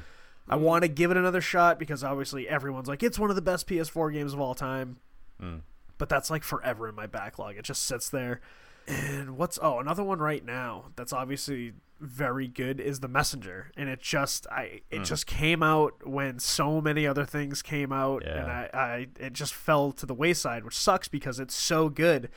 I 0.47 0.55
want 0.55 0.83
to 0.83 0.87
give 0.87 1.11
it 1.11 1.17
another 1.17 1.41
shot 1.41 1.77
because 1.77 2.01
obviously 2.03 2.47
everyone's 2.47 2.87
like 2.87 3.03
it's 3.03 3.19
one 3.19 3.29
of 3.29 3.35
the 3.35 3.41
best 3.41 3.67
PS4 3.67 4.13
games 4.13 4.33
of 4.33 4.39
all 4.39 4.55
time. 4.55 4.97
Mm. 5.43 5.61
But 5.97 6.09
that's 6.09 6.29
like 6.29 6.43
forever 6.43 6.87
in 6.89 6.95
my 6.95 7.07
backlog. 7.07 7.55
It 7.57 7.65
just 7.65 7.83
sits 7.83 8.09
there. 8.09 8.41
And 8.87 9.37
what's 9.37 9.57
oh 9.61 9.79
another 9.79 10.03
one 10.03 10.19
right 10.19 10.43
now 10.43 10.85
that's 10.97 11.13
obviously 11.13 11.71
very 12.01 12.49
good 12.49 12.81
is 12.81 12.99
the 12.99 13.07
messenger 13.07 13.71
and 13.77 13.87
it 13.87 14.01
just 14.01 14.45
i 14.51 14.81
it 14.91 14.97
Hmm. 14.97 15.03
just 15.03 15.25
came 15.25 15.63
out 15.63 16.05
when 16.05 16.37
so 16.39 16.81
many 16.81 17.07
other 17.07 17.23
things 17.23 17.61
came 17.61 17.93
out 17.93 18.23
and 18.25 18.51
I, 18.51 18.69
I 18.73 19.07
it 19.21 19.31
just 19.31 19.53
fell 19.53 19.93
to 19.93 20.05
the 20.05 20.13
wayside 20.13 20.65
which 20.65 20.75
sucks 20.77 21.07
because 21.07 21.39
it's 21.39 21.55
so 21.55 21.87
good 21.87 22.27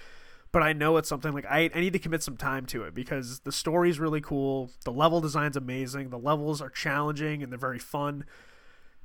but 0.53 0.63
i 0.63 0.73
know 0.73 0.99
it's 0.99 1.09
something 1.09 1.33
like 1.33 1.47
I, 1.47 1.69
I 1.75 1.81
need 1.81 1.95
to 1.95 1.99
commit 1.99 2.23
some 2.23 2.37
time 2.37 2.65
to 2.67 2.85
it 2.85 2.95
because 2.95 3.41
the 3.41 3.51
story's 3.51 3.99
really 3.99 4.21
cool 4.21 4.71
the 4.85 4.93
level 4.93 5.21
design's 5.21 5.57
amazing 5.57 6.11
the 6.11 6.19
levels 6.19 6.63
are 6.63 6.71
challenging 6.71 7.43
and 7.43 7.51
they're 7.51 7.59
very 7.59 7.81
fun 7.81 8.25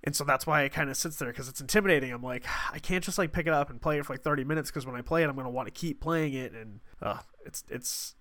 and 0.04 0.16
so 0.16 0.24
that's 0.24 0.48
why 0.48 0.64
it 0.64 0.70
kind 0.72 0.90
of 0.90 0.98
sits 0.98 1.18
there 1.18 1.30
because 1.30 1.48
it's 1.48 1.62
intimidating. 1.62 2.12
I'm 2.12 2.24
like, 2.24 2.46
I 2.74 2.80
can't 2.80 3.04
just 3.04 3.18
like 3.18 3.32
pick 3.32 3.48
it 3.48 3.54
up 3.54 3.70
and 3.70 3.82
play 3.82 4.00
it 4.00 4.06
for 4.06 4.14
like 4.14 4.22
30 4.22 4.44
minutes 4.44 4.70
because 4.70 4.86
when 4.86 4.96
I 4.96 5.02
play 5.02 5.24
it, 5.24 5.30
I'm 5.30 5.36
gonna 5.36 5.50
want 5.50 5.68
to 5.68 5.72
keep 5.72 6.02
playing 6.02 6.34
it, 6.34 6.54
and 6.54 6.80
uh, 7.02 7.20
it's 7.46 7.64
it's 7.70 8.16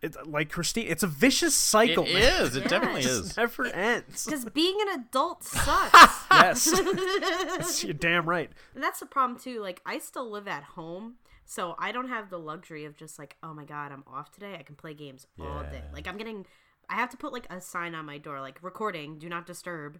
it's 0.00 0.16
like 0.24 0.50
Christine. 0.50 0.86
It's 0.88 1.02
a 1.02 1.08
vicious 1.08 1.54
cycle. 1.54 2.04
It 2.04 2.14
man. 2.14 2.42
is. 2.42 2.56
It 2.56 2.68
definitely 2.68 3.00
It 3.00 3.04
just 3.04 3.24
is. 3.24 3.36
never 3.36 3.66
ends. 3.66 4.24
Because 4.24 4.44
being 4.46 4.78
an 4.88 5.00
adult 5.00 5.42
sucks. 5.44 6.24
yes, 6.30 7.82
you're 7.84 7.94
damn 7.94 8.28
right. 8.28 8.50
And 8.74 8.82
that's 8.82 9.00
the 9.00 9.06
problem 9.06 9.38
too. 9.38 9.60
Like 9.60 9.82
I 9.84 9.98
still 9.98 10.30
live 10.30 10.46
at 10.48 10.62
home, 10.62 11.14
so 11.44 11.74
I 11.78 11.92
don't 11.92 12.08
have 12.08 12.30
the 12.30 12.38
luxury 12.38 12.84
of 12.84 12.96
just 12.96 13.18
like, 13.18 13.36
oh 13.42 13.52
my 13.52 13.64
god, 13.64 13.92
I'm 13.92 14.04
off 14.06 14.30
today. 14.30 14.56
I 14.58 14.62
can 14.62 14.76
play 14.76 14.94
games 14.94 15.26
all 15.40 15.62
day. 15.62 15.82
Like 15.92 16.06
I'm 16.06 16.16
getting, 16.16 16.46
I 16.88 16.94
have 16.94 17.10
to 17.10 17.16
put 17.16 17.32
like 17.32 17.46
a 17.50 17.60
sign 17.60 17.94
on 17.94 18.06
my 18.06 18.18
door, 18.18 18.40
like 18.40 18.58
recording, 18.62 19.18
do 19.18 19.28
not 19.28 19.46
disturb. 19.46 19.98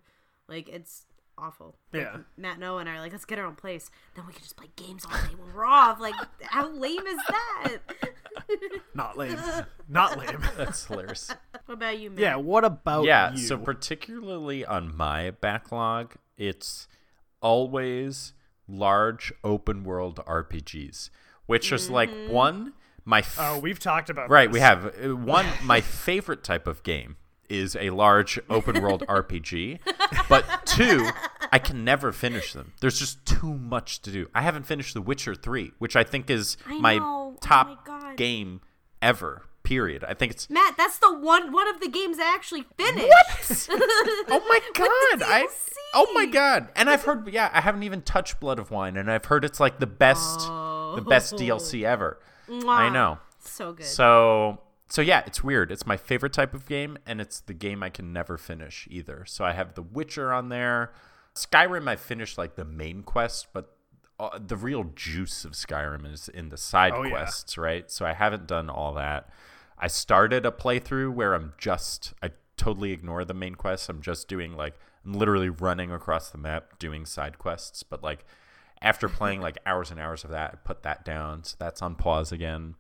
Like 0.49 0.69
it's 0.69 1.07
awful. 1.39 1.77
Like, 1.93 2.03
Yeah. 2.03 2.17
Matt 2.37 2.59
Noah 2.59 2.79
and 2.81 2.89
I 2.89 2.97
are 2.97 3.01
like, 3.01 3.13
let's 3.13 3.25
get 3.25 3.39
our 3.39 3.47
own 3.47 3.55
place. 3.55 3.91
Then 4.15 4.27
we 4.27 4.33
can 4.33 4.43
just 4.43 4.57
play 4.57 4.69
games 4.77 5.05
all 5.05 5.13
day 5.13 5.35
when 5.37 5.55
we're 5.55 5.65
off. 5.65 6.01
Like 6.01 6.15
how 6.43 6.69
lame 6.69 7.07
is 7.07 7.19
that? 7.29 7.79
Not 8.95 9.17
lame. 9.17 9.39
Not 9.89 10.19
lame. 10.19 10.43
That's 10.57 10.87
hilarious. 10.87 11.31
What 11.67 11.75
about 11.75 11.99
you, 11.99 12.11
Matt? 12.11 12.21
Yeah. 12.21 12.37
What 12.37 12.65
about 12.65 13.05
yeah, 13.05 13.33
you? 13.33 13.39
so 13.39 13.59
particularly 13.59 14.65
on 14.65 14.97
my 14.97 15.31
backlog, 15.31 16.17
it's 16.37 16.89
always 17.41 18.33
large 18.67 19.33
open 19.43 19.85
world 19.85 20.21
RPGs, 20.27 21.11
which 21.47 21.73
is 21.73 21.89
like 21.91 22.11
one 22.29 22.75
my 23.05 23.21
f- 23.21 23.39
oh, 23.41 23.59
we've 23.59 23.79
talked 23.79 24.11
about 24.11 24.29
right. 24.29 24.49
this. 24.49 24.53
We 24.53 24.61
have 24.61 24.85
uh, 24.85 25.17
one 25.17 25.47
my 25.63 25.81
favorite 25.81 26.45
type 26.45 26.67
of 26.67 26.83
game 26.83 27.17
is 27.49 27.77
a 27.77 27.91
large 27.91 28.39
open 28.49 28.81
world 28.83 29.05
RPG, 29.09 29.81
but 30.29 30.45
two, 30.67 31.09
I 31.53 31.59
can 31.59 31.85
never 31.85 32.13
finish 32.13 32.53
them. 32.53 32.73
There's 32.81 32.99
just 32.99 33.25
too 33.25 33.55
much 33.55 34.03
to 34.03 34.11
do. 34.11 34.29
I 34.35 34.43
haven't 34.43 34.65
finished 34.65 34.95
The 34.95 35.03
Witcher 35.03 35.35
3, 35.35 35.73
which 35.79 35.97
I 35.97 36.05
think 36.05 36.31
is 36.31 36.57
I 36.67 36.79
my 36.79 36.99
know. 36.99 37.05
Oh 37.05 37.37
top 37.41 37.87
my 37.87 38.15
game 38.17 38.61
ever. 39.01 39.45
Period. 39.63 40.03
I 40.03 40.15
think 40.15 40.33
it's 40.33 40.49
Matt, 40.49 40.77
that's 40.79 40.99
the 40.99 41.13
one 41.13 41.53
one 41.53 41.69
of 41.69 41.81
the 41.81 41.89
games 41.89 42.19
I 42.19 42.33
actually 42.33 42.65
finished. 42.77 43.69
What? 43.69 43.69
Oh 44.31 44.41
my 44.49 44.61
god! 44.73 45.23
I 45.27 45.47
oh 45.95 46.11
my 46.15 46.25
god! 46.25 46.69
And 46.75 46.89
I've 46.89 47.03
heard, 47.03 47.29
yeah, 47.29 47.51
I 47.53 47.61
haven't 47.61 47.83
even 47.83 48.01
touched 48.01 48.41
Blood 48.41 48.59
and 48.59 48.71
Wine, 48.71 48.97
and 48.97 49.11
I've 49.11 49.27
heard 49.27 49.45
it's 49.45 49.61
like 49.61 49.79
the 49.79 49.87
best, 49.87 50.41
the 50.41 51.05
best 51.07 51.35
DLC 51.35 51.85
oh. 51.85 51.89
ever. 51.89 52.19
I 52.67 52.89
know. 52.89 53.19
So 53.41 53.73
good. 53.75 53.85
So 53.85 54.61
so 54.89 55.03
yeah, 55.03 55.23
it's 55.27 55.43
weird. 55.45 55.71
It's 55.71 55.87
my 55.87 55.97
favorite 55.97 56.33
type 56.33 56.55
of 56.55 56.67
game, 56.67 56.99
and 57.07 57.21
it's 57.21 57.41
the 57.41 57.55
game 57.55 57.83
I 57.83 57.91
can 57.91 58.13
never 58.13 58.39
finish 58.39 58.87
either. 58.91 59.25
So 59.27 59.45
I 59.45 59.53
have 59.53 59.75
The 59.75 59.83
Witcher 59.83 60.33
on 60.33 60.49
there. 60.49 60.93
Skyrim, 61.35 61.89
I 61.89 61.97
finished 61.97 62.39
like 62.39 62.57
the 62.57 62.65
main 62.65 63.03
quest, 63.03 63.49
but 63.53 63.77
uh, 64.19 64.39
the 64.45 64.57
real 64.57 64.85
juice 64.97 65.45
of 65.45 65.53
Skyrim 65.53 66.11
is 66.13 66.29
in 66.29 66.49
the 66.49 66.57
side 66.57 66.93
Oh, 66.97 67.05
yeah. 67.05 67.11
quests, 67.11 67.57
right? 67.57 67.91
So 67.91 68.05
I 68.05 68.15
haven't 68.15 68.47
done 68.49 68.69
all 68.69 68.95
that. 68.95 69.31
I 69.79 69.87
started 69.87 70.45
a 70.45 70.51
playthrough 70.51 71.13
where 71.13 71.35
I'm 71.35 71.53
just 71.59 72.15
I 72.23 72.31
totally 72.57 72.91
ignore 72.91 73.25
the 73.25 73.35
main 73.35 73.55
quests. 73.55 73.89
I'm 73.89 74.01
just 74.03 74.27
doing 74.27 74.57
like 74.57 74.75
I'm 75.05 75.13
literally 75.13 75.49
running 75.51 75.93
across 75.93 76.31
the 76.31 76.39
map 76.39 76.79
doing 76.81 77.07
side 77.07 77.39
quests, 77.39 77.85
but 77.85 78.03
like 78.03 78.25
after 78.83 79.09
playing 79.09 79.41
like 79.47 79.59
hours 79.65 79.93
and 79.93 80.01
hours 80.01 80.25
of 80.25 80.31
that, 80.31 80.51
I 80.53 80.57
put 80.57 80.83
that 80.83 81.05
down. 81.05 81.45
So 81.45 81.55
that's 81.61 81.81
on 81.83 81.95
pause 81.95 82.33
again. 82.33 82.75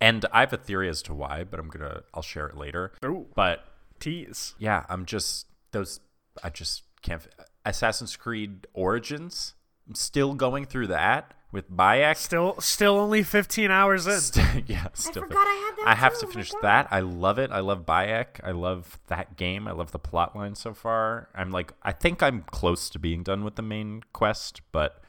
And 0.00 0.24
I 0.32 0.40
have 0.40 0.52
a 0.52 0.56
theory 0.56 0.88
as 0.88 1.02
to 1.02 1.14
why, 1.14 1.44
but 1.44 1.58
I'm 1.58 1.68
gonna 1.68 2.02
I'll 2.14 2.22
share 2.22 2.46
it 2.46 2.56
later. 2.56 2.92
Ooh, 3.04 3.26
But 3.34 3.64
tease. 4.00 4.54
yeah, 4.58 4.84
I'm 4.88 5.04
just 5.04 5.46
those. 5.72 6.00
I 6.42 6.50
just 6.50 6.84
can't. 7.02 7.26
Assassin's 7.64 8.16
Creed 8.16 8.66
Origins. 8.74 9.54
I'm 9.88 9.94
still 9.94 10.34
going 10.34 10.66
through 10.66 10.86
that 10.88 11.34
with 11.50 11.70
Bayek. 11.70 12.16
Still, 12.16 12.60
still 12.60 12.96
only 12.98 13.22
15 13.22 13.70
hours 13.70 14.06
in. 14.06 14.20
St- 14.20 14.64
yeah, 14.68 14.86
still. 14.92 15.24
I 15.24 15.26
forgot 15.26 15.46
I 15.48 15.54
had 15.54 15.76
that 15.78 15.88
I 15.88 15.94
have 15.96 16.12
too. 16.14 16.20
to 16.20 16.26
Oh 16.26 16.30
finish 16.30 16.50
God. 16.52 16.62
that. 16.62 16.88
I 16.90 17.00
love 17.00 17.38
it. 17.38 17.50
I 17.50 17.60
love 17.60 17.84
Bayek. 17.86 18.26
I 18.44 18.50
love 18.52 19.00
that 19.08 19.36
game. 19.36 19.66
I 19.66 19.72
love 19.72 19.90
the 19.92 19.98
plot 19.98 20.36
line 20.36 20.54
so 20.54 20.74
far. 20.74 21.28
I'm 21.34 21.50
like, 21.50 21.72
I 21.82 21.92
think 21.92 22.22
I'm 22.22 22.42
close 22.42 22.88
to 22.90 22.98
being 22.98 23.22
done 23.22 23.42
with 23.44 23.56
the 23.56 23.62
main 23.62 24.02
quest, 24.12 24.60
but 24.72 25.02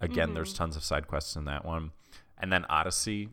again, 0.00 0.34
there's 0.34 0.50
Mm-hmm. 0.50 0.58
tons 0.64 0.76
of 0.76 0.84
side 0.84 1.08
quests 1.08 1.34
in 1.34 1.46
that 1.46 1.64
one. 1.64 1.92
And 2.38 2.52
then 2.52 2.64
Odyssey. 2.68 3.30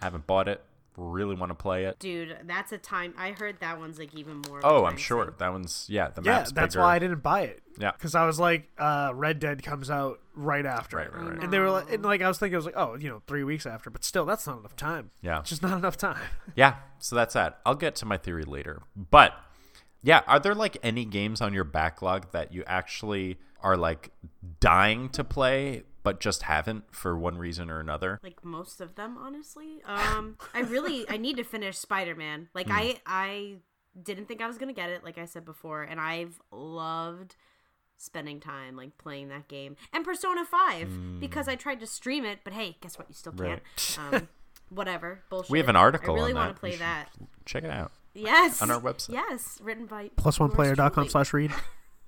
Haven't 0.00 0.26
bought 0.26 0.48
it. 0.48 0.62
Really 0.96 1.36
want 1.36 1.50
to 1.50 1.54
play 1.54 1.84
it. 1.84 2.00
Dude, 2.00 2.36
that's 2.46 2.72
a 2.72 2.78
time. 2.78 3.14
I 3.16 3.30
heard 3.30 3.60
that 3.60 3.78
one's 3.78 4.00
like 4.00 4.12
even 4.16 4.42
more. 4.48 4.60
Oh, 4.64 4.84
I'm 4.84 4.96
sure 4.96 5.26
sink. 5.26 5.38
that 5.38 5.52
one's 5.52 5.86
yeah. 5.88 6.08
The 6.08 6.22
Yeah, 6.22 6.38
map's 6.38 6.50
that's 6.50 6.74
bigger. 6.74 6.82
why 6.82 6.96
I 6.96 6.98
didn't 6.98 7.22
buy 7.22 7.42
it. 7.42 7.62
Yeah. 7.78 7.92
because 7.92 8.16
I 8.16 8.26
was 8.26 8.40
like, 8.40 8.68
uh, 8.78 9.12
Red 9.14 9.38
Dead 9.38 9.62
comes 9.62 9.90
out 9.92 10.18
right 10.34 10.66
after, 10.66 10.96
Right, 10.96 11.14
right, 11.14 11.34
right. 11.34 11.42
and 11.44 11.52
they 11.52 11.60
were 11.60 11.70
like, 11.70 11.92
and 11.92 12.02
like 12.02 12.20
I 12.20 12.26
was 12.26 12.38
thinking, 12.40 12.56
I 12.56 12.58
was 12.58 12.66
like, 12.66 12.76
oh, 12.76 12.96
you 12.96 13.08
know, 13.08 13.22
three 13.28 13.44
weeks 13.44 13.64
after, 13.64 13.90
but 13.90 14.02
still, 14.02 14.24
that's 14.26 14.44
not 14.48 14.58
enough 14.58 14.74
time. 14.74 15.12
Yeah. 15.22 15.38
It's 15.38 15.50
just 15.50 15.62
not 15.62 15.78
enough 15.78 15.96
time. 15.96 16.18
Yeah, 16.56 16.74
so 16.98 17.14
that's 17.14 17.34
that. 17.34 17.60
I'll 17.64 17.76
get 17.76 17.94
to 17.96 18.06
my 18.06 18.16
theory 18.16 18.42
later. 18.44 18.82
But 18.96 19.34
yeah, 20.02 20.22
are 20.26 20.40
there 20.40 20.54
like 20.56 20.78
any 20.82 21.04
games 21.04 21.40
on 21.40 21.54
your 21.54 21.62
backlog 21.62 22.32
that 22.32 22.52
you 22.52 22.64
actually 22.66 23.38
are 23.62 23.76
like 23.76 24.10
dying 24.58 25.08
to 25.10 25.22
play 25.22 25.84
but 26.08 26.20
just 26.20 26.44
haven't 26.44 26.84
for 26.90 27.18
one 27.18 27.36
reason 27.36 27.68
or 27.70 27.80
another? 27.80 28.18
Like 28.22 28.42
most 28.42 28.80
of 28.80 28.94
them, 28.94 29.18
honestly. 29.18 29.82
Um, 29.84 30.38
I 30.54 30.60
really 30.60 31.04
I 31.06 31.18
need 31.18 31.36
to 31.36 31.44
finish 31.44 31.76
Spider 31.76 32.14
Man. 32.14 32.48
Like 32.54 32.68
I 32.70 32.96
I 33.04 33.56
didn't 34.02 34.26
think 34.26 34.40
I 34.40 34.46
was 34.46 34.56
gonna 34.56 34.72
get 34.72 34.88
it, 34.88 35.04
like 35.04 35.18
I 35.18 35.26
said 35.26 35.44
before, 35.44 35.82
and 35.82 36.00
I've 36.00 36.40
loved 36.50 37.36
spending 37.98 38.40
time 38.40 38.74
like 38.74 38.96
playing 38.96 39.28
that 39.28 39.48
game 39.48 39.76
and 39.92 40.02
Persona 40.02 40.46
Five 40.46 41.20
because 41.20 41.46
I 41.46 41.56
tried 41.56 41.80
to 41.80 41.86
stream 41.86 42.24
it, 42.24 42.38
but 42.42 42.54
hey, 42.54 42.78
guess 42.80 42.96
what? 42.98 43.06
You 43.10 43.14
still 43.14 43.32
can't. 43.32 43.60
Um, 43.98 44.28
whatever 44.70 45.20
bullshit. 45.28 45.50
We 45.50 45.58
have 45.58 45.68
an 45.68 45.76
article 45.76 46.14
I 46.14 46.18
really 46.20 46.32
want 46.32 46.56
to 46.56 46.58
play 46.58 46.76
that. 46.76 47.10
Check 47.44 47.64
it 47.64 47.70
out. 47.70 47.92
Yes. 48.14 48.62
on 48.62 48.70
our 48.70 48.80
website. 48.80 49.12
Yes, 49.12 49.58
written 49.62 49.84
by 49.84 50.08
Plus1player.com 50.16 50.90
truly. 50.90 51.08
slash 51.10 51.34
read. 51.34 51.52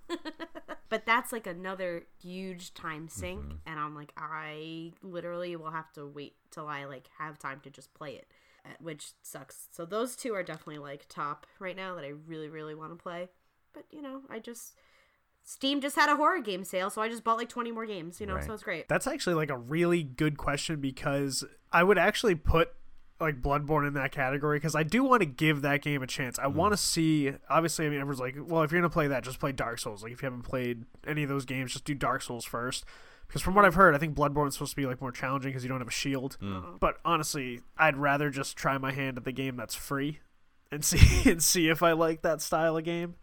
But 0.91 1.07
that's 1.07 1.33
like 1.33 1.47
another 1.47 2.05
huge 2.21 2.75
time 2.75 3.09
sink, 3.09 3.41
Mm-hmm. 3.41 3.57
and 3.67 3.81
I'm 3.81 3.95
like, 3.95 4.13
I 4.19 4.93
literally 5.03 5.57
will 5.57 5.71
have 5.71 5.91
to 5.95 6.05
wait 6.07 6.35
till 6.51 6.67
I 6.69 6.85
like 6.85 7.09
have 7.19 7.39
time 7.39 7.61
to 7.63 7.71
just 7.71 7.95
play 7.95 8.17
it, 8.17 8.27
uh, 8.67 8.71
which 8.81 9.13
sucks. 9.23 9.69
So 9.71 9.87
those 9.87 10.17
two 10.17 10.35
are 10.35 10.43
definitely 10.43 10.79
like 10.79 11.07
top 11.09 11.47
right 11.59 11.77
now 11.77 11.95
that 11.95 12.05
I 12.05 12.09
really 12.27 12.49
really 12.49 12.75
want 12.75 12.91
to 12.93 13.03
play. 13.03 13.29
but 13.73 13.85
you 13.91 14.03
know, 14.03 14.23
I 14.29 14.41
just 14.41 14.75
Steam 15.43 15.81
just 15.81 15.97
had 15.97 16.09
a 16.11 16.17
horror 16.17 16.41
game 16.41 16.65
sale, 16.65 16.91
so 16.91 17.01
I 17.01 17.09
just 17.09 17.25
bought 17.25 17.39
like 17.39 17.49
20 17.49 17.73
more 17.73 17.87
games, 17.87 18.21
you 18.21 18.27
know, 18.27 18.35
Right. 18.35 18.45
so 18.45 18.53
it's 18.53 18.63
great. 18.63 18.89
That's 18.89 19.07
actually 19.07 19.35
like 19.37 19.51
a 19.51 19.57
really 19.57 20.03
good 20.03 20.37
question 20.37 20.81
because 20.81 21.45
I 21.73 21.83
would 21.83 21.99
actually 21.99 22.35
put 22.35 22.69
like 23.21 23.43
Bloodborne 23.43 23.87
in 23.87 23.95
that 23.95 24.13
category 24.13 24.57
because 24.59 24.75
I 24.75 24.83
do 24.83 25.05
want 25.05 25.21
to 25.21 25.27
give 25.27 25.63
that 25.63 25.83
game 25.83 26.03
a 26.03 26.07
chance. 26.07 26.39
I 26.39 26.47
want 26.47 26.73
to 26.73 26.77
mm. 26.77 26.81
see. 26.81 27.33
Obviously, 27.49 27.87
I 27.87 27.91
mean, 27.91 28.01
everyone's 28.01 28.21
like, 28.21 28.37
well, 28.39 28.63
if 28.63 28.73
you're 28.73 28.81
gonna 28.81 28.91
play 28.91 29.09
that, 29.09 29.25
just 29.25 29.39
play 29.39 29.53
Dark 29.53 29.79
Souls. 29.79 30.03
Like, 30.03 30.13
if 30.13 30.23
you 30.23 30.27
haven't 30.27 30.43
played 30.43 30.85
any 31.07 31.23
of 31.23 31.29
those 31.29 31.45
games, 31.45 31.73
just 31.73 31.85
do 31.85 31.95
Dark 31.95 32.23
Souls 32.23 32.45
first. 32.45 32.85
Because 33.27 33.43
from 33.43 33.55
what 33.55 33.65
I've 33.65 33.77
heard, 33.77 33.95
I 33.95 33.99
think 33.99 34.17
Bloodborne's 34.17 34.55
supposed 34.55 34.73
to 34.73 34.77
be 34.77 34.87
like 34.87 35.01
more 35.01 35.13
challenging 35.13 35.51
because 35.51 35.63
you 35.63 35.69
don't 35.69 35.79
have 35.79 35.89
a 35.89 35.93
shield. 35.93 36.37
Mm. 36.43 36.59
Uh, 36.59 36.79
but 36.81 36.97
honestly, 37.05 37.61
I'd 37.79 37.97
rather 37.97 38.29
just 38.29 38.57
try 38.57 38.77
my 38.79 38.91
hand 38.91 39.19
at 39.19 39.25
the 39.25 39.33
game 39.33 39.57
that's 39.57 39.75
free 39.75 40.19
and 40.73 40.85
see 40.85 41.31
and 41.31 41.43
see 41.43 41.69
if 41.69 41.83
I 41.83 41.93
like 41.93 42.23
that 42.23 42.41
style 42.41 42.77
of 42.77 42.85
game. 42.85 43.15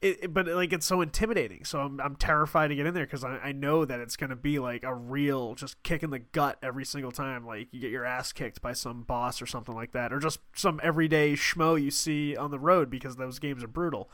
It, 0.00 0.24
it- 0.24 0.34
but 0.34 0.46
like 0.48 0.72
it's 0.72 0.86
so 0.86 1.00
intimidating, 1.00 1.64
so 1.64 1.80
I'm, 1.80 2.00
I'm 2.00 2.16
terrified 2.16 2.68
to 2.68 2.74
get 2.74 2.86
in 2.86 2.94
there 2.94 3.06
because 3.06 3.24
I, 3.24 3.38
I 3.38 3.52
know 3.52 3.84
that 3.84 4.00
it's 4.00 4.16
gonna 4.16 4.36
be 4.36 4.58
like 4.58 4.82
a 4.84 4.94
real 4.94 5.54
just 5.54 5.82
kick 5.82 6.02
in 6.02 6.10
the 6.10 6.18
gut 6.18 6.58
every 6.62 6.84
single 6.84 7.12
time. 7.12 7.46
Like 7.46 7.68
you 7.72 7.80
get 7.80 7.90
your 7.90 8.04
ass 8.04 8.32
kicked 8.32 8.60
by 8.60 8.72
some 8.74 9.02
boss 9.02 9.40
or 9.40 9.46
something 9.46 9.74
like 9.74 9.92
that, 9.92 10.12
or 10.12 10.18
just 10.18 10.40
some 10.54 10.78
everyday 10.82 11.32
schmo 11.34 11.80
you 11.80 11.90
see 11.90 12.36
on 12.36 12.50
the 12.50 12.58
road 12.58 12.90
because 12.90 13.16
those 13.16 13.38
games 13.38 13.64
are 13.64 13.68
brutal. 13.68 14.10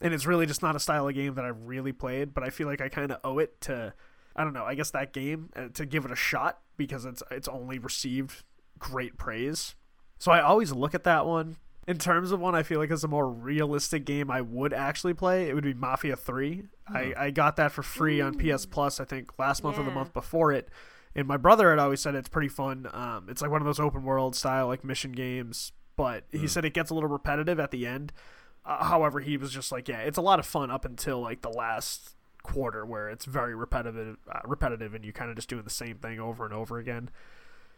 And 0.00 0.14
it's 0.14 0.24
really 0.24 0.46
just 0.46 0.62
not 0.62 0.74
a 0.76 0.80
style 0.80 1.06
of 1.08 1.14
game 1.14 1.34
that 1.34 1.44
I've 1.44 1.62
really 1.64 1.92
played, 1.92 2.32
but 2.32 2.42
I 2.42 2.48
feel 2.48 2.66
like 2.66 2.80
I 2.80 2.88
kind 2.88 3.12
of 3.12 3.18
owe 3.22 3.38
it 3.38 3.60
to 3.62 3.92
I 4.36 4.44
don't 4.44 4.54
know, 4.54 4.64
I 4.64 4.74
guess 4.74 4.90
that 4.92 5.12
game 5.12 5.50
uh, 5.56 5.68
to 5.74 5.84
give 5.84 6.04
it 6.06 6.10
a 6.12 6.16
shot 6.16 6.60
because 6.78 7.04
it's 7.04 7.22
it's 7.30 7.48
only 7.48 7.78
received 7.78 8.42
great 8.78 9.18
praise. 9.18 9.74
So 10.18 10.32
I 10.32 10.40
always 10.40 10.72
look 10.72 10.94
at 10.94 11.04
that 11.04 11.26
one. 11.26 11.56
In 11.88 11.98
terms 11.98 12.30
of 12.30 12.40
one 12.40 12.54
I 12.54 12.62
feel 12.62 12.78
like 12.78 12.90
is 12.90 13.04
a 13.04 13.08
more 13.08 13.28
realistic 13.28 14.04
game 14.04 14.30
I 14.30 14.40
would 14.42 14.72
actually 14.72 15.14
play, 15.14 15.48
it 15.48 15.54
would 15.54 15.64
be 15.64 15.74
Mafia 15.74 16.14
3. 16.14 16.64
I, 16.88 17.14
I 17.16 17.30
got 17.30 17.56
that 17.56 17.72
for 17.72 17.82
free 17.82 18.20
on 18.20 18.34
PS 18.34 18.66
Plus, 18.66 19.00
I 19.00 19.04
think 19.04 19.38
last 19.38 19.64
month 19.64 19.78
or 19.78 19.84
the 19.84 19.90
month 19.90 20.12
before 20.12 20.52
it. 20.52 20.68
And 21.14 21.26
my 21.26 21.36
brother 21.36 21.70
had 21.70 21.78
always 21.78 22.00
said 22.00 22.14
it's 22.14 22.28
pretty 22.28 22.48
fun. 22.48 22.88
Um, 22.92 23.26
it's 23.28 23.42
like 23.42 23.50
one 23.50 23.60
of 23.60 23.66
those 23.66 23.80
open 23.80 24.04
world 24.04 24.36
style 24.36 24.68
like 24.68 24.84
mission 24.84 25.12
games, 25.12 25.72
but 25.96 26.24
he 26.30 26.46
said 26.46 26.64
it 26.64 26.74
gets 26.74 26.90
a 26.90 26.94
little 26.94 27.08
repetitive 27.08 27.58
at 27.58 27.70
the 27.70 27.86
end. 27.86 28.12
Uh, 28.64 28.84
however, 28.84 29.20
he 29.20 29.36
was 29.36 29.50
just 29.50 29.72
like, 29.72 29.88
yeah, 29.88 30.00
it's 30.00 30.18
a 30.18 30.22
lot 30.22 30.38
of 30.38 30.46
fun 30.46 30.70
up 30.70 30.84
until 30.84 31.20
like 31.20 31.40
the 31.40 31.50
last 31.50 32.14
quarter 32.42 32.84
where 32.86 33.08
it's 33.08 33.24
very 33.24 33.54
repetitive, 33.54 34.16
uh, 34.30 34.40
repetitive, 34.44 34.94
and 34.94 35.04
you 35.04 35.12
kind 35.12 35.30
of 35.30 35.36
just 35.36 35.48
doing 35.48 35.64
the 35.64 35.70
same 35.70 35.96
thing 35.96 36.20
over 36.20 36.44
and 36.44 36.54
over 36.54 36.78
again. 36.78 37.10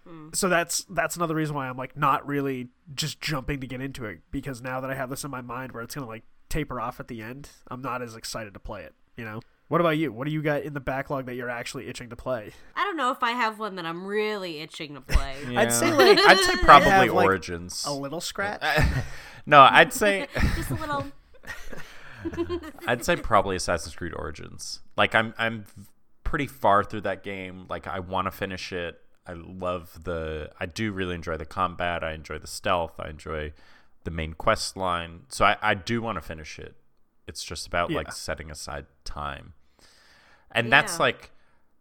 Mm. 0.09 0.35
So 0.35 0.49
that's 0.49 0.85
that's 0.91 1.17
another 1.17 1.35
reason 1.35 1.55
why 1.55 1.69
I'm 1.69 1.77
like 1.77 1.97
not 1.97 2.27
really 2.27 2.69
just 2.95 3.21
jumping 3.21 3.61
to 3.61 3.67
get 3.67 3.81
into 3.81 4.05
it 4.05 4.21
because 4.31 4.61
now 4.61 4.81
that 4.81 4.91
I 4.91 4.95
have 4.95 5.11
this 5.11 5.25
in 5.25 5.31
my 5.31 5.41
mind 5.43 5.73
where 5.73 5.83
it's 5.83 5.95
gonna 5.95 6.07
like 6.09 6.25
taper 6.49 6.81
off 6.81 6.99
at 7.01 7.09
the 7.09 7.23
end, 7.23 7.49
I'm 7.69 7.83
not 7.83 8.03
as 8.03 8.17
excited 8.17 8.55
to 8.55 8.61
play 8.61 8.83
it. 8.83 8.95
You 9.17 9.25
know. 9.25 9.41
What 9.69 9.81
about 9.81 9.97
you? 9.97 10.13
What 10.13 10.27
do 10.27 10.33
you 10.35 10.43
got 10.43 10.63
in 10.65 10.75
the 10.75 10.81
backlog 10.81 11.25
that 11.27 11.35
you're 11.35 11.49
actually 11.49 11.89
itching 11.89 12.11
to 12.11 12.17
play? 12.17 12.53
I 12.77 12.85
don't 12.85 12.97
know 12.99 13.11
if 13.11 13.23
I 13.23 13.31
have 13.31 13.59
one 13.59 13.77
that 13.77 13.87
I'm 13.87 14.05
really 14.07 14.59
itching 14.61 14.95
to 14.95 15.01
play. 15.01 15.35
I'd 15.57 15.73
say, 15.73 15.91
like- 15.95 16.19
I'd 16.27 16.39
say 16.41 16.57
probably 16.57 16.91
have, 16.91 17.07
like, 17.09 17.25
Origins. 17.25 17.85
A 17.87 17.93
little 17.93 18.21
scratch. 18.21 18.61
no, 19.47 19.61
I'd 19.63 19.93
say 19.95 20.27
Just 20.57 20.71
a 20.73 20.75
little. 20.75 21.07
I'd 22.87 23.05
say 23.05 23.17
probably 23.17 23.57
Assassin's 23.57 23.95
Creed 23.95 24.13
Origins. 24.15 24.81
Like 24.97 25.15
I'm 25.15 25.35
I'm 25.39 25.65
pretty 26.25 26.47
far 26.47 26.85
through 26.85 27.03
that 27.03 27.23
game. 27.23 27.67
Like 27.69 27.87
I 27.87 28.01
want 28.01 28.27
to 28.27 28.31
finish 28.31 28.73
it. 28.73 29.01
I 29.27 29.35
love 29.35 30.05
the 30.05 30.51
I 30.59 30.67
do 30.67 30.93
really 30.93 31.15
enjoy 31.15 31.37
the 31.37 31.47
combat. 31.47 32.03
I 32.03 32.13
enjoy 32.13 32.39
the 32.39 32.47
stealth. 32.47 32.99
I 32.99 33.09
enjoy 33.09 33.53
the 34.05 34.11
main 34.11 34.35
quest 34.35 34.77
line. 34.77 35.21
So 35.29 35.45
I, 35.45 35.57
I 35.63 35.75
do 35.75 36.03
want 36.03 36.17
to 36.17 36.23
finish 36.23 36.59
it. 36.59 36.75
It's 37.27 37.45
just 37.45 37.67
about 37.67 37.91
Yeah. 37.91 37.99
like 37.99 38.13
setting 38.13 38.51
aside 38.51 38.87
time. 39.05 39.55
And 40.51 40.71
that's 40.73 40.99
like 40.99 41.31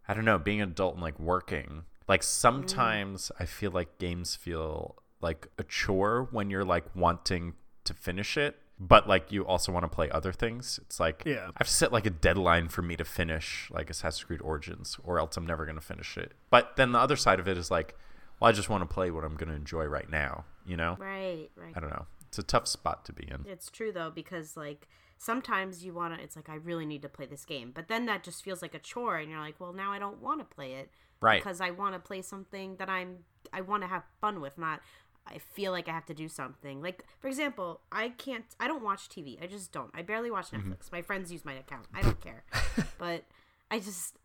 I 0.08 0.14
don't 0.14 0.24
know, 0.24 0.38
being 0.38 0.60
an 0.60 0.70
adult 0.70 0.94
and 0.94 1.02
like 1.02 1.18
working. 1.18 1.84
Like 2.08 2.20
mm-hmm. 2.20 2.26
sometimes 2.26 3.32
I 3.38 3.44
feel 3.44 3.70
like 3.70 3.98
games 3.98 4.34
feel 4.34 4.96
like 5.20 5.48
a 5.58 5.64
chore 5.64 6.28
when 6.30 6.50
you're 6.50 6.64
like 6.64 6.84
wanting 6.94 7.54
to 7.84 7.94
finish 7.94 8.36
it, 8.36 8.56
but 8.80 9.08
like 9.08 9.30
you 9.30 9.46
also 9.46 9.70
want 9.72 9.84
to 9.84 9.88
play 9.88 10.10
other 10.10 10.32
things. 10.32 10.78
It's 10.82 10.98
like 10.98 11.22
Yeah. 11.24 11.50
I've 11.56 11.68
set 11.68 11.92
like 11.92 12.06
a 12.06 12.10
deadline 12.10 12.68
for 12.68 12.82
me 12.82 12.96
to 12.96 13.04
finish 13.04 13.68
like 13.72 13.90
Assassin's 13.90 14.24
Creed 14.24 14.40
Origins, 14.42 14.98
or 15.04 15.18
else 15.18 15.36
I'm 15.36 15.46
never 15.46 15.64
gonna 15.66 15.80
finish 15.80 16.16
it. 16.16 16.32
But 16.50 16.76
then 16.76 16.92
the 16.92 16.98
other 16.98 17.16
side 17.16 17.38
of 17.40 17.46
it 17.48 17.56
is 17.56 17.70
like, 17.70 17.96
well, 18.40 18.48
I 18.48 18.52
just 18.52 18.68
want 18.68 18.82
to 18.88 18.92
play 18.92 19.10
what 19.10 19.24
I'm 19.24 19.36
gonna 19.36 19.54
enjoy 19.54 19.84
right 19.84 20.10
now. 20.10 20.44
You 20.66 20.76
know? 20.76 20.96
Right, 20.98 21.48
right. 21.56 21.72
I 21.76 21.80
don't 21.80 21.90
know. 21.90 22.06
It's 22.28 22.38
a 22.38 22.42
tough 22.42 22.66
spot 22.66 23.04
to 23.06 23.12
be 23.12 23.24
in. 23.30 23.44
It's 23.46 23.70
true 23.70 23.92
though 23.92 24.10
because 24.10 24.56
like 24.56 24.88
sometimes 25.18 25.84
you 25.84 25.94
want 25.94 26.16
to 26.16 26.22
it's 26.22 26.34
like 26.34 26.48
I 26.48 26.56
really 26.56 26.86
need 26.86 27.02
to 27.02 27.08
play 27.08 27.26
this 27.26 27.44
game. 27.44 27.70
But 27.74 27.88
then 27.88 28.06
that 28.06 28.24
just 28.24 28.42
feels 28.42 28.62
like 28.62 28.74
a 28.74 28.78
chore 28.78 29.16
and 29.18 29.30
you're 29.30 29.38
like, 29.40 29.60
"Well, 29.60 29.72
now 29.72 29.92
I 29.92 29.98
don't 29.98 30.20
want 30.20 30.40
to 30.40 30.44
play 30.54 30.72
it 30.74 30.90
Right. 31.20 31.40
because 31.40 31.60
I 31.60 31.70
want 31.70 31.94
to 31.94 32.00
play 32.00 32.22
something 32.22 32.76
that 32.76 32.88
I'm 32.88 33.18
I 33.52 33.60
want 33.60 33.82
to 33.82 33.86
have 33.86 34.02
fun 34.20 34.40
with, 34.40 34.56
not 34.56 34.80
I 35.26 35.38
feel 35.38 35.72
like 35.72 35.88
I 35.88 35.92
have 35.92 36.06
to 36.06 36.14
do 36.14 36.28
something. 36.28 36.82
Like 36.82 37.04
for 37.20 37.28
example, 37.28 37.80
I 37.90 38.10
can't 38.10 38.44
I 38.58 38.66
don't 38.66 38.82
watch 38.82 39.08
TV. 39.08 39.42
I 39.42 39.46
just 39.46 39.72
don't. 39.72 39.90
I 39.94 40.02
barely 40.02 40.30
watch 40.30 40.50
mm-hmm. 40.50 40.72
Netflix. 40.72 40.92
My 40.92 41.02
friends 41.02 41.32
use 41.32 41.44
my 41.44 41.54
account. 41.54 41.86
I 41.94 42.02
don't 42.02 42.20
care. 42.20 42.44
but 42.98 43.24
I 43.70 43.78
just 43.78 44.16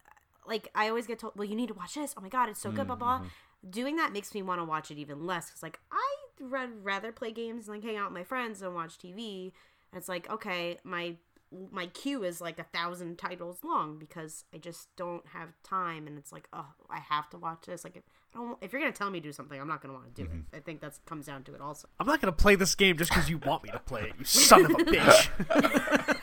like 0.47 0.69
I 0.73 0.89
always 0.89 1.07
get 1.07 1.19
told, 1.19 1.33
"Well, 1.35 1.47
you 1.47 1.55
need 1.55 1.67
to 1.67 1.73
watch 1.73 1.95
this. 1.95 2.13
Oh 2.17 2.21
my 2.21 2.29
god, 2.29 2.49
it's 2.49 2.61
so 2.61 2.71
good." 2.71 2.87
Blah 2.87 2.95
blah. 2.95 3.19
Mm-hmm. 3.19 3.69
Doing 3.69 3.95
that 3.97 4.13
makes 4.13 4.33
me 4.33 4.41
want 4.41 4.59
to 4.59 4.65
watch 4.65 4.91
it 4.91 4.97
even 4.97 5.25
less 5.25 5.49
because 5.49 5.63
like 5.63 5.79
I 5.91 6.15
would 6.39 6.83
rather 6.83 7.11
play 7.11 7.31
games 7.31 7.67
and 7.67 7.77
like 7.77 7.83
hang 7.83 7.97
out 7.97 8.11
with 8.11 8.17
my 8.17 8.23
friends 8.23 8.61
and 8.61 8.73
watch 8.73 8.97
TV. 8.97 9.51
And 9.91 9.99
it's 9.99 10.09
like 10.09 10.29
okay, 10.29 10.79
my 10.83 11.15
my 11.71 11.87
queue 11.87 12.23
is 12.23 12.41
like 12.41 12.59
a 12.59 12.63
thousand 12.63 13.17
titles 13.17 13.59
long 13.63 13.97
because 13.97 14.43
I 14.53 14.57
just 14.57 14.95
don't 14.95 15.25
have 15.27 15.49
time, 15.63 16.07
and 16.07 16.17
it's 16.17 16.31
like 16.31 16.47
oh, 16.53 16.73
I 16.89 16.99
have 16.99 17.29
to 17.31 17.37
watch 17.37 17.65
this. 17.67 17.83
Like 17.83 18.03
if 18.31 18.35
I 18.35 18.39
don't, 18.39 18.57
if 18.61 18.71
you're 18.71 18.81
gonna 18.81 18.91
tell 18.93 19.09
me 19.09 19.19
to 19.19 19.27
do 19.27 19.31
something, 19.31 19.59
I'm 19.59 19.67
not 19.67 19.81
gonna 19.81 19.93
want 19.93 20.13
to 20.13 20.21
do 20.21 20.29
it. 20.29 20.33
Mm-hmm. 20.33 20.55
I 20.55 20.59
think 20.59 20.81
that 20.81 20.97
comes 21.05 21.25
down 21.25 21.43
to 21.43 21.55
it 21.55 21.61
also. 21.61 21.87
I'm 21.99 22.07
not 22.07 22.21
gonna 22.21 22.31
play 22.31 22.55
this 22.55 22.75
game 22.75 22.97
just 22.97 23.11
because 23.11 23.29
you 23.29 23.37
want 23.39 23.63
me 23.63 23.71
to 23.71 23.79
play 23.79 24.03
it, 24.03 24.13
you 24.19 24.25
son 24.25 24.65
of 24.65 24.71
a 24.71 24.75
bitch. 24.75 26.19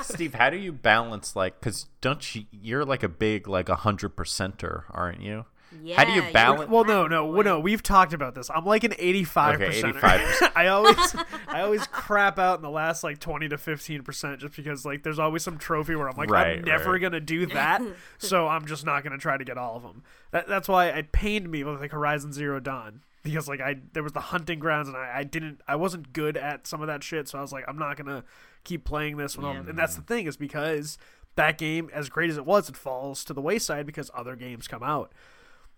Steve, 0.02 0.34
how 0.34 0.50
do 0.50 0.56
you 0.56 0.72
balance 0.72 1.36
like? 1.36 1.60
Because 1.60 1.86
don't 2.00 2.34
you? 2.34 2.44
You're 2.50 2.84
like 2.84 3.02
a 3.02 3.08
big 3.08 3.48
like 3.48 3.68
a 3.68 3.76
hundred 3.76 4.16
percenter, 4.16 4.84
aren't 4.90 5.20
you? 5.20 5.46
Yeah. 5.82 5.96
How 5.96 6.04
do 6.04 6.12
you 6.12 6.32
balance- 6.32 6.68
well, 6.70 6.84
no, 6.84 7.06
no, 7.06 7.26
well, 7.26 7.44
no. 7.44 7.60
We've 7.60 7.82
talked 7.82 8.12
about 8.12 8.34
this. 8.34 8.50
I'm 8.50 8.64
like 8.64 8.82
an 8.84 8.94
85 8.98 9.60
okay, 9.62 9.82
85%. 9.82 10.52
I 10.56 10.66
always, 10.68 11.16
I 11.48 11.60
always 11.62 11.86
crap 11.86 12.38
out 12.38 12.56
in 12.58 12.62
the 12.62 12.70
last 12.70 13.04
like 13.04 13.18
20 13.20 13.48
to 13.50 13.58
15 13.58 14.02
percent, 14.02 14.40
just 14.40 14.56
because 14.56 14.84
like 14.84 15.02
there's 15.04 15.18
always 15.18 15.42
some 15.42 15.58
trophy 15.58 15.94
where 15.94 16.08
I'm 16.08 16.16
like, 16.16 16.30
Right, 16.30 16.58
I'm 16.58 16.64
never 16.64 16.92
right. 16.92 17.00
gonna 17.00 17.20
do 17.20 17.46
that, 17.46 17.82
so 18.18 18.48
I'm 18.48 18.66
just 18.66 18.84
not 18.84 19.04
gonna 19.04 19.18
try 19.18 19.36
to 19.36 19.44
get 19.44 19.56
all 19.58 19.76
of 19.76 19.82
them. 19.82 20.02
That, 20.32 20.48
that's 20.48 20.68
why 20.68 20.86
it 20.88 21.12
pained 21.12 21.50
me 21.50 21.62
with 21.64 21.80
like 21.80 21.92
Horizon 21.92 22.32
Zero 22.32 22.58
Dawn 22.60 23.02
because 23.22 23.46
like 23.48 23.60
I 23.60 23.76
there 23.92 24.02
was 24.02 24.12
the 24.12 24.20
hunting 24.20 24.58
grounds 24.58 24.88
and 24.88 24.96
I, 24.96 25.18
I 25.18 25.24
didn't 25.24 25.60
I 25.68 25.76
wasn't 25.76 26.12
good 26.12 26.36
at 26.36 26.66
some 26.66 26.80
of 26.80 26.86
that 26.88 27.02
shit, 27.04 27.28
so 27.28 27.38
I 27.38 27.42
was 27.42 27.52
like, 27.52 27.64
I'm 27.68 27.78
not 27.78 27.96
gonna 27.96 28.24
keep 28.64 28.84
playing 28.84 29.18
this. 29.18 29.36
When 29.36 29.46
I'm, 29.46 29.64
Yeah. 29.64 29.70
and 29.70 29.78
that's 29.78 29.94
the 29.94 30.02
thing 30.02 30.26
is 30.26 30.36
because 30.36 30.98
that 31.36 31.58
game, 31.58 31.88
as 31.94 32.08
great 32.08 32.28
as 32.28 32.36
it 32.36 32.44
was, 32.44 32.68
it 32.68 32.76
falls 32.76 33.24
to 33.24 33.32
the 33.32 33.40
wayside 33.40 33.86
because 33.86 34.10
other 34.14 34.34
games 34.36 34.66
come 34.66 34.82
out. 34.82 35.12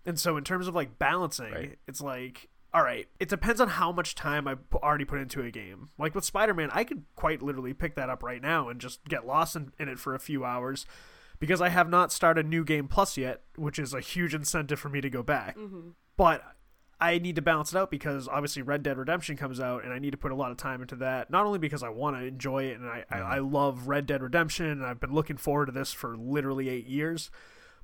And 0.05 0.19
so, 0.19 0.37
in 0.37 0.43
terms 0.43 0.67
of 0.67 0.75
like 0.75 0.99
balancing, 0.99 1.51
Right. 1.51 1.79
it's 1.87 2.01
like, 2.01 2.49
all 2.73 2.83
right, 2.83 3.07
it 3.19 3.29
depends 3.29 3.61
on 3.61 3.69
how 3.69 3.91
much 3.91 4.15
time 4.15 4.47
I 4.47 4.55
pu- 4.55 4.79
already 4.79 5.05
put 5.05 5.19
into 5.19 5.41
a 5.41 5.51
game. 5.51 5.89
Like 5.97 6.15
with 6.15 6.25
Spider 6.25 6.53
Man, 6.53 6.69
I 6.73 6.83
could 6.83 7.03
quite 7.15 7.41
literally 7.41 7.73
pick 7.73 7.95
that 7.95 8.09
up 8.09 8.23
right 8.23 8.41
now 8.41 8.69
and 8.69 8.81
just 8.81 9.03
get 9.05 9.25
lost 9.27 9.55
in, 9.55 9.71
in 9.79 9.87
it 9.87 9.99
for 9.99 10.15
a 10.15 10.19
few 10.19 10.43
hours 10.43 10.85
because 11.39 11.61
I 11.61 11.69
have 11.69 11.89
not 11.89 12.11
started 12.11 12.45
a 12.45 12.49
New 12.49 12.63
Game 12.63 12.87
Plus 12.87 13.17
yet, 13.17 13.41
which 13.55 13.77
is 13.77 13.93
a 13.93 13.99
huge 13.99 14.33
incentive 14.33 14.79
for 14.79 14.89
me 14.89 15.01
to 15.01 15.09
go 15.09 15.23
back. 15.23 15.57
Mm-hmm. 15.57 15.89
But 16.17 16.43
I 16.99 17.17
need 17.19 17.35
to 17.35 17.41
balance 17.41 17.73
it 17.73 17.77
out 17.77 17.91
because 17.91 18.27
obviously 18.29 18.61
Red 18.61 18.81
Dead 18.81 18.97
Redemption 18.97 19.35
comes 19.35 19.59
out 19.59 19.83
and 19.83 19.91
I 19.91 19.99
need 19.99 20.11
to 20.11 20.17
put 20.17 20.31
a 20.31 20.35
lot 20.35 20.51
of 20.51 20.57
time 20.57 20.81
into 20.81 20.95
that. 20.97 21.29
Not 21.29 21.45
only 21.45 21.59
because 21.59 21.83
I 21.83 21.89
want 21.89 22.17
to 22.17 22.23
enjoy 22.23 22.65
it 22.65 22.79
and 22.79 22.87
I, 22.87 23.03
I, 23.09 23.15
mm-hmm. 23.17 23.31
I 23.33 23.37
love 23.39 23.87
Red 23.87 24.05
Dead 24.05 24.23
Redemption 24.23 24.67
and 24.67 24.85
I've 24.85 25.01
been 25.01 25.13
looking 25.13 25.37
forward 25.37 25.65
to 25.65 25.71
this 25.73 25.91
for 25.91 26.15
literally 26.15 26.69
eight 26.69 26.87
years, 26.87 27.29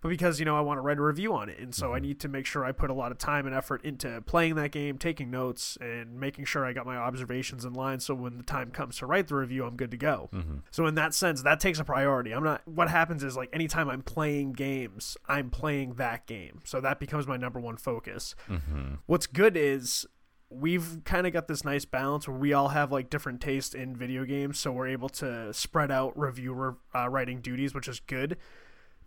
but 0.02 0.10
because, 0.10 0.40
you 0.40 0.46
know, 0.46 0.58
I 0.58 0.62
want 0.62 0.78
to 0.78 0.82
write 0.82 0.98
a 0.98 1.02
review 1.02 1.34
on 1.34 1.50
it. 1.50 1.60
And 1.60 1.74
so 1.76 1.94
I 1.94 1.98
mm-hmm. 1.98 2.08
need 2.08 2.20
to 2.22 2.28
make 2.28 2.46
sure 2.46 2.64
I 2.64 2.72
put 2.72 2.90
a 2.90 2.94
lot 2.94 3.12
of 3.12 3.18
time 3.18 3.46
and 3.46 3.56
effort 3.56 3.84
into 3.84 4.22
playing 4.22 4.56
that 4.56 4.72
game, 4.72 4.98
taking 4.98 5.30
notes, 5.30 5.78
and 5.82 6.20
making 6.20 6.46
sure 6.46 6.66
I 6.66 6.74
got 6.74 6.86
my 6.86 6.98
observations 6.98 7.66
in 7.66 7.74
line 7.74 8.00
so 8.00 8.14
when 8.14 8.38
the 8.38 8.44
time 8.44 8.72
comes 8.72 8.98
to 8.98 9.06
write 9.06 9.28
the 9.28 9.36
review, 9.36 9.66
I'm 9.66 9.76
good 9.76 9.92
to 9.92 9.98
go. 9.98 10.30
Mm-hmm. 10.34 10.58
So 10.72 10.86
in 10.86 10.96
that 10.96 11.14
sense, 11.14 11.42
that 11.44 11.60
takes 11.60 11.80
a 11.80 11.84
priority. 11.84 12.32
I'm 12.32 12.44
not 12.44 12.62
what 12.68 12.90
happens 12.90 13.24
is 13.24 13.36
like 13.36 13.50
anytime 13.54 13.90
I'm 13.90 14.02
playing 14.02 14.54
games, 14.54 15.18
I'm 15.28 15.50
playing 15.50 15.96
that 15.96 16.28
game. 16.28 16.62
So 16.64 16.80
that 16.82 17.00
becomes 17.00 17.28
my 17.28 17.38
number 17.38 17.60
one 17.60 17.78
focus. 17.78 18.36
Mm-hmm. 18.48 18.96
What's 19.06 19.28
good 19.28 19.58
is 19.58 20.06
we've 20.50 21.04
kind 21.04 21.28
of 21.28 21.34
got 21.34 21.48
this 21.48 21.64
nice 21.64 21.86
balance 21.86 22.28
where 22.28 22.38
we 22.38 22.54
all 22.54 22.70
have 22.70 22.92
like 22.92 23.10
different 23.10 23.42
taste 23.42 23.76
in 23.76 23.96
video 23.96 24.26
games, 24.26 24.60
so 24.60 24.72
we're 24.72 24.88
able 24.88 25.10
to 25.10 25.54
spread 25.54 25.92
out 25.92 26.18
review 26.18 26.78
uh, 26.96 27.10
writing 27.10 27.42
duties, 27.42 27.74
which 27.74 27.88
is 27.88 28.00
good. 28.00 28.38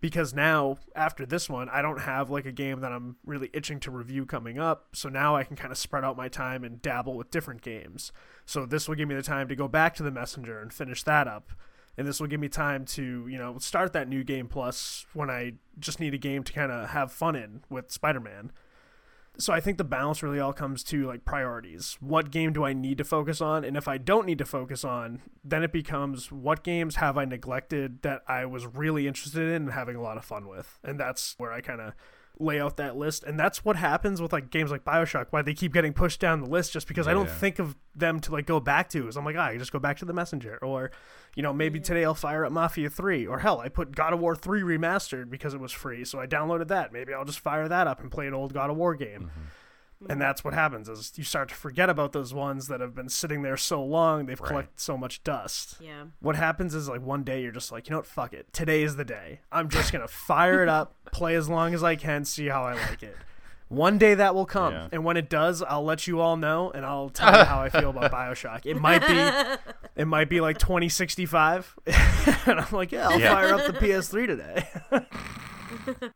Because 0.03 0.35
now 0.35 0.77
after 0.97 1.25
this 1.25 1.49
one 1.49 1.69
I 1.69 1.81
don't 1.81 2.01
have 2.01 2.29
like 2.29 2.45
a 2.45 2.53
game 2.53 2.81
that 2.81 2.91
I'm 2.93 3.17
really 3.25 3.49
itching 3.55 3.79
to 3.81 3.91
review 3.91 4.27
coming 4.27 4.59
up. 4.59 4.89
So 4.93 5.09
now 5.09 5.37
I 5.37 5.45
can 5.45 5.57
kind 5.57 5.71
of 5.71 5.79
spread 5.79 6.05
out 6.05 6.17
my 6.17 6.29
time 6.29 6.65
and 6.65 6.83
dabble 6.83 7.17
with 7.17 7.31
different 7.31 7.63
games. 7.63 8.13
So 8.45 8.67
this 8.67 8.89
will 8.89 8.97
give 8.97 9.09
me 9.09 9.15
the 9.15 9.23
time 9.23 9.49
to 9.49 9.57
go 9.57 9.69
back 9.69 9.95
to 9.95 10.03
the 10.03 10.11
messenger 10.11 10.61
and 10.61 10.73
finish 10.73 11.05
that 11.05 11.29
up. 11.29 11.53
And 11.97 12.07
this 12.07 12.21
will 12.21 12.27
give 12.27 12.41
me 12.41 12.49
time 12.49 12.85
to 12.87 13.29
you 13.29 13.39
know 13.39 13.57
start 13.59 13.93
that 13.93 14.09
new 14.09 14.25
game 14.25 14.49
plus 14.49 15.07
when 15.15 15.31
I 15.31 15.55
just 15.79 16.01
need 16.01 16.15
a 16.15 16.19
game 16.19 16.43
to 16.43 16.53
kind 16.53 16.73
of 16.73 16.91
have 16.91 17.13
fun 17.13 17.37
in 17.37 17.63
with 17.71 17.93
Spider-Man 17.93 18.51
so 19.39 19.53
I 19.53 19.61
think 19.61 19.79
the 19.79 19.85
balance 19.85 20.23
really 20.23 20.39
all 20.39 20.53
comes 20.53 20.85
to 20.85 21.07
like 21.07 21.25
priorities. 21.25 21.97
What 22.01 22.31
game 22.31 22.53
do 22.53 22.65
I 22.65 22.73
need 22.75 22.99
to 22.99 23.05
focus 23.05 23.41
on? 23.41 23.65
And 23.65 23.77
if 23.77 23.89
I 23.89 23.97
don't 23.99 24.27
need 24.27 24.39
to 24.39 24.45
focus 24.45 24.85
on, 24.85 25.23
then 25.43 25.63
it 25.63 25.73
becomes 25.73 26.31
what 26.31 26.63
games 26.63 26.97
have 26.97 27.17
I 27.17 27.25
neglected 27.25 28.03
that 28.03 28.23
I 28.29 28.45
was 28.45 28.67
really 28.67 29.07
interested 29.09 29.43
in 29.49 29.63
and 29.63 29.73
having 29.73 29.97
a 29.97 30.03
lot 30.03 30.17
of 30.19 30.25
fun 30.25 30.49
with. 30.49 30.79
And 30.85 31.01
that's 31.01 31.35
where 31.39 31.53
I 31.53 31.61
kind 31.63 31.81
of 31.81 31.95
lay 32.39 32.61
out 32.61 32.77
that 32.77 32.97
list. 32.97 33.25
And 33.25 33.39
that's 33.39 33.65
what 33.65 33.77
happens 33.77 34.21
with 34.21 34.33
like 34.33 34.51
games 34.51 34.71
like 34.71 34.85
BioShock, 34.85 35.27
why 35.31 35.43
they 35.43 35.55
keep 35.55 35.73
getting 35.73 35.93
pushed 35.93 36.21
down 36.21 36.41
the 36.41 36.49
list 36.49 36.73
just 36.73 36.87
because 36.89 37.07
I 37.09 37.13
don't 37.13 37.27
Yeah. 37.27 37.35
think 37.35 37.59
of 37.59 37.77
them 37.95 38.21
to 38.21 38.33
like 38.33 38.47
go 38.47 38.61
back 38.61 38.89
to. 38.91 39.09
Is 39.09 39.17
I'm 39.17 39.25
like, 39.25 39.37
ah, 39.39 39.47
I 39.47 39.57
just 39.59 39.73
go 39.73 39.79
back 39.79 39.97
to 39.99 40.05
the 40.05 40.13
messenger. 40.15 40.59
Or, 40.63 40.91
you 41.35 41.43
know, 41.43 41.53
maybe 41.53 41.81
today 41.81 42.05
I'll 42.05 42.15
fire 42.15 42.45
up 42.45 42.53
Mafia 42.53 42.91
3. 42.91 43.27
Or 43.27 43.39
hell, 43.39 43.61
I 43.61 43.69
put 43.69 43.95
God 43.95 44.13
of 44.13 44.21
War 44.21 44.35
3 44.37 44.61
remastered 44.63 45.31
because 45.31 45.55
it 45.55 45.61
was 45.61 45.73
free. 45.73 46.05
So 46.05 46.21
I 46.21 46.27
downloaded 46.27 46.69
that. 46.69 46.93
Maybe 46.93 47.15
I'll 47.15 47.25
just 47.25 47.41
fire 47.41 47.69
that 47.69 47.87
up 47.87 48.01
and 48.01 48.11
play 48.11 48.27
an 48.27 48.35
old 48.35 48.53
God 48.53 48.71
of 48.71 48.77
War 48.77 48.95
game. 48.95 49.31
Mm-hmm. 49.31 50.11
And 50.11 50.21
that's 50.21 50.43
what 50.43 50.53
happens 50.53 50.89
is 50.89 51.13
you 51.15 51.23
start 51.23 51.49
to 51.51 51.55
forget 51.55 51.89
about 51.89 52.13
those 52.13 52.35
ones 52.35 52.67
that 52.67 52.81
have 52.81 52.93
been 52.93 53.09
sitting 53.09 53.43
there 53.43 53.57
so 53.57 53.85
long, 53.85 54.27
they've 54.27 54.41
Right. 54.41 54.49
collected 54.49 54.81
so 54.81 54.97
much 54.99 55.23
dust. 55.23 55.77
Yeah. 55.81 56.07
What 56.19 56.35
happens 56.35 56.75
is 56.75 56.89
like 56.89 57.03
one 57.03 57.23
day 57.23 57.41
you're 57.41 57.53
just 57.53 57.71
like, 57.71 57.87
you 57.87 57.93
know 57.93 57.99
what, 57.99 58.07
fuck 58.07 58.33
it. 58.33 58.53
Today 58.53 58.83
is 58.83 58.97
the 58.97 59.05
day. 59.05 59.43
I'm 59.53 59.69
just 59.69 59.93
gonna 59.93 60.09
fire 60.09 60.61
it 60.61 60.69
up, 60.69 60.97
play 61.13 61.37
as 61.37 61.49
long 61.49 61.73
as 61.73 61.85
I 61.85 61.95
can, 61.95 62.25
see 62.25 62.49
how 62.49 62.65
I 62.65 62.73
like 62.75 63.05
it. 63.05 63.17
One 63.73 63.97
day 63.97 64.15
that 64.15 64.35
will 64.35 64.45
come, 64.45 64.75
Yeah. 64.75 64.89
and 64.93 65.03
when 65.05 65.17
it 65.17 65.31
does, 65.31 65.63
I'll 65.63 65.85
let 65.85 66.07
you 66.07 66.21
all 66.21 66.37
know, 66.37 66.71
and 66.71 66.85
I'll 66.85 67.09
tell 67.09 67.39
you 67.39 67.45
how 67.45 67.61
I 67.63 67.71
feel 67.71 67.89
about 67.91 68.13
Bioshock. 68.19 68.67
It 68.67 68.79
might 68.79 69.01
be, 69.07 69.63
it 70.01 70.05
might 70.05 70.29
be 70.29 70.41
like 70.43 70.59
2065, 70.59 71.79
and 72.47 72.61
I'm 72.61 72.71
like, 72.73 72.93
yeah, 72.93 73.09
I'll 73.09 73.19
Yeah. 73.19 73.35
fire 73.35 73.55
up 73.55 73.67
the 73.67 73.73
PS3 73.73 74.27
today. 74.27 74.69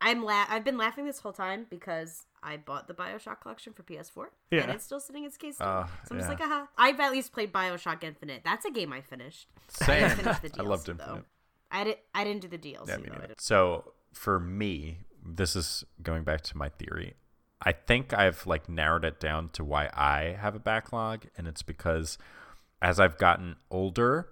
I'm 0.02 0.22
la- 0.22 0.44
I've 0.48 0.64
been 0.64 0.76
laughing 0.76 1.06
this 1.06 1.18
whole 1.20 1.32
time 1.32 1.66
because 1.70 2.26
I 2.42 2.58
bought 2.58 2.88
the 2.88 2.94
BioShock 2.94 3.40
collection 3.40 3.72
for 3.72 3.82
PS4 3.82 4.26
Yeah. 4.50 4.60
and 4.64 4.72
it's 4.72 4.84
still 4.84 5.00
sitting 5.00 5.22
in 5.22 5.28
its 5.28 5.38
case. 5.38 5.56
Oh, 5.60 5.86
so 6.06 6.14
I'm 6.14 6.18
just 6.20 6.28
yeah. 6.30 6.36
like, 6.36 6.40
aha. 6.40 6.68
I've 6.76 7.00
at 7.00 7.10
least 7.10 7.32
played 7.32 7.52
BioShock 7.52 8.04
Infinite. 8.04 8.42
That's 8.44 8.64
a 8.66 8.70
game 8.70 8.92
I 8.92 9.00
finished. 9.00 9.48
I 9.80 9.84
Same. 9.86 10.00
didn't 10.08 10.16
finish 10.34 10.38
the 10.40 10.60
I 10.60 10.64
DLC, 10.64 10.68
loved 10.68 10.86
though. 10.86 10.92
Infinite. 10.92 11.24
I 11.70 11.84
didn't. 11.84 11.98
I 12.14 12.24
didn't 12.24 12.42
do 12.42 12.48
the 12.48 12.58
DLC. 12.58 12.88
Yeah, 12.88 12.96
me 12.98 13.04
though. 13.04 13.12
I 13.12 13.14
neither. 13.14 13.26
didn't- 13.28 13.40
So 13.40 13.92
for 14.12 14.38
me, 14.38 14.98
this 15.24 15.56
is 15.56 15.84
going 16.02 16.22
back 16.22 16.42
to 16.42 16.56
my 16.56 16.68
theory. 16.68 17.14
I 17.62 17.72
think 17.72 18.12
I've 18.12 18.46
like 18.46 18.68
narrowed 18.68 19.04
it 19.04 19.18
down 19.18 19.48
to 19.50 19.64
why 19.64 19.90
I 19.94 20.36
have 20.38 20.54
a 20.54 20.60
backlog, 20.60 21.26
and 21.36 21.48
it's 21.48 21.62
because 21.62 22.18
as 22.82 23.00
I've 23.00 23.18
gotten 23.18 23.56
older, 23.70 24.28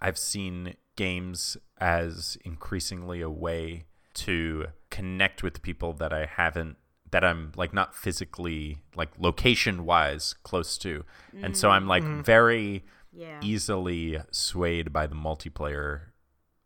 I've 0.00 0.18
seen 0.18 0.74
games 0.96 1.56
as 1.78 2.38
increasingly 2.44 3.20
a 3.20 3.30
way 3.30 3.84
to 4.14 4.66
connect 4.90 5.42
with 5.42 5.62
people 5.62 5.92
that 5.94 6.12
I 6.12 6.26
haven't 6.26 6.76
that 7.10 7.24
I'm 7.24 7.52
like 7.56 7.72
not 7.72 7.94
physically 7.94 8.78
like 8.96 9.10
location 9.18 9.84
wise 9.84 10.34
close 10.42 10.76
to. 10.78 11.04
And 11.42 11.56
so 11.56 11.70
I'm 11.70 11.86
like 11.86 12.02
mm-hmm. 12.02 12.22
very 12.22 12.84
Yeah. 13.12 13.40
easily 13.42 14.18
swayed 14.30 14.92
by 14.92 15.06
the 15.06 15.14
multiplayer 15.14 16.00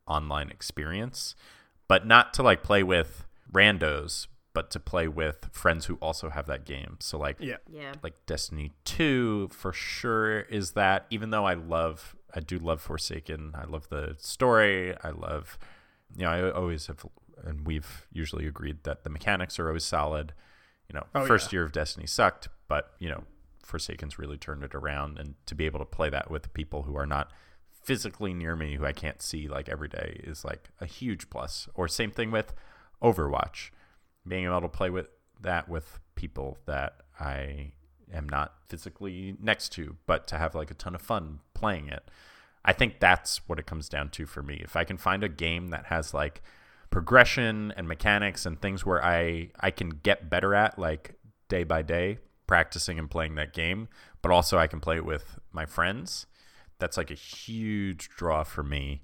online 0.07 0.51
experience, 0.51 1.35
but 1.89 2.07
not 2.07 2.35
to 2.35 2.43
like 2.43 2.63
play 2.63 2.83
with 2.83 3.25
randos, 3.53 4.27
but 4.55 4.71
to 4.71 4.81
play 4.81 5.09
with 5.09 5.49
friends 5.53 5.87
who 5.87 5.95
also 5.97 6.29
have 6.31 6.47
that 6.47 6.65
game. 6.65 6.97
So 7.01 7.19
like 7.19 7.37
yeah, 7.41 7.57
Yeah. 7.71 7.93
like 8.03 8.15
Destiny 8.27 8.73
2 8.85 9.49
for 9.53 9.73
sure 9.73 10.41
is 10.41 10.73
that 10.73 11.07
even 11.11 11.31
though 11.31 11.45
I 11.47 11.55
love 11.55 12.15
I 12.35 12.41
do 12.41 12.59
love 12.59 12.81
Forsaken. 12.81 13.53
I 13.55 13.65
love 13.65 13.89
the 13.89 14.17
story. 14.19 14.95
I 15.03 15.11
love 15.11 15.59
you 16.17 16.25
know, 16.25 16.31
I 16.31 16.51
always 16.51 16.87
have 16.89 17.05
and 17.45 17.67
we've 17.67 18.07
usually 18.13 18.47
agreed 18.47 18.85
that 18.85 19.05
the 19.05 19.11
mechanics 19.11 19.59
are 19.59 19.67
always 19.69 19.85
solid. 19.85 20.33
You 20.89 20.95
know, 20.99 21.07
Oh, 21.15 21.27
first 21.27 21.53
yeah. 21.53 21.59
year 21.59 21.65
of 21.65 21.73
Destiny 21.73 22.07
sucked, 22.07 22.49
but 22.69 22.93
you 22.99 23.09
know, 23.09 23.25
Forsaken's 23.65 24.19
really 24.19 24.37
turned 24.37 24.63
it 24.65 24.75
around 24.75 25.19
and 25.19 25.35
to 25.47 25.55
be 25.55 25.65
able 25.67 25.79
to 25.79 25.85
play 25.87 26.11
that 26.11 26.31
with 26.31 26.53
people 26.53 26.83
who 26.83 26.97
are 26.97 27.07
not 27.07 27.31
physically 27.83 28.33
near 28.35 28.55
me 28.55 28.75
who 28.77 28.85
I 28.85 28.93
can't 28.93 29.21
see 29.23 29.49
like 29.49 29.69
every 29.69 29.89
day 29.89 30.21
is 30.23 30.45
like 30.45 30.69
a 30.81 30.87
huge 30.87 31.31
plus. 31.31 31.69
Or 31.75 31.89
same 31.89 32.11
thing 32.11 32.31
with 32.31 32.53
Overwatch. 33.03 33.71
Being 34.27 34.45
able 34.45 34.63
to 34.63 34.69
play 34.69 34.91
with 34.91 35.09
that 35.41 35.69
with 35.69 35.99
people 36.15 36.59
that 36.67 36.95
I 37.19 37.73
am 38.13 38.29
not 38.29 38.55
physically 38.69 39.37
next 39.41 39.71
to, 39.71 39.97
but 40.07 40.27
to 40.29 40.39
have 40.39 40.55
like 40.55 40.71
a 40.71 40.75
ton 40.75 40.95
of 40.95 41.03
fun 41.03 41.41
playing 41.55 41.89
it. 41.89 42.09
I 42.65 42.73
think 42.73 43.01
that's 43.01 43.49
what 43.49 43.59
it 43.59 43.67
comes 43.67 43.89
down 43.89 44.11
to 44.11 44.27
for 44.27 44.43
me. 44.43 44.61
If 44.63 44.77
I 44.77 44.85
can 44.85 44.97
find 44.97 45.25
a 45.25 45.29
game 45.29 45.69
that 45.69 45.87
has 45.87 46.15
like 46.15 46.43
progression 46.91 47.73
and 47.77 47.89
mechanics 47.89 48.47
and 48.47 48.61
things 48.61 48.87
where 48.87 49.05
I 49.05 49.51
I 49.59 49.71
can 49.71 49.89
get 49.89 50.31
better 50.31 50.55
at 50.55 50.79
like 50.79 51.15
day 51.49 51.65
by 51.65 51.83
day 51.83 52.19
practicing 52.47 52.99
and 52.99 53.11
playing 53.11 53.35
that 53.37 53.53
game, 53.53 53.89
but 54.21 54.31
also 54.31 54.59
I 54.59 54.67
can 54.67 54.81
play 54.81 54.97
it 54.97 55.05
with 55.05 55.39
my 55.53 55.67
friends. 55.67 56.27
That's 56.79 56.97
like 56.97 57.11
a 57.11 57.15
huge 57.15 58.09
draw 58.11 58.45
for 58.45 58.63
me. 58.63 59.03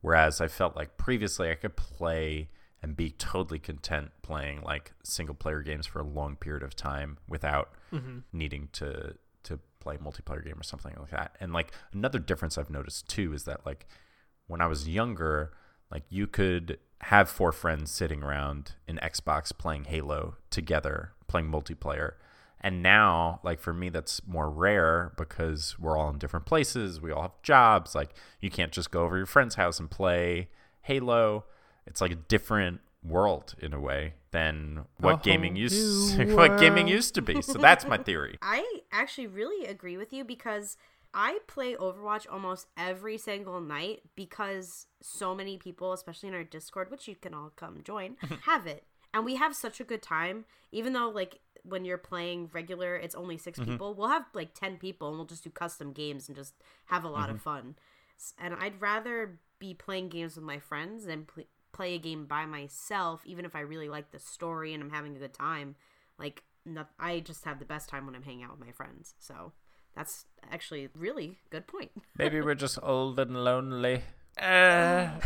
Whereas 0.00 0.40
I 0.40 0.48
felt 0.48 0.76
like 0.76 0.96
previously 0.96 1.50
I 1.50 1.54
could 1.54 1.76
play 1.76 2.48
and 2.82 2.96
be 2.96 3.10
totally 3.10 3.58
content 3.58 4.10
playing 4.22 4.62
like 4.62 4.92
single 5.02 5.34
player 5.34 5.62
games 5.62 5.86
for 5.86 6.00
a 6.00 6.04
long 6.04 6.36
period 6.36 6.62
of 6.62 6.76
time 6.76 7.18
without 7.28 7.70
mm-hmm. 7.92 8.18
needing 8.32 8.68
to 8.72 9.14
to 9.44 9.58
play 9.80 9.96
a 9.96 9.98
multiplayer 9.98 10.44
game 10.44 10.58
or 10.58 10.62
something 10.62 10.94
like 10.98 11.10
that. 11.10 11.36
And 11.40 11.52
like 11.52 11.72
another 11.92 12.18
difference 12.18 12.58
I've 12.58 12.70
noticed 12.70 13.08
too 13.08 13.32
is 13.32 13.44
that 13.44 13.64
like 13.66 13.86
when 14.46 14.60
I 14.60 14.66
was 14.66 14.88
younger, 14.88 15.52
like 15.90 16.04
you 16.08 16.26
could 16.26 16.78
have 17.02 17.28
four 17.28 17.52
friends 17.52 17.90
sitting 17.90 18.22
around 18.22 18.72
in 18.86 18.96
Xbox 18.98 19.56
playing 19.56 19.84
Halo 19.84 20.36
together, 20.50 21.12
playing 21.26 21.50
multiplayer. 21.50 22.12
And 22.60 22.82
now, 22.82 23.38
like 23.44 23.60
for 23.60 23.72
me, 23.72 23.88
that's 23.88 24.20
more 24.26 24.50
rare 24.50 25.12
because 25.16 25.78
we're 25.78 25.96
all 25.96 26.10
in 26.10 26.18
different 26.18 26.44
places. 26.44 27.00
We 27.00 27.12
all 27.12 27.22
have 27.22 27.42
jobs. 27.42 27.94
Like 27.94 28.10
you 28.40 28.50
can't 28.50 28.72
just 28.72 28.90
go 28.90 29.02
over 29.02 29.14
to 29.14 29.20
your 29.20 29.26
friend's 29.26 29.54
house 29.54 29.78
and 29.78 29.90
play 29.90 30.48
Halo. 30.82 31.44
It's 31.88 32.00
like 32.00 32.12
a 32.12 32.16
different 32.16 32.80
world 33.04 33.54
in 33.60 33.72
a 33.72 33.80
way 33.80 34.14
than 34.30 34.84
what 34.98 35.20
A 35.20 35.22
gaming 35.22 35.56
used 35.56 36.18
what 36.32 36.58
gaming 36.58 36.88
used 36.88 37.14
to 37.14 37.22
be. 37.22 37.40
So 37.42 37.54
that's 37.54 37.86
my 37.86 37.98
theory. 37.98 38.38
I 38.42 38.80
actually 38.92 39.26
really 39.26 39.66
agree 39.66 39.96
with 39.96 40.12
you 40.12 40.24
because 40.24 40.76
I 41.14 41.38
play 41.46 41.74
Overwatch 41.74 42.26
almost 42.30 42.66
every 42.76 43.16
single 43.16 43.60
night 43.60 44.02
because 44.14 44.86
so 45.00 45.34
many 45.34 45.56
people, 45.56 45.92
especially 45.92 46.28
in 46.28 46.34
our 46.34 46.44
Discord, 46.44 46.90
which 46.90 47.08
you 47.08 47.16
can 47.16 47.32
all 47.34 47.52
come 47.56 47.80
join, 47.82 48.16
have 48.42 48.66
it. 48.66 48.84
And 49.14 49.24
we 49.24 49.36
have 49.36 49.56
such 49.56 49.80
a 49.80 49.84
good 49.84 50.02
time, 50.02 50.44
even 50.70 50.92
though 50.92 51.08
like 51.08 51.40
when 51.62 51.84
you're 51.84 51.98
playing 51.98 52.50
regular, 52.52 52.96
it's 52.96 53.14
only 53.14 53.38
6 53.38 53.58
mm-hmm. 53.58 53.70
people. 53.70 53.94
We'll 53.94 54.08
have 54.08 54.26
like 54.34 54.54
ten 54.54 54.76
people, 54.76 55.08
and 55.08 55.16
we'll 55.16 55.26
just 55.26 55.44
do 55.44 55.50
custom 55.50 55.92
games 55.92 56.28
and 56.28 56.36
just 56.36 56.54
have 56.86 57.04
a 57.04 57.08
lot 57.08 57.30
of 57.30 57.36
mm-hmm. 57.36 57.44
fun. 57.44 57.74
And 58.38 58.54
I'd 58.54 58.80
rather 58.80 59.38
be 59.58 59.74
playing 59.74 60.08
games 60.08 60.36
with 60.36 60.44
my 60.44 60.58
friends 60.58 61.06
than 61.06 61.24
pl- 61.24 61.44
play 61.72 61.94
a 61.94 61.98
game 61.98 62.26
by 62.26 62.46
myself, 62.46 63.22
even 63.24 63.44
if 63.44 63.54
I 63.54 63.60
really 63.60 63.88
like 63.88 64.10
the 64.10 64.18
story 64.18 64.74
and 64.74 64.82
I'm 64.82 64.90
having 64.90 65.16
a 65.16 65.18
good 65.18 65.34
time. 65.34 65.76
Like, 66.18 66.42
no, 66.64 66.84
I 66.98 67.20
just 67.20 67.44
have 67.44 67.58
the 67.58 67.64
best 67.64 67.88
time 67.88 68.06
when 68.06 68.14
I'm 68.14 68.22
hanging 68.22 68.44
out 68.44 68.52
with 68.52 68.66
my 68.66 68.72
friends. 68.72 69.14
So 69.18 69.52
that's 69.94 70.26
actually 70.50 70.84
a 70.84 70.88
really 70.94 71.38
good 71.50 71.66
point. 71.66 71.90
Maybe 72.18 72.40
we're 72.40 72.54
just 72.54 72.78
old 72.82 73.18
and 73.18 73.44
lonely. 73.44 74.02
Uh. 74.40 75.10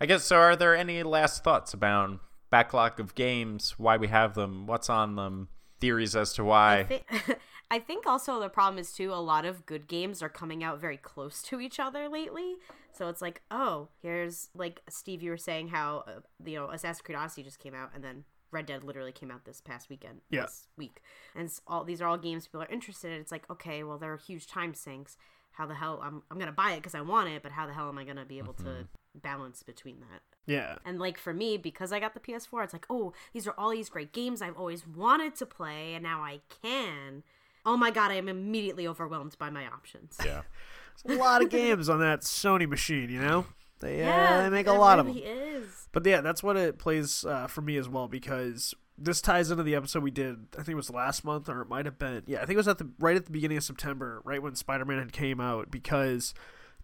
I 0.00 0.06
guess 0.06 0.24
so. 0.24 0.36
Are 0.36 0.56
there 0.56 0.74
any 0.74 1.02
last 1.02 1.44
thoughts 1.44 1.74
about 1.74 2.20
backlog 2.50 2.98
of 2.98 3.14
games, 3.14 3.74
why 3.78 3.96
we 3.96 4.08
have 4.08 4.34
them, 4.34 4.66
what's 4.66 4.90
on 4.90 5.16
them, 5.16 5.48
theories 5.80 6.16
as 6.16 6.32
to 6.34 6.42
I 6.42 6.46
why? 6.46 7.02
I 7.70 7.78
think 7.78 8.06
also 8.06 8.40
the 8.40 8.48
problem 8.48 8.78
is 8.78 8.92
too 8.92 9.12
a 9.12 9.22
lot 9.22 9.44
of 9.44 9.64
good 9.66 9.86
games 9.86 10.22
are 10.22 10.28
coming 10.28 10.64
out 10.64 10.80
very 10.80 10.96
close 10.96 11.40
to 11.42 11.60
each 11.60 11.78
other 11.78 12.08
lately. 12.08 12.56
So 12.92 13.08
it's 13.08 13.22
like, 13.22 13.42
oh, 13.50 13.88
here's 14.02 14.48
like 14.54 14.80
Steve, 14.88 15.22
you 15.22 15.30
were 15.30 15.36
saying 15.36 15.68
how 15.68 16.04
uh, 16.06 16.20
you 16.44 16.56
know 16.56 16.68
Assassin's 16.70 17.02
Creed 17.02 17.16
Odyssey 17.16 17.42
just 17.44 17.58
came 17.60 17.74
out, 17.74 17.90
and 17.94 18.02
then 18.02 18.24
Red 18.50 18.66
Dead 18.66 18.82
literally 18.82 19.12
came 19.12 19.30
out 19.30 19.44
this 19.44 19.60
past 19.60 19.88
weekend, 19.88 20.22
Yeah. 20.30 20.42
this 20.42 20.66
week, 20.76 21.00
and 21.36 21.44
it's 21.46 21.60
all 21.68 21.84
these 21.84 22.02
are 22.02 22.08
all 22.08 22.18
games 22.18 22.46
people 22.46 22.62
are 22.62 22.66
interested 22.68 23.12
in. 23.12 23.20
It's 23.20 23.30
like, 23.32 23.48
okay, 23.48 23.84
well, 23.84 23.96
there 23.98 24.12
are 24.12 24.16
huge 24.18 24.48
time 24.48 24.74
sinks. 24.74 25.16
How 25.52 25.66
the 25.66 25.74
hell 25.74 26.00
I'm 26.02 26.22
I'm 26.30 26.38
gonna 26.38 26.50
buy 26.52 26.72
it 26.72 26.76
because 26.78 26.94
I 26.96 27.00
want 27.00 27.28
it, 27.28 27.42
but 27.42 27.52
how 27.52 27.66
the 27.66 27.72
hell 27.72 27.88
am 27.88 27.98
I 27.98 28.04
gonna 28.04 28.24
be 28.24 28.38
able 28.38 28.54
to 28.54 28.88
balance 29.14 29.62
between 29.62 30.00
that? 30.00 30.22
yeah. 30.46 30.76
And 30.84 30.98
like 30.98 31.16
for 31.18 31.32
me, 31.32 31.56
because 31.56 31.92
I 31.92 32.00
got 32.00 32.14
the 32.14 32.20
PS4, 32.20 32.64
it's 32.64 32.72
like, 32.72 32.86
oh, 32.90 33.12
these 33.32 33.46
are 33.46 33.54
all 33.56 33.70
these 33.70 33.88
great 33.88 34.12
games 34.12 34.42
I've 34.42 34.56
always 34.56 34.84
wanted 34.86 35.36
to 35.36 35.46
play, 35.46 35.94
and 35.94 36.02
now 36.02 36.22
I 36.22 36.40
can. 36.62 37.22
Oh 37.66 37.76
my 37.76 37.90
god, 37.90 38.10
I 38.10 38.14
am 38.14 38.28
immediately 38.28 38.86
overwhelmed 38.86 39.36
by 39.38 39.50
my 39.50 39.66
options. 39.66 40.16
Yeah. 40.24 40.42
a 41.08 41.14
lot 41.14 41.42
of 41.42 41.50
games 41.50 41.88
on 41.88 42.00
that 42.00 42.20
Sony 42.22 42.68
machine, 42.68 43.10
you 43.10 43.20
know? 43.20 43.46
They, 43.80 44.02
uh, 44.02 44.06
Yeah, 44.06 44.42
they 44.42 44.50
make 44.50 44.66
a 44.66 44.74
it 44.74 44.78
lot 44.78 44.98
of 44.98 45.06
really 45.06 45.22
them. 45.22 45.68
But 45.92 46.04
yeah, 46.06 46.20
that's 46.20 46.42
what 46.42 46.56
it 46.56 46.78
plays 46.78 47.24
uh, 47.24 47.46
for 47.46 47.62
me 47.62 47.76
as 47.76 47.88
well 47.88 48.08
because 48.08 48.74
this 48.98 49.20
ties 49.22 49.50
into 49.50 49.62
the 49.62 49.74
episode 49.74 50.02
we 50.02 50.10
did. 50.10 50.36
I 50.54 50.58
think 50.58 50.70
it 50.70 50.74
was 50.74 50.90
last 50.90 51.24
month, 51.24 51.48
or 51.48 51.62
it 51.62 51.68
might 51.68 51.86
have 51.86 51.98
been. 51.98 52.22
Yeah, 52.26 52.38
I 52.38 52.40
think 52.40 52.54
it 52.54 52.58
was 52.58 52.68
at 52.68 52.78
the 52.78 52.90
right 52.98 53.16
at 53.16 53.24
the 53.24 53.32
beginning 53.32 53.56
of 53.56 53.64
September, 53.64 54.20
right 54.24 54.42
when 54.42 54.54
Spider 54.54 54.84
Man 54.84 54.98
had 54.98 55.12
came 55.12 55.40
out, 55.40 55.70
because 55.70 56.34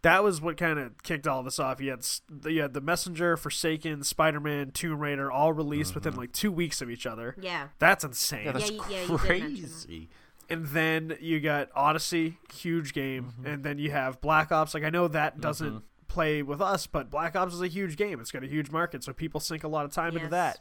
that 0.02 0.24
was 0.24 0.40
what 0.40 0.56
kind 0.56 0.78
of 0.78 1.02
kicked 1.02 1.26
all 1.26 1.42
this 1.42 1.58
off. 1.58 1.80
You 1.80 1.90
had 1.90 2.06
you 2.46 2.62
had 2.62 2.72
the 2.72 2.80
Messenger, 2.80 3.36
Forsaken, 3.36 4.02
Spider 4.02 4.40
Man, 4.40 4.70
Tomb 4.70 4.98
Raider, 4.98 5.30
all 5.30 5.52
released 5.52 5.94
within 5.94 6.16
like 6.16 6.32
two 6.32 6.50
weeks 6.50 6.80
of 6.80 6.88
each 6.90 7.06
other. 7.06 7.36
Yeah. 7.38 7.68
That's 7.78 8.02
insane. 8.02 8.46
Yeah, 8.46 8.52
that's 8.52 8.70
you- 8.70 8.82
yeah, 8.88 9.02
you 9.02 9.08
did 9.08 9.18
crazy. 9.18 10.08
And 10.48 10.66
then 10.66 11.16
you 11.20 11.40
got 11.40 11.68
Odyssey, 11.74 12.38
huge 12.52 12.92
game, 12.92 13.24
mm-hmm. 13.24 13.46
and 13.46 13.64
then 13.64 13.78
you 13.78 13.90
have 13.90 14.20
Black 14.20 14.52
Ops. 14.52 14.74
Like 14.74 14.84
I 14.84 14.90
know 14.90 15.08
that 15.08 15.40
doesn't 15.40 15.68
mm-hmm. 15.68 16.06
play 16.08 16.42
with 16.42 16.60
us, 16.60 16.86
but 16.86 17.10
Black 17.10 17.34
Ops 17.36 17.54
is 17.54 17.62
a 17.62 17.68
huge 17.68 17.96
game. 17.96 18.20
It's 18.20 18.30
got 18.30 18.44
a 18.44 18.48
huge 18.48 18.70
market, 18.70 19.04
so 19.04 19.12
people 19.12 19.40
sink 19.40 19.64
a 19.64 19.68
lot 19.68 19.84
of 19.84 19.92
time 19.92 20.16
into 20.16 20.28
that. 20.28 20.60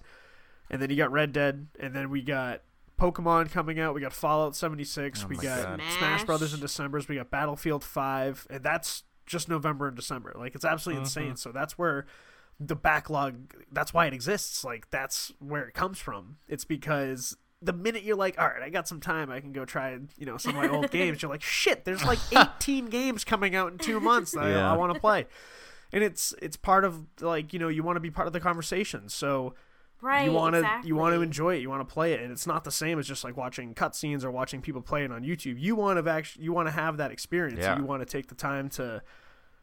And 0.70 0.82
then 0.82 0.90
you 0.90 0.96
got 0.96 1.12
Red 1.12 1.32
Dead, 1.32 1.68
and 1.80 1.94
then 1.94 2.10
we 2.10 2.22
got 2.22 2.62
Pokemon 3.00 3.52
coming 3.52 3.80
out. 3.80 3.94
We 3.94 4.02
got 4.02 4.14
Fallout 4.14 4.56
76. 4.56 5.24
Oh 5.24 5.28
we 5.28 5.36
got 5.36 5.64
God. 5.64 5.80
Smash. 5.80 5.98
Smash. 5.98 6.24
Brothers 6.24 6.54
in 6.54 6.60
December's. 6.60 7.08
We 7.08 7.16
got 7.16 7.30
Battlefield 7.30 7.84
5, 7.84 8.48
and 8.50 8.64
that's 8.64 9.04
just 9.26 9.50
November 9.50 9.88
and 9.88 9.96
December. 9.96 10.34
Like 10.36 10.56
it's 10.56 10.66
absolutely 10.66 11.04
mm-hmm. 11.04 11.20
insane. 11.20 11.36
So 11.36 11.52
that's 11.52 11.78
where 11.78 12.06
the 12.60 12.76
backlog 12.76 13.54
that's 13.72 13.94
why 13.94 14.06
it 14.06 14.14
exists 14.14 14.64
like 14.64 14.90
that's 14.90 15.34
where 15.40 15.66
it 15.66 15.74
comes 15.74 16.00
from 16.00 16.38
it's 16.48 16.64
because 16.64 17.36
the 17.62 17.74
minute 17.74 18.04
you're 18.04 18.16
like 18.18 18.40
all 18.40 18.48
right 18.48 18.62
i 18.62 18.70
got 18.70 18.88
some 18.88 19.00
time 19.00 19.32
i 19.32 19.40
can 19.40 19.52
go 19.52 19.66
try 19.66 19.98
you 20.18 20.26
know 20.26 20.38
some 20.38 20.56
of 20.56 20.62
my 20.62 20.68
old 20.70 20.92
games 20.92 21.22
you're 21.22 21.32
like 21.32 21.42
shit 21.42 21.86
there's 21.86 22.04
like 22.04 22.20
18 22.32 22.88
games 22.88 23.24
coming 23.24 23.56
out 23.56 23.72
in 23.72 23.78
two 23.78 24.00
months 24.00 24.32
that 24.34 24.48
Yeah. 24.50 24.70
i, 24.70 24.74
I 24.74 24.78
want 24.78 24.94
to 24.94 25.00
play 25.00 25.26
and 25.94 26.04
it's 26.04 26.34
it's 26.42 26.58
part 26.58 26.84
of 26.84 27.02
like 27.22 27.54
you 27.54 27.60
know 27.60 27.68
you 27.70 27.82
want 27.82 27.96
to 27.96 28.00
be 28.02 28.12
part 28.12 28.28
of 28.28 28.34
the 28.34 28.40
conversation 28.40 29.10
so 29.10 29.54
Right. 30.02 30.26
you 30.26 30.34
want 30.34 30.54
to 30.54 30.60
exactly. 30.60 30.88
you 30.90 30.96
want 30.96 31.16
to 31.16 31.22
enjoy 31.22 31.56
it 31.56 31.62
you 31.62 31.70
want 31.70 31.88
to 31.88 31.92
play 31.92 32.14
it 32.14 32.20
and 32.22 32.32
it's 32.32 32.46
not 32.46 32.64
the 32.66 32.72
same 32.72 33.00
as 33.00 33.08
just 33.08 33.24
like 33.24 33.36
watching 33.38 33.74
cutscenes 33.74 34.24
or 34.24 34.30
watching 34.30 34.62
people 34.62 34.82
play 34.82 35.04
it 35.06 35.12
on 35.12 35.24
youtube 35.24 35.56
you 35.58 35.76
want 35.76 36.04
to 36.04 36.12
actually 36.12 36.44
you 36.44 36.52
want 36.54 36.68
to 36.68 36.72
have 36.74 36.98
that 36.98 37.12
experience 37.12 37.60
Yeah. 37.62 37.78
you 37.80 37.86
want 37.86 38.02
to 38.02 38.06
take 38.06 38.28
the 38.28 38.36
time 38.36 38.70
to 38.72 39.02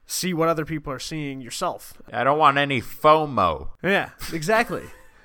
see 0.07 0.34
what 0.34 0.49
other 0.49 0.64
people 0.64 0.93
are 0.93 0.99
seeing 0.99 1.40
yourself 1.43 1.95
I 2.12 2.24
don't 2.24 2.38
want 2.38 2.57
any 2.59 2.80
FOMO. 2.80 3.68
yeah, 3.84 4.11
exactly. 4.32 4.82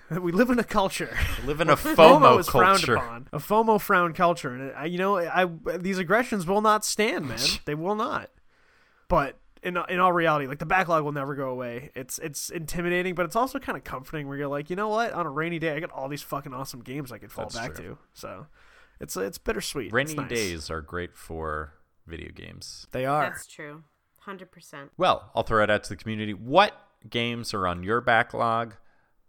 we 0.22 0.32
live 0.32 0.50
in 0.50 0.60
a 0.60 0.64
culture. 0.64 1.16
Live 1.46 1.62
in 1.62 1.70
a 1.72 1.76
FOMO 1.76 1.96
FOMO 1.96 2.40
is 2.40 2.48
frowned 2.50 2.78
culture. 2.80 2.96
upon. 2.96 3.28
A 3.34 3.40
FOMO 3.40 3.80
frowned 3.82 4.16
culture, 4.16 4.54
and 4.54 4.74
I, 4.76 4.86
you 4.86 4.98
know, 4.98 5.18
I 5.18 5.46
these 5.78 5.98
aggressions 5.98 6.46
will 6.48 6.62
not 6.62 6.86
stand, 6.86 7.28
man. 7.28 7.40
they 7.66 7.76
will 7.76 7.96
not. 7.96 8.30
But 9.10 9.38
in 9.64 9.78
in 9.90 10.00
all 10.00 10.14
reality, 10.14 10.48
like 10.48 10.60
the 10.60 10.66
backlog 10.66 11.04
will 11.04 11.12
never 11.12 11.36
go 11.36 11.50
away. 11.50 11.92
It's 11.96 12.20
it's 12.20 12.50
intimidating, 12.50 13.16
but 13.16 13.26
it's 13.26 13.36
also 13.36 13.60
kind 13.60 13.78
of 13.78 13.84
comforting. 13.84 14.28
Where 14.28 14.38
you're 14.38 14.48
like, 14.48 14.70
you 14.70 14.76
know 14.76 14.90
what? 14.90 15.14
On 15.14 15.26
a 15.26 15.30
rainy 15.30 15.60
day, 15.60 15.76
I 15.76 15.80
got 15.80 15.92
all 15.92 16.08
these 16.08 16.22
fucking 16.22 16.54
awesome 16.54 16.82
games 16.82 17.12
I 17.12 17.18
could 17.18 17.32
fall 17.32 17.46
That's 17.46 17.56
back 17.58 17.76
true. 17.76 17.84
to. 17.86 17.98
So 18.14 18.48
it's 19.00 19.18
it's 19.18 19.38
bittersweet. 19.38 19.92
Rainy 19.92 20.12
It's 20.12 20.18
nice. 20.20 20.30
days 20.30 20.70
are 20.70 20.82
great 20.82 21.16
for 21.16 21.74
video 22.06 22.32
games. 22.32 22.88
They 22.92 23.06
are. 23.06 23.24
That's 23.24 23.46
true. 23.48 23.84
100%. 24.26 24.90
Well, 24.98 25.32
I'll 25.34 25.44
throw 25.44 25.64
it 25.64 25.70
out 25.70 25.84
to 25.86 25.90
the 25.90 25.96
community. 25.96 26.34
What 26.34 26.74
games 27.10 27.54
are 27.54 27.66
on 27.66 27.82
your 27.84 28.02
backlog? 28.02 28.76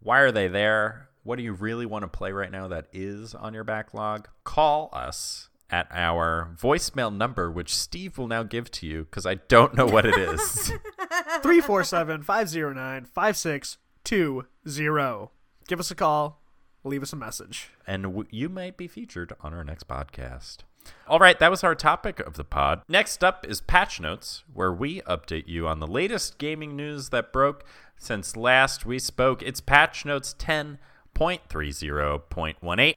Why 0.00 0.20
are 0.20 0.32
they 0.32 0.48
there? 0.48 1.08
What 1.22 1.36
do 1.36 1.42
you 1.42 1.52
really 1.52 1.86
want 1.86 2.02
to 2.04 2.08
play 2.08 2.32
right 2.32 2.50
now 2.50 2.68
that 2.68 2.86
is 2.92 3.34
on 3.34 3.54
your 3.54 3.64
backlog? 3.64 4.28
Call 4.44 4.88
us 4.92 5.48
at 5.70 5.86
our 5.90 6.54
voicemail 6.58 7.14
number, 7.14 7.50
which 7.50 7.74
Steve 7.74 8.16
will 8.16 8.28
now 8.28 8.42
give 8.42 8.70
to 8.70 8.86
you 8.86 9.04
because 9.04 9.26
I 9.26 9.34
don't 9.34 9.74
know 9.74 9.86
what 9.86 10.06
it 10.06 10.16
is. 10.16 10.68
347 11.42 12.22
509 12.22 13.04
5620. 13.04 15.28
Give 15.66 15.80
us 15.80 15.90
a 15.90 15.94
call. 15.94 16.40
Leave 16.84 17.02
us 17.02 17.12
a 17.12 17.16
message. 17.16 17.70
and 17.86 18.04
w- 18.04 18.28
you 18.30 18.48
might 18.48 18.76
be 18.78 18.88
featured 18.88 19.34
on 19.40 19.52
our 19.52 19.64
next 19.64 19.86
podcast. 19.88 20.58
All 21.06 21.18
right, 21.18 21.38
that 21.38 21.50
was 21.50 21.64
our 21.64 21.74
topic 21.74 22.20
of 22.20 22.34
the 22.34 22.44
pod. 22.44 22.82
Next 22.88 23.24
up 23.24 23.46
is 23.46 23.60
Patch 23.60 24.00
Notes, 24.00 24.44
where 24.52 24.72
we 24.72 25.00
update 25.02 25.48
you 25.48 25.66
on 25.66 25.80
the 25.80 25.86
latest 25.86 26.38
gaming 26.38 26.76
news 26.76 27.08
that 27.10 27.32
broke 27.32 27.64
since 27.96 28.36
last 28.36 28.86
we 28.86 28.98
spoke. 28.98 29.42
It's 29.42 29.60
Patch 29.60 30.04
Notes 30.04 30.34
10.30.18. 30.38 32.94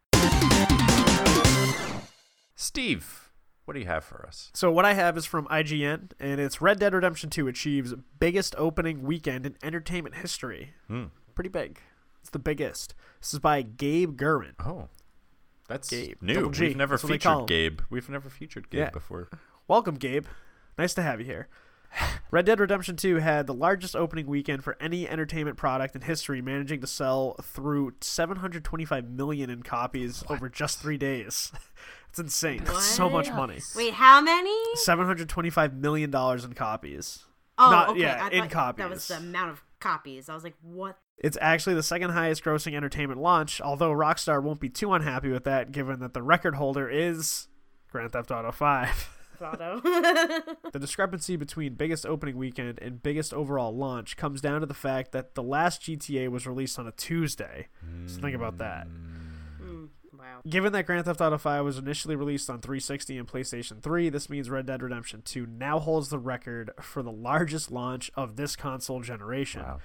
Steve, 2.56 3.30
what 3.66 3.74
do 3.74 3.80
you 3.80 3.86
have 3.88 4.04
for 4.04 4.26
us? 4.28 4.52
So 4.54 4.72
what 4.72 4.86
I 4.86 4.94
have 4.94 5.18
is 5.18 5.26
from 5.26 5.48
IGN, 5.48 6.12
and 6.20 6.40
it's 6.42 6.62
Red 6.62 6.80
Dead 6.80 6.94
Redemption 6.94 7.30
2 7.30 7.48
achieves 7.48 7.94
biggest 8.20 8.56
opening 8.58 9.04
weekend 9.04 9.46
in 9.46 9.56
entertainment 9.64 10.16
history. 10.16 10.74
Hmm. 10.88 11.06
Pretty 11.34 11.50
big. 11.50 11.80
It's 12.20 12.30
the 12.30 12.40
biggest. 12.40 12.94
This 13.20 13.34
is 13.34 13.40
by 13.40 13.62
Gabe 13.62 14.20
Gurwin. 14.20 14.54
Oh, 14.60 14.90
that's 15.72 15.90
Gabe, 15.90 16.22
new. 16.22 16.52
G, 16.52 16.68
We've 16.68 16.78
never 16.78 16.94
that's 16.96 17.04
what 17.04 17.10
they 17.10 17.18
call 17.18 17.42
him. 17.42 17.48
featured 17.48 17.78
Gabe. 17.78 17.82
We've 17.90 18.10
never 18.10 18.30
featured 18.30 18.70
Gabe 18.70 18.80
Yeah. 18.80 18.90
before. 18.92 19.30
Welcome, 19.68 19.96
Gabe. 19.96 20.26
Nice 20.78 20.94
to 20.96 21.02
have 21.02 21.20
you 21.20 21.26
here. 21.26 21.48
Red 22.32 22.46
Dead 22.46 22.60
Redemption 22.60 22.96
2 22.96 23.18
had 23.18 23.48
the 23.48 23.54
largest 23.54 23.96
opening 23.96 24.26
weekend 24.28 24.64
for 24.64 24.78
any 24.80 25.08
entertainment 25.10 25.58
product 25.58 25.96
in 25.96 26.02
history, 26.02 26.42
managing 26.42 26.80
to 26.82 26.88
sell 26.88 27.36
through 27.42 27.94
725 28.02 29.10
million 29.10 29.50
in 29.50 29.64
copies 29.64 30.24
over 30.30 30.48
just 30.50 30.80
three 30.80 30.98
days. 30.98 31.52
it's 32.10 32.20
insane. 32.20 32.62
It's 32.66 32.86
so 32.86 33.10
much 33.10 33.30
money. 33.32 33.60
Wait, 33.76 33.94
how 33.94 34.22
many? 34.22 34.56
725 34.76 35.74
million 35.76 36.10
dollars 36.12 36.46
in 36.46 36.54
copies. 36.54 37.26
Oh, 37.58 37.70
Not- 37.70 37.90
okay. 37.90 38.02
yeah, 38.02 38.24
I 38.26 38.30
in 38.30 38.48
thought 38.50 38.78
That 38.78 38.90
was 38.90 39.08
the 39.08 39.18
amount 39.18 39.52
of 39.52 39.62
copies. 39.80 40.30
I 40.30 40.34
was 40.34 40.44
like, 40.44 40.56
what? 40.62 40.98
It's 41.22 41.38
actually 41.40 41.76
the 41.76 41.84
second 41.84 42.10
highest 42.10 42.44
grossing 42.44 42.74
entertainment 42.74 43.22
launch, 43.22 43.62
although 43.62 43.92
Rockstar 43.92 44.42
won't 44.42 44.60
be 44.60 44.70
too 44.70 44.92
unhappy 44.92 45.30
with 45.30 45.44
that 45.44 45.72
given 45.72 46.00
that 46.00 46.14
the 46.14 46.24
record 46.24 46.56
holder 46.56 46.90
is 46.90 47.48
Grand 47.92 48.12
Theft 48.12 48.32
Auto 48.32 48.52
5. 48.52 49.18
The 49.42 50.80
discrepancy 50.80 51.36
between 51.36 51.74
biggest 51.74 52.06
opening 52.06 52.38
weekend 52.38 52.80
and 52.80 53.02
biggest 53.02 53.34
overall 53.34 53.76
launch 53.76 54.16
comes 54.16 54.40
down 54.40 54.62
to 54.62 54.68
the 54.68 54.74
fact 54.76 55.12
that 55.14 55.34
the 55.36 55.44
last 55.44 55.82
GTA 55.82 56.30
was 56.30 56.46
released 56.46 56.78
on 56.78 56.88
a 56.88 56.92
Tuesday. 56.92 57.68
So 58.06 58.22
think 58.22 58.36
about 58.36 58.60
that. 58.60 58.88
Mm, 59.62 59.90
wow. 60.14 60.42
Given 60.48 60.74
that 60.74 60.86
Grand 60.86 61.06
Theft 61.06 61.22
Auto 61.22 61.40
5 61.40 61.66
was 61.66 61.78
initially 61.80 62.16
released 62.16 62.50
on 62.50 62.62
360 62.62 63.18
and 63.18 63.28
PlayStation 63.28 63.82
3, 63.82 64.10
this 64.10 64.30
means 64.30 64.50
Red 64.50 64.68
Dead 64.68 64.84
Redemption 64.84 65.24
2 65.26 65.48
now 65.48 65.80
holds 65.80 66.10
the 66.10 66.20
record 66.20 66.72
for 66.80 67.02
the 67.02 67.12
largest 67.12 67.72
launch 67.72 68.12
of 68.16 68.36
this 68.36 68.56
console 68.56 69.02
generation. 69.02 69.64
Wow. 69.64 69.80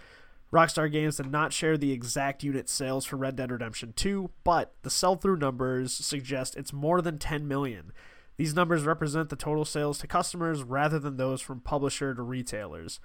Rockstar 0.53 0.91
Games 0.91 1.17
did 1.17 1.31
not 1.31 1.53
share 1.53 1.77
the 1.77 1.93
exact 1.93 2.45
unit 2.45 2.69
sales 2.69 3.05
for 3.05 3.17
Red 3.17 3.37
Dead 3.37 3.51
Redemption 3.51 3.93
2, 3.97 4.31
but 4.45 4.75
the 4.83 4.91
sell-through 4.91 5.39
numbers 5.39 5.93
suggest 5.93 6.57
it's 6.57 6.73
more 6.73 7.03
than 7.03 7.19
10 7.19 7.49
million. 7.49 7.93
These 8.37 8.55
numbers 8.55 8.85
represent 8.85 9.29
the 9.29 9.37
total 9.37 9.65
sales 9.65 9.99
to 9.99 10.07
customers 10.07 10.63
rather 10.63 10.99
than 10.99 11.17
those 11.17 11.41
from 11.41 11.61
publisher 11.61 12.15
to 12.15 12.23
retailers. 12.23 13.01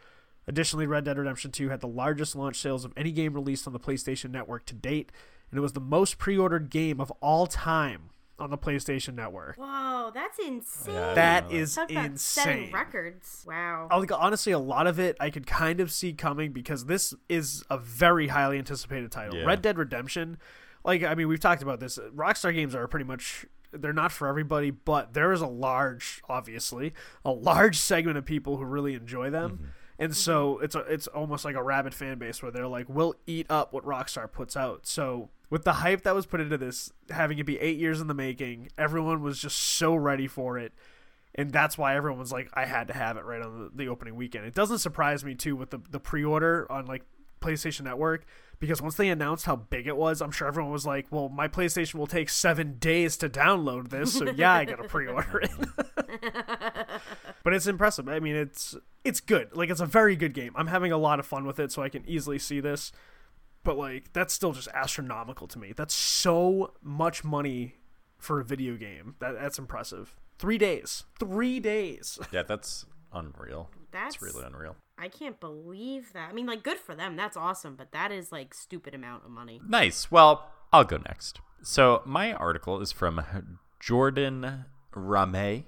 Additionally, 0.47 0.85
Red 0.85 1.05
Dead 1.05 1.17
Redemption 1.17 1.51
2 1.51 1.69
had 1.69 1.81
the 1.81 1.87
largest 1.87 2.35
launch 2.35 2.57
sales 2.57 2.85
of 2.85 2.93
any 2.95 3.11
game 3.11 3.33
released 3.33 3.65
on 3.65 3.73
the 3.73 3.79
PlayStation 3.79 4.31
Network 4.31 4.65
to 4.65 4.75
date, 4.75 5.11
and 5.49 5.57
it 5.57 5.61
was 5.61 5.73
the 5.73 5.79
most 5.79 6.17
pre-ordered 6.17 6.69
game 6.69 6.99
of 6.99 7.11
all 7.21 7.47
time 7.47 8.09
on 8.41 8.49
the 8.49 8.57
PlayStation 8.57 9.13
Network. 9.15 9.55
Whoa, 9.57 10.11
that's 10.13 10.39
insane. 10.39 10.95
Yeah, 10.95 11.11
I 11.11 11.13
That 11.13 11.41
didn't 11.47 11.53
know 11.53 11.59
is 11.63 11.75
Talk 11.75 11.91
about 11.91 12.19
setting 12.19 12.57
insane. 12.63 12.73
records. 12.73 13.45
Wow. 13.47 13.87
I 13.89 13.99
think 13.99 14.11
honestly, 14.11 14.51
a 14.51 14.59
lot 14.59 14.87
of 14.87 14.99
it 14.99 15.15
I 15.19 15.29
could 15.29 15.47
kind 15.47 15.79
of 15.79 15.91
see 15.91 16.13
coming 16.13 16.51
because 16.51 16.85
this 16.85 17.13
is 17.29 17.63
a 17.69 17.77
very 17.77 18.27
highly 18.27 18.57
anticipated 18.57 19.11
title. 19.11 19.35
Yeah. 19.37 19.45
Red 19.45 19.61
Dead 19.61 19.77
Redemption, 19.77 20.37
like 20.83 21.03
I 21.03 21.15
mean, 21.15 21.27
we've 21.27 21.39
talked 21.39 21.61
about 21.61 21.79
this. 21.79 21.97
Rockstar 22.15 22.53
games 22.53 22.75
are 22.75 22.87
pretty 22.87 23.05
much 23.05 23.45
they're 23.71 23.93
not 23.93 24.11
for 24.11 24.27
everybody, 24.27 24.69
but 24.71 25.13
there 25.13 25.31
is 25.31 25.39
a 25.39 25.47
large, 25.47 26.21
obviously, 26.27 26.93
a 27.23 27.31
large 27.31 27.77
segment 27.77 28.17
of 28.17 28.25
people 28.25 28.57
who 28.57 28.65
really 28.65 28.95
enjoy 28.95 29.29
them. 29.29 29.71
And 29.97 30.15
so 30.17 30.57
it's 30.59 30.73
a, 30.75 30.79
it's 30.79 31.05
almost 31.07 31.45
like 31.45 31.55
a 31.55 31.61
rabid 31.63 31.93
fan 31.93 32.17
base 32.17 32.41
where 32.41 32.51
they're 32.51 32.67
like, 32.67 32.87
we'll 32.89 33.13
eat 33.27 33.45
up 33.49 33.71
what 33.71 33.85
Rockstar 33.85 34.29
puts 34.29 34.57
out. 34.57 34.87
So 34.87 35.29
with 35.51 35.63
the 35.63 35.73
hype 35.73 36.01
that 36.01 36.15
was 36.15 36.25
put 36.25 36.41
into 36.41 36.57
this, 36.57 36.91
having 37.11 37.37
it 37.37 37.45
be 37.45 37.59
eight 37.59 37.77
years 37.77 38.01
in 38.01 38.07
the 38.07 38.15
making, 38.15 38.69
everyone 38.79 39.21
was 39.21 39.37
just 39.37 39.57
so 39.57 39.93
ready 39.93 40.25
for 40.27 40.57
it 40.57 40.73
and 41.35 41.51
that's 41.51 41.77
why 41.77 41.95
everyone 41.95 42.19
was 42.19 42.31
like, 42.31 42.49
I 42.53 42.65
had 42.65 42.87
to 42.87 42.93
have 42.93 43.17
it 43.17 43.23
right 43.23 43.41
on 43.41 43.59
the, 43.59 43.83
the 43.83 43.89
opening 43.89 44.15
weekend. 44.15 44.45
It 44.45 44.53
doesn't 44.53 44.79
surprise 44.79 45.23
me 45.23 45.35
too 45.35 45.55
with 45.55 45.69
the 45.69 45.79
the 45.89 45.99
pre 45.99 46.23
order 46.23 46.69
on 46.71 46.85
like 46.85 47.03
PlayStation 47.41 47.81
Network 47.81 48.25
because 48.59 48.81
once 48.81 48.95
they 48.95 49.09
announced 49.09 49.45
how 49.45 49.55
big 49.55 49.87
it 49.87 49.95
was, 49.95 50.21
I'm 50.21 50.31
sure 50.31 50.47
everyone 50.47 50.71
was 50.71 50.85
like, 50.85 51.07
well, 51.09 51.29
my 51.29 51.47
PlayStation 51.47 51.95
will 51.95 52.07
take 52.07 52.29
seven 52.29 52.77
days 52.77 53.17
to 53.17 53.29
download 53.29 53.89
this, 53.89 54.13
so 54.13 54.29
yeah, 54.29 54.53
I 54.53 54.65
gotta 54.65 54.87
pre 54.87 55.07
order 55.07 55.41
it. 55.41 55.51
but 57.43 57.53
it's 57.53 57.67
impressive. 57.67 58.09
I 58.09 58.19
mean, 58.19 58.35
it's 58.35 58.75
it's 59.05 59.21
good. 59.21 59.55
Like 59.55 59.69
it's 59.69 59.81
a 59.81 59.85
very 59.85 60.15
good 60.15 60.33
game. 60.33 60.51
I'm 60.55 60.67
having 60.67 60.91
a 60.91 60.97
lot 60.97 61.19
of 61.19 61.25
fun 61.25 61.45
with 61.45 61.59
it, 61.59 61.71
so 61.71 61.81
I 61.81 61.89
can 61.89 62.03
easily 62.07 62.39
see 62.39 62.59
this. 62.59 62.91
But 63.63 63.77
like 63.77 64.13
that's 64.13 64.33
still 64.33 64.51
just 64.53 64.67
astronomical 64.73 65.47
to 65.47 65.59
me. 65.59 65.73
That's 65.75 65.93
so 65.93 66.73
much 66.81 67.23
money 67.23 67.75
for 68.17 68.39
a 68.39 68.43
video 68.43 68.75
game. 68.75 69.15
That 69.19 69.33
that's 69.33 69.59
impressive. 69.59 70.15
Three 70.39 70.57
days. 70.57 71.03
Three 71.19 71.59
days. 71.59 72.17
Yeah, 72.31 72.43
that's 72.43 72.85
unreal. 73.13 73.69
That's 73.91 74.15
That's 74.15 74.21
really 74.21 74.45
unreal. 74.45 74.75
I 74.97 75.07
can't 75.09 75.39
believe 75.39 76.13
that. 76.13 76.29
I 76.29 76.33
mean, 76.33 76.45
like, 76.45 76.63
good 76.63 76.77
for 76.77 76.95
them. 76.95 77.15
That's 77.15 77.35
awesome, 77.35 77.75
but 77.75 77.91
that 77.91 78.11
is 78.11 78.31
like 78.31 78.53
stupid 78.53 78.93
amount 78.95 79.25
of 79.25 79.31
money. 79.31 79.59
Nice. 79.67 80.09
Well, 80.11 80.47
I'll 80.71 80.83
go 80.85 80.97
next. 80.97 81.41
So 81.61 82.01
my 82.05 82.33
article 82.33 82.79
is 82.81 82.91
from 82.91 83.21
Jordan 83.79 84.65
Ramée. 84.95 85.65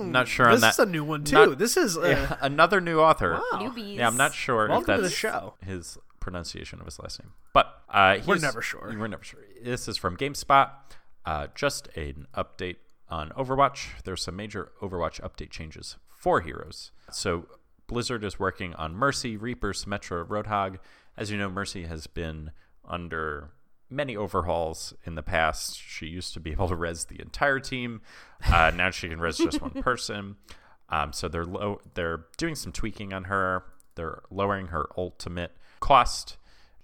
not 0.00 0.28
sure 0.28 0.46
on 0.46 0.60
that. 0.60 0.68
This 0.68 0.76
that. 0.76 0.82
is 0.82 0.88
a 0.88 0.92
new 0.92 1.04
one 1.04 1.24
too. 1.24 1.34
Not- 1.46 1.58
this 1.58 1.76
is 1.76 1.96
uh, 1.96 2.02
Yeah, 2.06 2.36
another 2.40 2.80
new 2.80 3.00
author. 3.00 3.32
Wow. 3.52 3.60
Newbies. 3.60 3.96
Yeah, 3.96 4.06
I'm 4.06 4.16
not 4.16 4.34
sure 4.34 4.64
if 4.64 4.70
Welcome 4.70 4.86
to 4.96 5.02
the 5.02 5.02
that's 5.08 5.14
show. 5.14 5.54
his 5.64 5.98
pronunciation 6.28 6.78
of 6.78 6.84
his 6.84 6.98
last 6.98 7.22
name, 7.22 7.32
but 7.54 7.82
uh, 7.88 8.18
We're 8.26 8.36
never 8.38 8.60
sure. 8.60 8.94
We're 8.98 9.08
never 9.08 9.24
sure. 9.24 9.40
This 9.62 9.88
is 9.88 9.96
from 9.96 10.16
GameSpot. 10.16 10.70
Uh, 11.24 11.46
just 11.54 11.88
an 11.96 12.26
update 12.36 12.76
on 13.08 13.30
Overwatch. 13.30 14.02
There's 14.04 14.22
some 14.22 14.36
major 14.36 14.72
Overwatch 14.82 15.20
update 15.22 15.50
changes 15.50 15.96
for 16.08 16.40
heroes. 16.42 16.90
So 17.10 17.46
Blizzard 17.86 18.24
is 18.24 18.38
working 18.38 18.74
on 18.74 18.94
Mercy, 18.94 19.36
Reaper, 19.36 19.72
Symmetra, 19.72 20.26
Roadhog. 20.26 20.78
As 21.16 21.30
you 21.30 21.38
know, 21.38 21.48
Mercy 21.48 21.84
has 21.86 22.06
been 22.06 22.50
under 22.86 23.50
many 23.88 24.14
overhauls 24.14 24.92
in 25.04 25.14
the 25.14 25.22
past. 25.22 25.78
She 25.80 26.06
used 26.06 26.34
to 26.34 26.40
be 26.40 26.52
able 26.52 26.68
to 26.68 26.76
res 26.76 27.06
the 27.06 27.20
entire 27.20 27.58
team. 27.58 28.02
Uh, 28.46 28.70
now 28.74 28.90
she 28.90 29.08
can 29.08 29.18
res 29.18 29.38
just 29.38 29.62
one 29.62 29.70
person. 29.82 30.36
Um, 30.90 31.12
so 31.14 31.28
they're 31.28 31.46
low. 31.46 31.80
They're 31.94 32.26
doing 32.36 32.54
some 32.54 32.72
tweaking 32.72 33.12
on 33.14 33.24
her. 33.24 33.64
They're 33.94 34.22
lowering 34.30 34.68
her 34.68 34.88
ultimate 34.96 35.52
cost, 35.80 36.36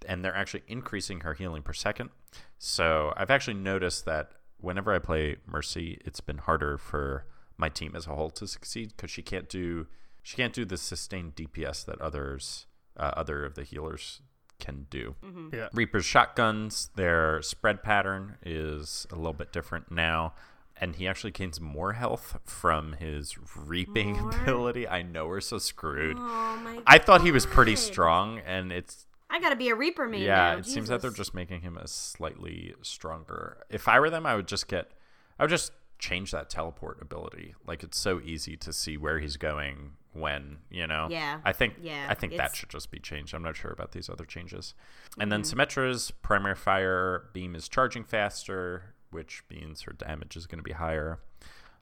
and 0.06 0.24
they're 0.24 0.36
actually 0.36 0.62
increasing 0.68 1.20
her 1.20 1.34
healing 1.34 1.62
per 1.62 1.72
second. 1.72 2.10
So 2.58 3.12
I've 3.16 3.30
actually 3.30 3.54
noticed 3.54 4.04
that 4.06 4.30
whenever 4.58 4.92
I 4.92 4.98
play 4.98 5.36
Mercy, 5.46 6.00
it's 6.04 6.20
been 6.20 6.38
harder 6.38 6.78
for 6.78 7.26
my 7.56 7.68
team 7.68 7.94
as 7.94 8.06
a 8.06 8.14
whole 8.14 8.30
to 8.30 8.46
succeed 8.46 8.92
because 8.96 9.10
she 9.10 9.22
can't 9.22 9.48
do 9.48 9.86
she 10.22 10.36
can't 10.36 10.54
do 10.54 10.64
the 10.64 10.78
sustained 10.78 11.36
DPS 11.36 11.84
that 11.84 12.00
others 12.00 12.66
uh, 12.96 13.12
other 13.16 13.44
of 13.44 13.54
the 13.54 13.62
healers 13.62 14.22
can 14.58 14.86
do. 14.88 15.14
yeah. 15.52 15.68
Reaper's 15.74 16.06
shotguns, 16.06 16.90
their 16.96 17.42
spread 17.42 17.82
pattern 17.82 18.36
is 18.44 19.06
a 19.12 19.16
little 19.16 19.32
bit 19.34 19.52
different 19.52 19.90
now. 19.90 20.32
And 20.80 20.96
he 20.96 21.06
actually 21.06 21.30
gains 21.30 21.60
more 21.60 21.92
health 21.92 22.38
from 22.44 22.94
his 22.94 23.36
reaping 23.56 24.14
More? 24.20 24.30
ability. 24.30 24.88
I 24.88 25.02
know 25.02 25.26
we're 25.28 25.40
so 25.40 25.58
screwed. 25.58 26.16
Oh 26.18 26.60
my! 26.64 26.80
I 26.86 26.98
thought 26.98 27.22
he 27.22 27.30
was 27.30 27.46
pretty 27.46 27.76
strong, 27.76 28.40
and 28.44 28.72
it's 28.72 29.06
I 29.30 29.38
gotta 29.40 29.56
be 29.56 29.68
a 29.68 29.74
Reaper 29.76 30.08
man. 30.08 30.20
yeah. 30.20 30.52
now. 30.52 30.58
It 30.58 30.66
seems 30.66 30.88
that 30.88 31.00
they're 31.00 31.10
just 31.12 31.32
making 31.34 31.60
him 31.60 31.76
a 31.76 31.86
slightly 31.86 32.74
stronger. 32.82 33.58
If 33.70 33.86
I 33.88 34.00
were 34.00 34.10
them, 34.10 34.26
I 34.26 34.34
would 34.34 34.48
just 34.48 34.66
get, 34.68 34.90
I 35.38 35.44
would 35.44 35.50
just 35.50 35.72
change 36.00 36.32
that 36.32 36.50
teleport 36.50 37.00
ability. 37.00 37.54
Like 37.66 37.82
it's 37.84 37.96
so 37.98 38.20
easy 38.20 38.56
to 38.58 38.72
see 38.72 38.96
where 38.96 39.20
he's 39.20 39.36
going 39.36 39.92
when 40.12 40.58
you 40.70 40.86
know. 40.86 41.06
Yeah. 41.10 41.38
I 41.44 41.52
think 41.52 41.74
Yeah, 41.80 42.06
I 42.08 42.14
think 42.14 42.32
that 42.32 42.36
it's- 42.36 42.50
Mm-hmm. 42.52 42.56
should 42.60 42.68
just 42.70 42.90
be 42.90 42.98
changed. 42.98 43.32
I'm 43.34 43.42
not 43.42 43.56
sure 43.56 43.70
about 43.70 43.92
these 43.92 44.08
other 44.10 44.24
changes. 44.24 44.74
And 45.18 45.30
then 45.32 45.42
Symmetra's 45.44 46.10
primary 46.10 46.56
fire 46.56 47.24
beam 47.32 47.54
is 47.54 47.68
charging 47.68 48.04
faster, 48.04 48.93
which 49.14 49.44
means 49.48 49.82
her 49.82 49.92
damage 49.92 50.36
is 50.36 50.46
going 50.46 50.58
to 50.58 50.64
be 50.64 50.72
higher. 50.72 51.20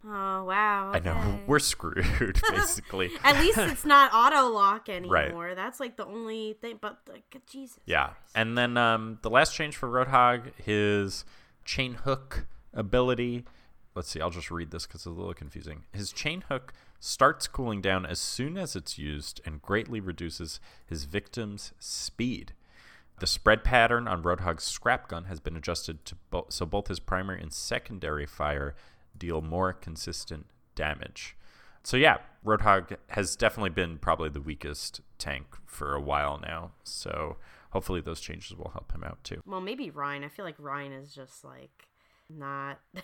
Oh 0.04 0.44
wow! 0.44 0.90
I 0.92 0.98
know 0.98 1.38
we're 1.46 1.60
screwed 1.60 2.40
basically. 2.50 3.10
At 3.24 3.40
least 3.40 3.58
it's 3.58 3.84
not 3.84 4.12
auto 4.12 4.52
lock 4.52 4.88
anymore. 4.88 5.54
That's 5.54 5.78
like 5.78 5.96
the 5.96 6.06
only 6.06 6.54
thing. 6.60 6.78
But 6.80 6.98
like, 7.08 7.36
Jesus. 7.46 7.78
Yeah. 7.86 8.10
And 8.34 8.58
then 8.58 8.76
um, 8.76 9.18
the 9.22 9.30
last 9.30 9.54
change 9.54 9.76
for 9.76 9.88
Roadhog, 9.88 10.54
his 10.56 11.24
chain 11.64 11.94
hook 11.94 12.46
ability. 12.74 13.44
Let's 13.94 14.08
see, 14.08 14.20
I'll 14.20 14.30
just 14.30 14.50
read 14.50 14.70
this 14.70 14.86
because 14.86 15.00
it's 15.02 15.06
a 15.06 15.10
little 15.10 15.34
confusing. 15.34 15.84
His 15.92 16.12
chain 16.12 16.44
hook 16.48 16.72
starts 16.98 17.46
cooling 17.46 17.80
down 17.80 18.06
as 18.06 18.18
soon 18.18 18.56
as 18.56 18.74
it's 18.74 18.98
used 18.98 19.40
and 19.44 19.60
greatly 19.60 20.00
reduces 20.00 20.60
his 20.86 21.04
victim's 21.04 21.72
speed. 21.78 22.54
The 23.22 23.28
spread 23.28 23.62
pattern 23.62 24.08
on 24.08 24.24
Roadhog's 24.24 24.64
scrap 24.64 25.06
gun 25.06 25.26
has 25.26 25.38
been 25.38 25.56
adjusted 25.56 26.04
to 26.06 26.16
bo- 26.30 26.46
so 26.48 26.66
both 26.66 26.88
his 26.88 26.98
primary 26.98 27.40
and 27.40 27.52
secondary 27.52 28.26
fire 28.26 28.74
deal 29.16 29.40
more 29.40 29.72
consistent 29.72 30.46
damage. 30.74 31.36
So 31.84 31.96
yeah, 31.96 32.18
Roadhog 32.44 32.96
has 33.10 33.36
definitely 33.36 33.70
been 33.70 33.98
probably 33.98 34.28
the 34.28 34.40
weakest 34.40 35.02
tank 35.18 35.46
for 35.66 35.94
a 35.94 36.00
while 36.00 36.40
now. 36.42 36.72
So 36.82 37.36
hopefully 37.70 38.00
those 38.00 38.20
changes 38.20 38.56
will 38.56 38.70
help 38.72 38.90
him 38.90 39.04
out 39.04 39.22
too. 39.22 39.40
Well, 39.46 39.60
maybe 39.60 39.88
Rein. 39.90 40.24
I 40.24 40.28
feel 40.28 40.44
like 40.44 40.56
Rein 40.58 40.90
is 40.90 41.14
just 41.14 41.44
like 41.44 41.86
not. 42.28 42.80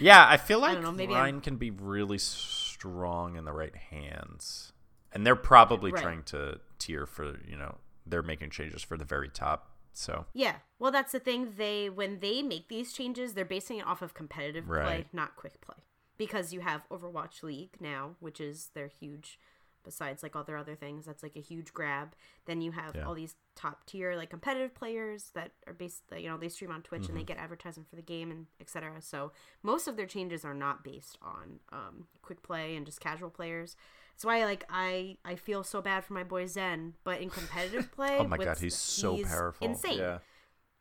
Yeah, 0.00 0.24
I 0.26 0.38
feel 0.38 0.60
like 0.60 0.74
don't 0.74 0.82
know, 0.82 0.92
maybe 0.92 1.12
I'm- 1.14 1.24
Rein 1.24 1.40
can 1.42 1.56
be 1.56 1.70
really 1.70 2.16
strong 2.18 3.36
in 3.36 3.44
the 3.44 3.52
right 3.52 3.74
hands. 3.76 4.72
And 5.12 5.26
they're 5.26 5.36
probably 5.36 5.92
Right. 5.92 6.02
trying 6.02 6.22
to 6.24 6.60
tier 6.78 7.04
for, 7.04 7.38
you 7.46 7.56
know, 7.58 7.76
they're 8.10 8.22
making 8.22 8.50
changes 8.50 8.82
for 8.82 8.96
the 8.96 9.04
very 9.04 9.28
top. 9.28 9.70
So, 9.92 10.26
yeah. 10.34 10.56
Well, 10.78 10.92
that's 10.92 11.12
the 11.12 11.18
thing. 11.20 11.54
They 11.56 11.90
when 11.90 12.20
they 12.20 12.42
make 12.42 12.68
these 12.68 12.92
changes, 12.92 13.34
they're 13.34 13.44
basing 13.44 13.78
it 13.78 13.86
off 13.86 14.02
of 14.02 14.14
competitive 14.14 14.66
play, 14.66 15.06
not 15.12 15.36
quick 15.36 15.60
play. 15.60 15.76
Because 16.16 16.52
you 16.52 16.60
have 16.60 16.88
Overwatch 16.90 17.42
League 17.42 17.76
now, 17.80 18.16
which 18.20 18.40
is 18.40 18.70
their 18.74 18.88
huge. 18.88 19.38
Besides, 19.82 20.22
like 20.22 20.36
all 20.36 20.44
their 20.44 20.58
other 20.58 20.74
things, 20.74 21.06
that's 21.06 21.22
like 21.22 21.36
a 21.36 21.40
huge 21.40 21.72
grab. 21.72 22.14
Then 22.44 22.60
you 22.60 22.70
have 22.72 22.94
Yeah. 22.94 23.06
all 23.06 23.14
these 23.14 23.34
top 23.56 23.86
tier 23.86 24.14
like 24.14 24.28
competitive 24.28 24.74
players 24.74 25.30
that 25.34 25.52
are 25.66 25.72
based, 25.72 26.02
you 26.14 26.28
know, 26.28 26.36
they 26.36 26.50
stream 26.50 26.70
on 26.70 26.82
Twitch 26.82 27.04
Mm-hmm. 27.04 27.12
and 27.12 27.18
they 27.20 27.24
get 27.24 27.38
advertising 27.38 27.84
for 27.88 27.96
the 27.96 28.02
game 28.02 28.30
and 28.30 28.46
etc. 28.60 29.00
So 29.00 29.32
most 29.62 29.88
of 29.88 29.96
their 29.96 30.04
changes 30.06 30.44
are 30.44 30.52
not 30.52 30.84
based 30.84 31.16
on 31.22 31.60
um, 31.72 32.08
quick 32.20 32.42
play 32.42 32.76
and 32.76 32.84
just 32.84 33.00
casual 33.00 33.30
players. 33.30 33.74
That's 34.20 34.26
why 34.26 34.44
like 34.44 34.66
I 34.68 35.16
I 35.24 35.36
feel 35.36 35.64
so 35.64 35.80
bad 35.80 36.04
for 36.04 36.12
my 36.12 36.24
boy 36.24 36.44
Zen, 36.44 36.92
but 37.04 37.22
in 37.22 37.30
competitive 37.30 37.90
play, 37.96 38.18
oh 38.18 38.24
my 38.24 38.36
with- 38.36 38.46
god, 38.48 38.58
he's 38.58 38.74
so 38.76 39.16
he's 39.16 39.26
powerful. 39.26 39.66
insane. 39.66 39.96
Yeah. 39.96 40.18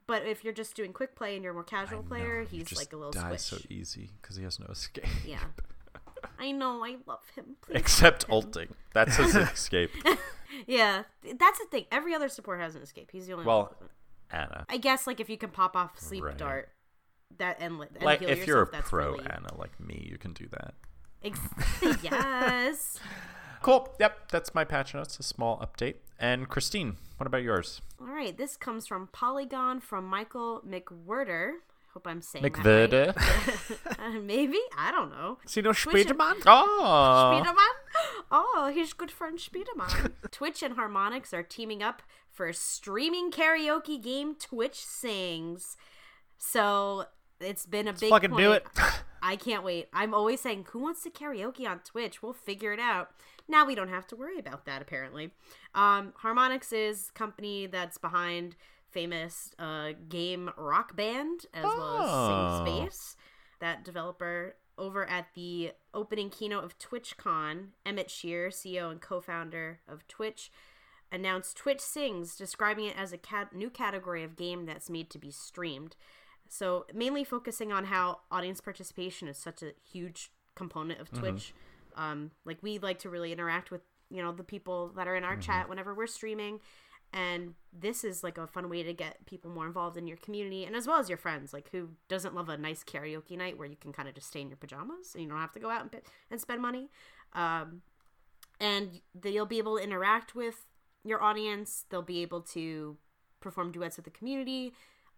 But 0.08 0.26
if 0.26 0.44
you're 0.44 0.52
just 0.52 0.76
doing 0.76 0.92
quick 0.92 1.16
play 1.16 1.36
and 1.36 1.44
you're 1.44 1.52
a 1.52 1.54
more 1.54 1.64
casual 1.64 2.04
player, 2.04 2.42
know, 2.42 2.48
he 2.50 2.58
he's 2.58 2.68
just 2.68 2.82
like 2.82 2.92
a 2.92 2.98
little 2.98 3.14
dies 3.14 3.46
squish. 3.46 3.62
so 3.62 3.68
easy 3.70 4.10
because 4.22 4.36
he 4.36 4.44
has 4.44 4.60
no 4.60 4.66
escape. 4.66 5.06
Yeah. 5.26 5.40
I 6.40 6.52
know, 6.52 6.84
I 6.84 6.98
love 7.06 7.24
him. 7.34 7.56
Please 7.62 7.78
Except 7.78 8.28
help 8.28 8.44
him. 8.44 8.48
ulting. 8.48 8.76
That's 8.94 9.16
his 9.16 9.34
escape. 9.36 9.92
Yeah, 10.68 11.04
that's 11.38 11.60
the 11.60 11.66
thing. 11.72 11.86
Every 11.94 12.14
other 12.14 12.28
support 12.28 12.60
has 12.60 12.76
an 12.76 12.82
escape. 12.82 13.10
He's 13.14 13.26
the 13.28 13.34
only. 13.34 13.46
Well, 13.46 13.70
that 13.70 13.80
doesn't. 13.80 14.52
Ana. 14.52 14.66
I 14.68 14.76
guess 14.78 15.08
like 15.08 15.22
if 15.22 15.30
you 15.30 15.38
can 15.38 15.52
pop 15.52 15.78
off 15.78 15.98
sleep 15.98 16.26
Right. 16.26 16.38
dart, 16.38 16.70
that 17.38 17.56
and, 17.62 17.80
and 17.80 18.04
Like 18.04 18.20
heal 18.20 18.30
if 18.30 18.46
you're 18.46 18.64
a 18.64 18.68
pro 18.68 19.12
really... 19.14 19.26
Ana 19.30 19.56
like 19.58 19.80
me, 19.80 20.06
you 20.12 20.18
can 20.18 20.34
do 20.34 20.46
that. 20.52 20.74
Ex- 21.24 21.40
yes. 22.04 23.00
Cool. 23.62 23.94
Yep, 24.00 24.32
that's 24.32 24.56
my 24.56 24.64
patch 24.64 24.94
notes. 24.94 25.20
A 25.20 25.24
small 25.24 25.58
update. 25.60 25.96
And 26.20 26.48
Christine, 26.50 26.98
what 27.18 27.28
about 27.28 27.44
yours? 27.44 27.82
All 28.00 28.08
right, 28.08 28.38
this 28.38 28.56
comes 28.58 28.88
from 28.88 29.08
Polygon 29.12 29.80
from 29.80 30.06
Michael 30.06 30.62
McWhertor. 30.68 31.54
Hope 31.94 32.06
I'm 32.08 32.22
saying 32.22 32.46
McVerde. 32.46 33.14
that 33.14 33.16
right. 33.18 34.00
Uh, 34.00 34.20
Maybe 34.22 34.60
I 34.78 34.92
don't 34.92 35.10
know. 35.10 35.40
See 35.46 35.62
no 35.62 35.72
Spiderman? 35.72 36.36
Oh, 36.46 37.42
Spiderman? 37.44 38.24
Oh, 38.32 38.72
his 38.74 38.94
good 38.94 39.12
friend 39.12 39.40
Spiderman. 39.40 40.12
Twitch 40.32 40.62
and 40.62 40.78
Harmonix 40.78 41.34
are 41.34 41.44
teaming 41.44 41.82
up 41.82 42.02
for 42.32 42.48
a 42.48 42.54
streaming 42.54 43.32
karaoke 43.32 44.02
game, 44.02 44.36
Twitch 44.36 44.86
Sings. 44.86 45.76
So 46.38 47.06
it's 47.42 47.66
been 47.66 47.88
a 47.88 47.94
big 47.94 48.10
fucking 48.10 48.30
point. 48.32 48.42
do 48.42 48.52
it. 48.54 48.66
I 49.30 49.36
can't 49.36 49.64
wait. 49.64 49.90
I'm 49.94 50.14
always 50.16 50.40
saying, 50.42 50.66
who 50.72 50.80
wants 50.80 51.04
to 51.04 51.12
karaoke 51.12 51.68
on 51.70 51.80
Twitch? 51.80 52.24
We'll 52.24 52.34
figure 52.34 52.74
it 52.74 52.80
out. 52.80 53.12
Now 53.48 53.64
we 53.66 53.76
don't 53.76 53.90
have 53.90 54.08
to 54.08 54.16
worry 54.16 54.40
about 54.40 54.66
that, 54.66 54.82
apparently. 54.82 55.30
Um, 55.76 56.14
Harmonix 56.24 56.74
is 56.74 57.12
company 57.14 57.68
that's 57.68 58.00
behind 58.00 58.56
famous 58.90 59.52
uh, 59.60 59.90
game 60.10 60.50
Rock 60.58 60.96
Band 60.96 61.42
as 61.54 61.64
well 61.64 61.98
as 62.00 62.10
Oh. 62.12 62.66
Sing 62.66 62.76
Space. 62.88 63.16
That 63.60 63.84
developer 63.86 64.56
over 64.80 65.06
at 65.08 65.28
the 65.36 65.74
opening 65.94 66.30
keynote 66.32 66.64
of 66.64 66.80
TwitchCon, 66.80 67.68
Emmett 67.86 68.10
Shear, 68.10 68.50
CEO 68.50 68.90
and 68.90 69.00
co-founder 69.00 69.82
of 69.88 70.08
Twitch, 70.08 70.50
announced 71.12 71.56
Twitch 71.58 71.82
Sings, 71.82 72.36
describing 72.36 72.86
it 72.86 72.96
as 72.98 73.12
a 73.14 73.18
cat- 73.18 73.54
new 73.54 73.70
category 73.70 74.24
of 74.24 74.36
game 74.36 74.66
that's 74.66 74.90
made 74.90 75.10
to 75.12 75.20
be 75.20 75.30
streamed. 75.32 75.96
So 76.50 76.86
mainly 76.94 77.24
focusing 77.24 77.72
on 77.72 77.86
how 77.86 78.20
audience 78.32 78.60
participation 78.60 79.28
is 79.28 79.38
such 79.38 79.62
a 79.64 79.72
huge 79.92 80.32
component 80.56 81.00
of 81.00 81.10
Twitch. 81.12 81.54
Um, 81.96 82.32
like 82.46 82.58
we 82.62 82.80
like 82.80 83.00
to 83.00 83.10
really 83.10 83.32
interact 83.32 83.72
with 83.72 83.82
you 84.10 84.22
know 84.24 84.32
the 84.32 84.44
people 84.44 84.90
that 84.96 85.08
are 85.08 85.16
in 85.16 85.24
our 85.24 85.36
chat 85.42 85.70
whenever 85.70 85.94
we're 85.94 86.08
streaming, 86.08 86.60
and 87.14 87.54
this 87.72 88.04
is 88.04 88.24
like 88.24 88.38
a 88.38 88.48
fun 88.48 88.70
way 88.70 88.82
to 88.84 88.94
get 88.94 89.26
people 89.26 89.52
more 89.52 89.66
involved 89.68 89.98
in 89.98 90.08
your 90.08 90.18
community 90.18 90.66
and 90.66 90.76
as 90.76 90.88
well 90.88 91.00
as 91.00 91.08
your 91.10 91.18
friends. 91.18 91.54
Like 91.54 91.70
who 91.72 91.90
doesn't 92.08 92.34
love 92.36 92.50
a 92.50 92.58
nice 92.58 92.84
karaoke 92.84 93.38
night 93.38 93.58
where 93.58 93.68
you 93.68 93.76
can 93.76 93.92
kind 93.94 94.08
of 94.10 94.16
just 94.16 94.28
stay 94.28 94.42
in 94.42 94.50
your 94.50 94.58
pajamas 94.58 95.14
and 95.14 95.24
you 95.24 95.30
don't 95.30 95.40
have 95.40 95.52
to 95.54 95.60
go 95.60 95.70
out 95.70 95.82
and, 95.82 95.92
p- 95.92 96.00
and 96.32 96.42
spend 96.42 96.62
money. 96.62 96.90
Um, 97.34 97.82
and 98.60 99.02
th- 99.22 99.34
you'll 99.34 99.46
be 99.46 99.60
able 99.60 99.78
to 99.78 99.84
interact 99.84 100.36
with 100.36 100.66
your 101.04 101.22
audience. 101.22 101.86
They'll 101.90 102.02
be 102.02 102.22
able 102.22 102.42
to 102.42 102.98
perform 103.40 103.72
duets 103.72 103.96
with 103.98 104.06
the 104.06 104.12
community. 104.12 104.74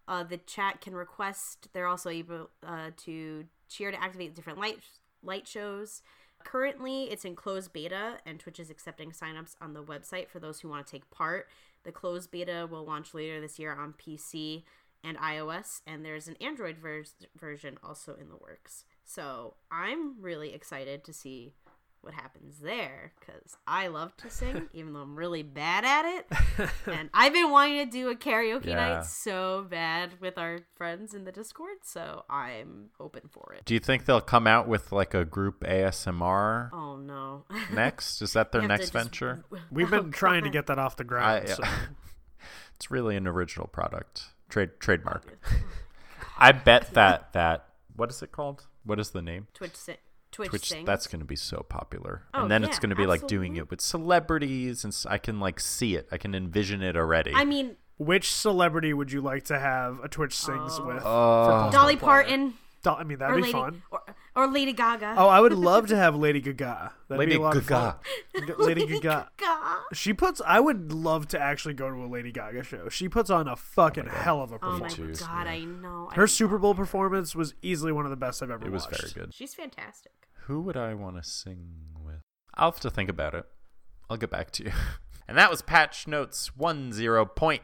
Uh, 0.08 0.24
the 0.24 0.38
chat 0.38 0.82
can 0.82 0.96
request. 0.96 1.70
They're 1.74 1.88
also 1.88 2.10
able 2.10 2.50
uh, 2.66 2.92
to 2.98 3.46
cheer 3.70 3.92
to 3.92 4.02
activate 4.02 4.36
different 4.36 4.60
light 4.60 4.80
light 5.24 5.48
shows. 5.48 6.02
Currently, 6.44 7.04
it's 7.04 7.24
in 7.24 7.36
closed 7.36 7.72
beta, 7.72 8.18
and 8.26 8.40
Twitch 8.40 8.60
is 8.60 8.70
accepting 8.70 9.12
signups 9.12 9.56
on 9.62 9.74
the 9.74 9.84
website 9.84 10.28
for 10.28 10.40
those 10.40 10.60
who 10.60 10.70
want 10.70 10.86
to 10.86 10.92
take 10.92 11.10
part. 11.12 11.48
The 11.84 11.92
closed 11.92 12.32
beta 12.32 12.68
will 12.70 12.84
launch 12.84 13.14
later 13.14 13.40
this 13.40 13.60
year 13.60 13.74
on 13.74 13.94
PC 13.94 14.64
and 15.04 15.18
iOS, 15.18 15.82
and 15.88 16.06
there's 16.06 16.28
an 16.28 16.38
Android 16.42 16.78
ver- 16.78 17.04
version 17.40 17.78
also 17.84 18.16
in 18.16 18.30
the 18.30 18.38
works. 18.38 18.86
So 19.04 19.56
I'm 19.72 20.22
really 20.22 20.54
excited 20.54 21.04
to 21.04 21.14
see 21.14 21.54
what 22.02 22.14
happens 22.16 22.60
there 22.60 23.14
because 23.20 23.56
I 23.68 23.88
love 23.88 24.16
to 24.18 24.30
sing, 24.30 24.68
even 24.74 24.94
though 24.94 25.02
I'm 25.02 25.16
really 25.16 25.44
bad 25.44 25.86
at 25.86 26.06
it. 26.06 26.70
and 26.88 27.10
I've 27.14 27.34
been 27.34 27.52
wanting 27.52 27.86
to 27.86 27.92
do 27.92 28.10
a 28.10 28.16
karaoke 28.16 28.66
Yeah. 28.66 28.76
night 28.76 29.06
so 29.06 29.66
bad 29.70 30.20
with 30.20 30.38
our 30.38 30.60
friends 30.76 31.14
in 31.14 31.26
the 31.26 31.32
Discord, 31.32 31.78
so 31.84 32.24
I'm 32.30 32.90
open 33.00 33.24
for 33.30 33.54
it. 33.54 33.66
Do 33.66 33.74
you 33.76 33.80
think 33.80 34.06
they'll 34.06 34.20
come 34.22 34.48
out 34.48 34.68
with 34.68 34.92
like 34.92 35.14
a 35.14 35.24
group 35.26 35.62
ASMR 35.64 36.70
Oh 36.74 36.96
no. 36.98 37.46
next? 37.74 38.22
Is 38.22 38.34
that 38.34 38.52
their 38.52 38.62
We 38.62 38.64
have 38.64 38.70
next 38.70 38.82
just- 38.92 38.94
venture? 38.94 39.44
We've 39.72 39.92
Oh, 39.94 40.02
been 40.02 40.12
trying 40.12 40.44
to 40.44 40.50
get 40.50 40.68
that 40.68 40.80
off 40.80 40.96
the 40.98 41.04
ground. 41.04 41.48
I- 41.48 41.54
so. 41.54 41.64
It's 42.76 42.90
really 42.90 43.16
an 43.16 43.28
original 43.28 43.68
product. 43.68 44.30
Trade 44.50 44.72
trademark. 44.80 45.38
Oh, 45.46 45.56
I 46.38 46.52
bet 46.52 46.94
that 46.96 47.32
that 47.34 47.68
what 47.96 48.10
is 48.10 48.24
it 48.24 48.32
called? 48.32 48.66
What 48.84 49.00
is 49.00 49.12
the 49.12 49.22
name? 49.22 49.48
Twitch 49.54 49.76
si- 49.76 49.98
Twitch, 50.32 50.50
Twitch. 50.50 50.70
sings. 50.70 50.86
That's 50.86 51.08
going 51.08 51.20
to 51.20 51.26
be 51.26 51.36
so 51.36 51.66
popular, 51.68 52.24
Oh, 52.34 52.44
and 52.44 52.52
then 52.52 52.64
it's 52.64 52.80
going 52.80 52.90
to 52.92 52.96
be 52.96 53.06
like 53.06 53.28
doing 53.28 53.56
it 53.58 53.70
with 53.70 53.82
celebrities, 53.82 54.84
and 54.84 54.96
I 55.10 55.18
can 55.18 55.40
like 55.40 55.60
see 55.60 55.96
it. 55.96 56.08
I 56.12 56.18
can 56.18 56.34
envision 56.36 56.82
it 56.82 56.96
already. 56.96 57.34
I 57.34 57.46
mean, 57.46 57.76
Which 57.98 58.32
celebrity 58.34 58.94
would 58.94 59.12
you 59.12 59.22
like 59.22 59.44
to 59.46 59.60
have 59.60 60.00
a 60.04 60.08
Twitch 60.08 60.36
sings 60.36 60.80
Oh. 60.80 60.86
with? 60.88 60.98
Uh, 60.98 61.46
For 61.46 61.52
Plus 61.70 61.74
Dolly 61.74 61.96
Parton 61.98 62.54
Do- 62.84 62.90
I 62.92 63.04
mean, 63.04 63.20
that'd 63.20 63.34
or 63.34 63.38
be 63.38 63.42
Lady 63.44 63.52
fun. 63.52 63.84
or, 63.92 64.02
or 64.36 64.48
Lady 64.48 64.74
Gaga. 64.74 65.16
Oh, 65.18 65.28
I 65.28 65.40
would 65.40 65.54
love 65.54 65.88
to 65.88 65.96
have 65.98 66.16
Lady 66.16 66.42
Gaga. 66.42 66.94
That'd 67.08 67.20
Lady 67.20 67.32
be 67.32 67.36
a 67.38 67.42
lot 67.42 67.54
Gaga. 67.54 67.98
of 68.36 68.46
fun. 68.48 68.56
Lady 68.66 68.86
Gaga. 68.88 69.30
Gaga. 69.38 69.80
She 69.94 70.14
puts. 70.14 70.42
I 70.46 70.60
would 70.60 70.92
love 70.94 71.28
to 71.30 71.40
actually 71.40 71.74
go 71.74 71.90
to 71.90 71.96
a 72.04 72.08
Lady 72.08 72.32
Gaga 72.32 72.64
show. 72.64 72.90
She 72.90 73.10
puts 73.10 73.30
on 73.30 73.48
a 73.48 73.56
fucking 73.56 74.08
hell 74.08 74.42
of 74.42 74.52
a 74.52 74.60
performance. 74.60 74.98
Oh 75.00 75.04
my 75.04 75.12
god, 75.12 75.46
yeah. 75.48 75.52
I 75.52 75.60
know. 75.66 76.10
I 76.12 76.16
Her 76.16 76.28
Super 76.28 76.58
Bowl 76.58 76.74
her. 76.74 76.78
performance 76.84 77.36
was 77.36 77.54
easily 77.62 77.92
one 77.92 78.06
of 78.06 78.12
the 78.12 78.18
best 78.18 78.42
I've 78.42 78.50
ever 78.52 78.60
watched. 78.60 78.68
it 78.68 78.72
was 78.72 78.84
watched. 78.86 79.14
very 79.16 79.26
good. 79.26 79.34
She's 79.34 79.54
fantastic. 79.54 80.12
Who 80.46 80.62
would 80.62 80.78
I 80.78 80.94
want 80.94 81.18
to 81.18 81.24
sing 81.30 81.68
with? 82.04 82.22
I'll 82.56 82.72
have 82.72 82.80
to 82.82 82.90
think 82.90 83.10
about 83.10 83.34
it. 83.36 83.46
I'll 84.10 84.18
get 84.18 84.30
back 84.32 84.52
to 84.52 84.66
you. 84.66 84.72
And 85.28 85.38
that 85.38 85.50
was 85.50 85.62
patch 85.62 86.08
notes 86.08 86.52
10.30.18, 86.60 87.60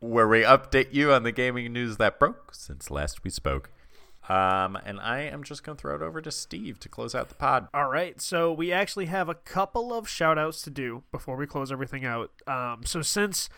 where 0.00 0.28
we 0.28 0.42
update 0.42 0.92
you 0.92 1.12
on 1.12 1.22
the 1.22 1.32
gaming 1.32 1.72
news 1.72 1.96
that 1.96 2.18
broke 2.18 2.54
since 2.54 2.90
last 2.90 3.24
we 3.24 3.30
spoke. 3.30 3.70
Um, 4.28 4.76
and 4.84 5.00
I 5.00 5.22
am 5.22 5.42
just 5.42 5.64
going 5.64 5.76
to 5.76 5.82
throw 5.82 5.96
it 5.96 6.02
over 6.02 6.20
to 6.20 6.30
Steve 6.30 6.78
to 6.80 6.88
close 6.88 7.14
out 7.14 7.28
the 7.28 7.34
pod. 7.34 7.68
All 7.74 7.88
right, 7.88 8.20
so 8.20 8.52
we 8.52 8.72
actually 8.72 9.06
have 9.06 9.28
a 9.28 9.34
couple 9.34 9.92
of 9.92 10.08
shout 10.08 10.38
outs 10.38 10.62
to 10.62 10.70
do 10.70 11.02
before 11.10 11.36
we 11.36 11.46
close 11.46 11.72
everything 11.72 12.04
out. 12.04 12.30
Um, 12.46 12.82
so 12.84 13.02
since 13.02 13.48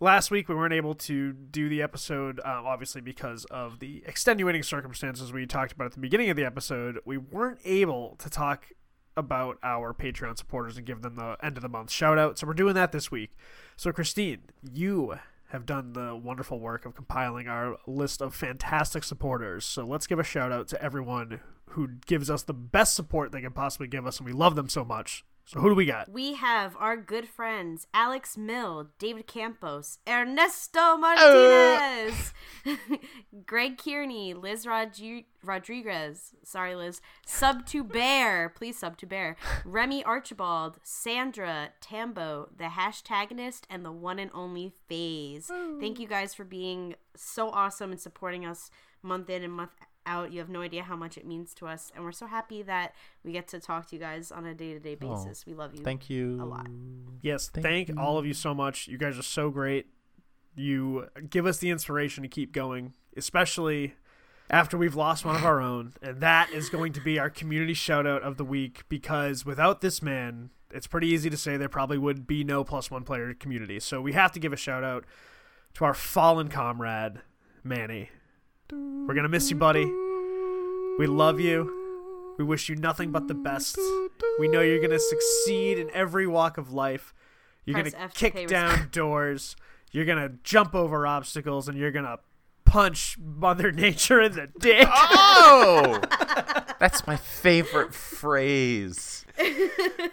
last 0.00 0.30
week 0.30 0.48
we 0.48 0.54
weren't 0.54 0.72
able 0.72 0.94
to 0.94 1.32
do 1.34 1.68
the 1.68 1.82
episode, 1.82 2.40
um, 2.40 2.64
obviously 2.66 3.02
because 3.02 3.44
of 3.46 3.78
the 3.80 4.02
extenuating 4.06 4.62
circumstances 4.62 5.32
we 5.32 5.44
talked 5.44 5.72
about 5.72 5.86
at 5.86 5.92
the 5.92 6.00
beginning 6.00 6.30
of 6.30 6.36
the 6.36 6.44
episode, 6.44 6.98
we 7.04 7.18
weren't 7.18 7.60
able 7.64 8.16
to 8.20 8.30
talk 8.30 8.68
about 9.16 9.58
our 9.62 9.92
Patreon 9.92 10.38
supporters 10.38 10.78
and 10.78 10.86
give 10.86 11.02
them 11.02 11.16
the 11.16 11.36
end 11.42 11.58
of 11.58 11.62
the 11.62 11.68
month 11.68 11.90
shout 11.90 12.18
out. 12.18 12.38
So 12.38 12.46
we're 12.46 12.54
doing 12.54 12.74
that 12.74 12.92
this 12.92 13.10
week. 13.10 13.36
So 13.76 13.92
Christine, 13.92 14.40
you 14.72 15.18
have 15.50 15.66
done 15.66 15.92
the 15.92 16.14
wonderful 16.14 16.60
work 16.60 16.86
of 16.86 16.94
compiling 16.94 17.48
our 17.48 17.76
list 17.86 18.22
of 18.22 18.34
fantastic 18.34 19.02
supporters. 19.02 19.64
So 19.64 19.84
let's 19.84 20.06
give 20.06 20.18
a 20.18 20.24
shout 20.24 20.52
out 20.52 20.68
to 20.68 20.82
everyone 20.82 21.40
who 21.70 21.88
gives 22.06 22.30
us 22.30 22.42
the 22.42 22.54
best 22.54 22.94
support 22.94 23.32
they 23.32 23.40
can 23.40 23.52
possibly 23.52 23.88
give 23.88 24.06
us, 24.06 24.18
and 24.18 24.26
we 24.26 24.32
love 24.32 24.54
them 24.54 24.68
so 24.68 24.84
much. 24.84 25.24
So 25.50 25.58
who 25.58 25.70
do 25.70 25.74
we 25.74 25.84
got? 25.84 26.08
We 26.08 26.34
have 26.34 26.76
our 26.78 26.96
good 26.96 27.28
friends 27.28 27.88
Alex 27.92 28.38
Mill, 28.38 28.90
David 29.00 29.26
Campos, 29.26 29.98
Ernesto 30.08 30.78
oh. 30.80 30.96
Martinez, 30.96 32.32
Greg 33.46 33.76
Kearney, 33.76 34.32
Liz 34.32 34.64
Rodri- 34.64 35.24
Rodriguez, 35.42 36.34
sorry 36.44 36.76
Liz, 36.76 37.00
Sub 37.26 37.66
to 37.66 37.82
Bear, 37.82 38.48
please 38.56 38.78
Sub 38.78 38.96
to 38.98 39.06
Bear, 39.06 39.34
Remy 39.64 40.04
Archibald, 40.04 40.78
Sandra 40.84 41.70
Tambo, 41.80 42.50
the 42.56 42.66
hashtagonist, 42.66 43.62
and 43.68 43.84
the 43.84 43.90
one 43.90 44.20
and 44.20 44.30
only 44.32 44.72
Phase. 44.88 45.50
Thank 45.80 45.98
you 45.98 46.06
guys 46.06 46.32
for 46.32 46.44
being 46.44 46.94
so 47.16 47.50
awesome 47.50 47.90
and 47.90 48.00
supporting 48.00 48.46
us 48.46 48.70
month 49.02 49.28
in 49.28 49.42
and 49.42 49.52
month 49.52 49.72
out. 50.06 50.32
You 50.32 50.38
have 50.38 50.48
no 50.48 50.60
idea 50.60 50.82
how 50.82 50.96
much 50.96 51.16
it 51.16 51.26
means 51.26 51.54
to 51.54 51.66
us, 51.66 51.90
and 51.94 52.04
we're 52.04 52.12
so 52.12 52.26
happy 52.26 52.62
that 52.62 52.94
we 53.24 53.32
get 53.32 53.48
to 53.48 53.60
talk 53.60 53.86
to 53.88 53.96
you 53.96 54.00
guys 54.00 54.30
on 54.32 54.46
a 54.46 54.54
day 54.54 54.72
to 54.72 54.76
oh, 54.76 54.80
day 54.80 54.94
basis. 54.94 55.46
we 55.46 55.54
love 55.54 55.74
you. 55.74 55.82
Thank 55.82 56.10
you. 56.10 56.40
A 56.40 56.44
lot. 56.44 56.66
Yes, 57.22 57.48
Thank 57.48 57.64
thank, 57.64 57.88
you. 57.88 57.94
all 57.98 58.18
of 58.18 58.26
you 58.26 58.34
so 58.34 58.54
much. 58.54 58.88
You 58.88 58.98
guys 58.98 59.18
are 59.18 59.22
so 59.22 59.50
great. 59.50 59.86
You 60.54 61.06
give 61.28 61.46
us 61.46 61.58
the 61.58 61.70
inspiration 61.70 62.22
to 62.22 62.28
keep 62.28 62.52
going, 62.52 62.94
especially 63.16 63.94
after 64.50 64.76
we've 64.76 64.96
lost 64.96 65.24
one 65.24 65.36
of 65.36 65.44
our 65.44 65.60
own. 65.60 65.94
And 66.02 66.20
that 66.20 66.50
is 66.50 66.68
going 66.68 66.92
to 66.94 67.00
be 67.00 67.18
our 67.18 67.30
community 67.30 67.74
shout 67.74 68.06
out 68.06 68.22
of 68.22 68.36
the 68.36 68.44
week 68.44 68.82
because 68.88 69.46
without 69.46 69.80
this 69.80 70.02
man, 70.02 70.50
it's 70.72 70.86
pretty 70.86 71.08
easy 71.08 71.30
to 71.30 71.36
say 71.36 71.56
there 71.56 71.68
probably 71.68 71.98
would 71.98 72.26
be 72.26 72.44
no 72.44 72.64
plus 72.64 72.90
one 72.90 73.04
player 73.04 73.32
community. 73.34 73.80
So 73.80 74.00
we 74.00 74.12
have 74.12 74.32
to 74.32 74.40
give 74.40 74.52
a 74.52 74.56
shout 74.56 74.84
out 74.84 75.04
to 75.74 75.84
our 75.84 75.94
fallen 75.94 76.48
comrade, 76.48 77.20
Manny. 77.62 78.10
We're 78.72 79.14
going 79.14 79.24
to 79.24 79.28
miss 79.28 79.50
you, 79.50 79.56
buddy. 79.56 79.84
We 80.98 81.06
love 81.06 81.40
you. 81.40 82.34
We 82.38 82.44
wish 82.44 82.68
you 82.68 82.76
nothing 82.76 83.10
but 83.10 83.28
the 83.28 83.34
best. 83.34 83.78
We 84.38 84.48
know 84.48 84.60
you're 84.60 84.78
going 84.78 84.90
to 84.90 85.00
succeed 85.00 85.78
in 85.78 85.90
every 85.92 86.26
walk 86.26 86.58
of 86.58 86.72
life. 86.72 87.12
You're 87.64 87.78
going 87.80 87.90
to 87.90 88.00
F 88.00 88.14
kick 88.14 88.34
pay 88.34 88.46
down 88.46 88.88
doors. 88.92 89.56
You're 89.92 90.04
going 90.04 90.18
to 90.18 90.36
jump 90.44 90.74
over 90.74 91.06
obstacles 91.06 91.68
and 91.68 91.76
you're 91.76 91.90
going 91.90 92.04
to 92.04 92.18
punch 92.64 93.18
Mother 93.18 93.72
Nature 93.72 94.20
in 94.20 94.32
the 94.32 94.48
dick. 94.58 94.86
Oh! 94.90 96.00
That's 96.78 97.06
my 97.06 97.16
favorite 97.16 97.92
phrase. 97.92 99.26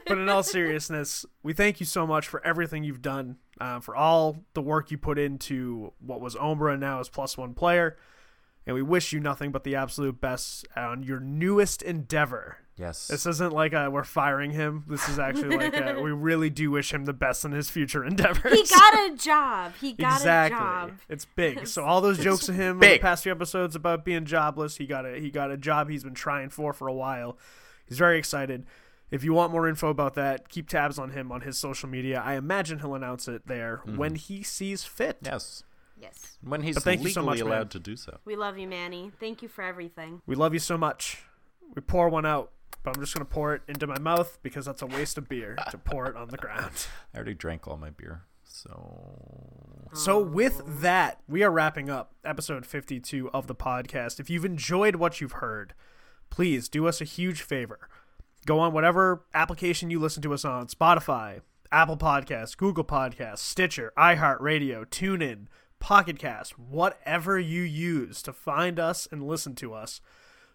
but 0.06 0.18
in 0.18 0.28
all 0.28 0.44
seriousness, 0.44 1.26
we 1.44 1.54
thank 1.54 1.80
you 1.80 1.86
so 1.86 2.06
much 2.06 2.28
for 2.28 2.46
everything 2.46 2.84
you've 2.84 3.02
done, 3.02 3.38
uh, 3.62 3.80
for 3.80 3.96
all 3.96 4.44
the 4.54 4.62
work 4.62 4.92
you 4.92 4.98
put 4.98 5.18
into 5.18 5.94
what 6.00 6.20
was 6.20 6.36
Ombra 6.36 6.72
and 6.72 6.82
now 6.82 7.00
is 7.00 7.08
Plus 7.08 7.38
One 7.38 7.54
Player. 7.54 7.96
And 8.68 8.76
we 8.76 8.82
wish 8.82 9.14
you 9.14 9.20
nothing 9.22 9.52
but 9.52 9.64
the 9.64 9.76
absolute 9.76 10.20
best 10.20 10.68
on 10.76 11.02
your 11.02 11.22
newest 11.22 11.82
endeavor. 11.82 12.58
Yes. 12.76 13.08
This 13.08 13.26
isn't 13.26 13.54
like 13.54 13.74
uh 13.74 13.90
we're 13.92 14.04
firing 14.04 14.52
him. 14.52 14.84
This 14.88 15.08
is 15.10 15.18
actually 15.18 15.56
like 15.56 15.74
uh 15.76 15.96
we 16.00 16.12
really 16.12 16.50
do 16.50 16.70
wish 16.70 16.94
him 16.94 17.06
the 17.06 17.14
best 17.14 17.44
in 17.46 17.52
his 17.54 17.70
future 17.72 18.04
endeavors. 18.06 18.54
He 18.54 18.64
got 18.68 18.94
a 18.94 19.16
job. 19.18 19.74
He 19.82 19.94
got 19.94 20.18
exactly. 20.18 20.58
a 20.58 20.60
job. 20.60 20.92
It's 21.10 21.26
big. 21.26 21.66
So 21.68 21.84
all 21.84 22.02
those 22.02 22.20
jokes 22.20 22.50
of 22.50 22.56
him 22.56 22.84
in 22.84 22.92
the 22.92 23.00
past 23.00 23.24
few 23.24 23.32
episodes 23.32 23.76
about 23.76 24.06
being 24.06 24.26
jobless, 24.26 24.78
he 24.78 24.86
got 24.86 25.06
a 25.06 25.18
he 25.20 25.32
got 25.32 25.50
a 25.50 25.58
job 25.58 25.90
he's 25.90 26.04
been 26.04 26.14
trying 26.14 26.50
for 26.50 26.72
for 26.74 26.88
a 26.88 26.94
while. 26.94 27.38
He's 27.88 27.98
very 27.98 28.20
excited. 28.20 28.66
If 29.10 29.24
you 29.24 29.34
want 29.34 29.54
more 29.54 29.68
info 29.68 29.88
about 29.90 30.16
that, 30.16 30.50
keep 30.50 30.68
tabs 30.68 31.00
on 31.00 31.12
him 31.12 31.32
on 31.32 31.42
his 31.42 31.58
social 31.58 31.88
media. 31.88 32.22
I 32.24 32.34
imagine 32.36 32.80
he'll 32.80 32.94
announce 32.96 33.30
it 33.30 33.48
there 33.48 33.78
when 33.86 34.16
he 34.16 34.44
sees 34.44 34.84
fit. 34.84 35.18
yes. 35.24 35.64
Yes. 36.00 36.38
When 36.42 36.62
he's 36.62 36.76
But 36.76 36.84
thank 36.84 37.00
you 37.02 37.06
legally 37.08 37.14
so 37.14 37.24
much, 37.24 37.40
man. 37.40 37.48
allowed 37.48 37.72
to 37.72 37.80
do 37.80 37.96
so. 37.96 38.20
We 38.26 38.36
love 38.36 38.58
you, 38.58 38.68
Manny. 38.68 39.12
Thank 39.20 39.42
you 39.42 39.48
for 39.48 39.64
everything. 39.64 40.22
We 40.26 40.36
love 40.36 40.54
you 40.54 40.60
so 40.60 40.78
much. 40.78 41.24
We 41.76 41.82
pour 41.82 42.08
one 42.10 42.26
out, 42.26 42.52
but 42.84 42.96
I'm 42.96 43.02
just 43.02 43.14
gonna 43.14 43.26
pour 43.26 43.54
it 43.56 43.62
into 43.68 43.88
my 43.88 44.00
mouth 44.00 44.38
because 44.44 44.66
that's 44.66 44.82
a 44.82 44.86
waste 44.86 45.18
of 45.18 45.28
beer 45.28 45.58
to 45.72 45.78
pour 45.78 46.06
it 46.08 46.16
on 46.16 46.30
the 46.30 46.38
ground. 46.38 46.88
I 47.14 47.18
already 47.18 47.34
drank 47.34 47.68
all 47.68 47.78
my 47.78 47.90
beer. 47.90 48.24
So 48.44 49.90
So 49.94 50.20
with 50.20 50.62
that, 50.82 51.22
we 51.28 51.44
are 51.44 51.52
wrapping 51.52 51.90
up 51.90 52.14
episode 52.24 52.66
52 52.66 53.30
of 53.32 53.48
the 53.48 53.56
podcast. 53.56 54.20
If 54.20 54.30
you've 54.30 54.46
enjoyed 54.46 54.96
what 54.96 55.20
you've 55.20 55.34
heard, 55.34 55.74
please 56.30 56.70
do 56.70 56.88
us 56.88 57.02
a 57.02 57.06
huge 57.06 57.42
favor. 57.42 57.90
Go 58.46 58.60
on 58.60 58.72
whatever 58.74 59.26
application 59.34 59.90
you 59.90 60.00
listen 60.00 60.22
to 60.24 60.34
us 60.34 60.46
on, 60.46 60.68
Spotify, 60.68 61.42
Apple 61.72 61.98
Podcasts, 61.98 62.56
Google 62.56 62.86
Podcasts, 62.86 63.40
Stitcher, 63.40 63.92
iHeartRadio, 63.98 64.86
TuneIn, 64.86 65.48
Pocket 65.80 66.20
Cast, 66.20 66.58
whatever 66.58 67.40
you 67.40 67.62
use 67.62 68.22
to 68.24 68.34
find 68.34 68.80
us 68.80 69.08
and 69.12 69.28
listen 69.28 69.56
to 69.56 69.74
us. 69.74 70.02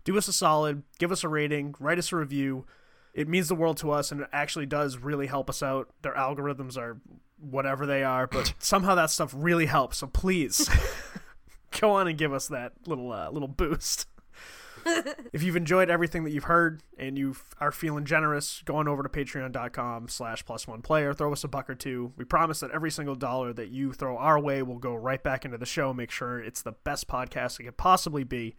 Do 0.04 0.18
us 0.18 0.28
a 0.28 0.32
solid, 0.32 0.82
give 0.98 1.12
us 1.12 1.22
a 1.24 1.28
rating, 1.28 1.74
write 1.78 1.98
us 1.98 2.12
a 2.12 2.16
review. 2.16 2.66
It 3.14 3.28
means 3.28 3.48
the 3.48 3.54
world 3.54 3.76
to 3.78 3.90
us 3.90 4.10
and 4.10 4.20
it 4.20 4.28
actually 4.32 4.66
does 4.66 4.98
really 4.98 5.26
help 5.26 5.48
us 5.48 5.62
out. 5.62 5.90
Their 6.02 6.14
algorithms 6.14 6.76
are 6.76 7.00
whatever 7.38 7.86
they 7.86 8.02
are, 8.02 8.26
but 8.26 8.54
somehow 8.58 8.94
that 8.94 9.10
stuff 9.10 9.32
really 9.36 9.66
helps. 9.66 9.98
So 9.98 10.06
please 10.06 10.68
go 11.80 11.92
on 11.92 12.08
and 12.08 12.18
give 12.18 12.32
us 12.32 12.48
that 12.48 12.72
little 12.86 13.12
uh, 13.12 13.30
little 13.30 13.48
boost. 13.48 14.06
if 15.32 15.42
you've 15.42 15.56
enjoyed 15.56 15.90
everything 15.90 16.24
that 16.24 16.30
you've 16.30 16.44
heard 16.44 16.82
and 16.98 17.18
you 17.18 17.36
are 17.60 17.72
feeling 17.72 18.04
generous, 18.04 18.62
go 18.64 18.76
on 18.76 18.88
over 18.88 19.02
to 19.02 19.08
patreon.com 19.08 20.08
slash 20.08 20.44
plus 20.44 20.66
one 20.66 20.82
player. 20.82 21.12
Throw 21.12 21.32
us 21.32 21.44
a 21.44 21.48
buck 21.48 21.68
or 21.70 21.74
two. 21.74 22.12
We 22.16 22.24
promise 22.24 22.60
that 22.60 22.70
every 22.70 22.90
single 22.90 23.14
dollar 23.14 23.52
that 23.52 23.68
you 23.68 23.92
throw 23.92 24.16
our 24.16 24.38
way 24.38 24.62
will 24.62 24.78
go 24.78 24.94
right 24.94 25.22
back 25.22 25.44
into 25.44 25.58
the 25.58 25.66
show. 25.66 25.92
Make 25.92 26.10
sure 26.10 26.40
it's 26.40 26.62
the 26.62 26.72
best 26.72 27.08
podcast 27.08 27.60
it 27.60 27.64
could 27.64 27.76
possibly 27.76 28.24
be. 28.24 28.56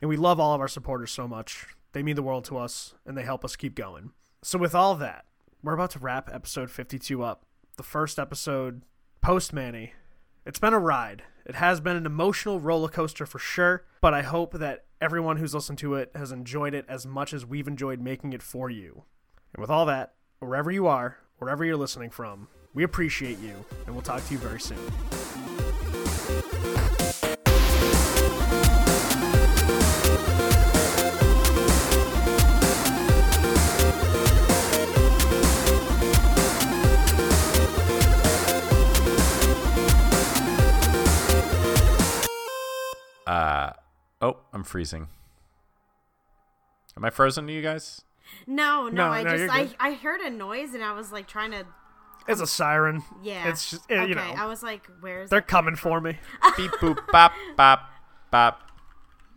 And 0.00 0.08
we 0.08 0.16
love 0.16 0.40
all 0.40 0.54
of 0.54 0.60
our 0.60 0.68
supporters 0.68 1.10
so 1.10 1.28
much. 1.28 1.66
They 1.92 2.02
mean 2.02 2.16
the 2.16 2.22
world 2.22 2.44
to 2.46 2.56
us, 2.56 2.94
and 3.04 3.16
they 3.16 3.22
help 3.22 3.44
us 3.44 3.56
keep 3.56 3.74
going. 3.74 4.12
So, 4.42 4.58
with 4.58 4.74
all 4.74 4.94
that, 4.96 5.26
we're 5.62 5.74
about 5.74 5.90
to 5.90 5.98
wrap 5.98 6.30
episode 6.32 6.70
52 6.70 7.22
up. 7.22 7.44
The 7.76 7.82
first 7.82 8.18
episode 8.18 8.82
post 9.20 9.52
Manny. 9.52 9.92
It's 10.46 10.58
been 10.58 10.72
a 10.72 10.78
ride. 10.78 11.24
It 11.44 11.56
has 11.56 11.80
been 11.80 11.96
an 11.96 12.06
emotional 12.06 12.60
roller 12.60 12.88
coaster 12.88 13.26
for 13.26 13.38
sure, 13.38 13.84
but 14.00 14.14
I 14.14 14.22
hope 14.22 14.54
that 14.54 14.84
everyone 15.00 15.38
who's 15.38 15.54
listened 15.54 15.78
to 15.78 15.94
it 15.94 16.10
has 16.14 16.30
enjoyed 16.30 16.74
it 16.74 16.84
as 16.86 17.06
much 17.06 17.32
as 17.32 17.46
we've 17.46 17.66
enjoyed 17.66 18.00
making 18.00 18.34
it 18.34 18.42
for 18.42 18.68
you. 18.68 19.04
And 19.54 19.60
with 19.60 19.70
all 19.70 19.86
that, 19.86 20.12
wherever 20.40 20.70
you 20.70 20.86
are, 20.86 21.16
wherever 21.38 21.64
you're 21.64 21.76
listening 21.76 22.10
from, 22.10 22.48
we 22.74 22.84
appreciate 22.84 23.38
you, 23.38 23.64
and 23.86 23.94
we'll 23.94 24.02
talk 24.02 24.24
to 24.26 24.32
you 24.34 24.38
very 24.38 24.60
soon. 24.60 24.78
Uh, 43.26 43.72
oh, 44.20 44.36
I'm 44.52 44.64
freezing. 44.64 45.08
Am 46.96 47.04
I 47.04 47.10
frozen 47.10 47.46
to 47.46 47.52
you 47.52 47.62
guys? 47.62 48.02
No, 48.46 48.84
no, 48.88 48.90
No, 48.90 49.04
I 49.08 49.22
no, 49.22 49.30
just 49.30 49.40
you're 49.42 49.50
I, 49.50 49.64
good. 49.66 49.76
I 49.80 49.92
heard 49.94 50.20
a 50.20 50.30
noise 50.30 50.74
and 50.74 50.84
I 50.84 50.92
was 50.92 51.12
like 51.12 51.26
trying 51.26 51.50
to 51.52 51.66
It's 52.28 52.40
a 52.40 52.46
siren. 52.46 53.02
yeah. 53.22 53.48
It's 53.48 53.70
just, 53.70 53.90
eh, 53.90 54.00
okay. 54.00 54.08
you 54.08 54.14
know, 54.14 54.22
I 54.36 54.46
was 54.46 54.62
like, 54.62 54.86
where's 55.00 55.30
they're 55.30 55.38
it 55.40 55.48
coming 55.48 55.76
for 55.76 56.00
me. 56.00 56.18
beep 56.56 56.70
boop 56.72 56.98
bop 57.12 57.32
bop 57.56 57.90
bop. 58.30 58.60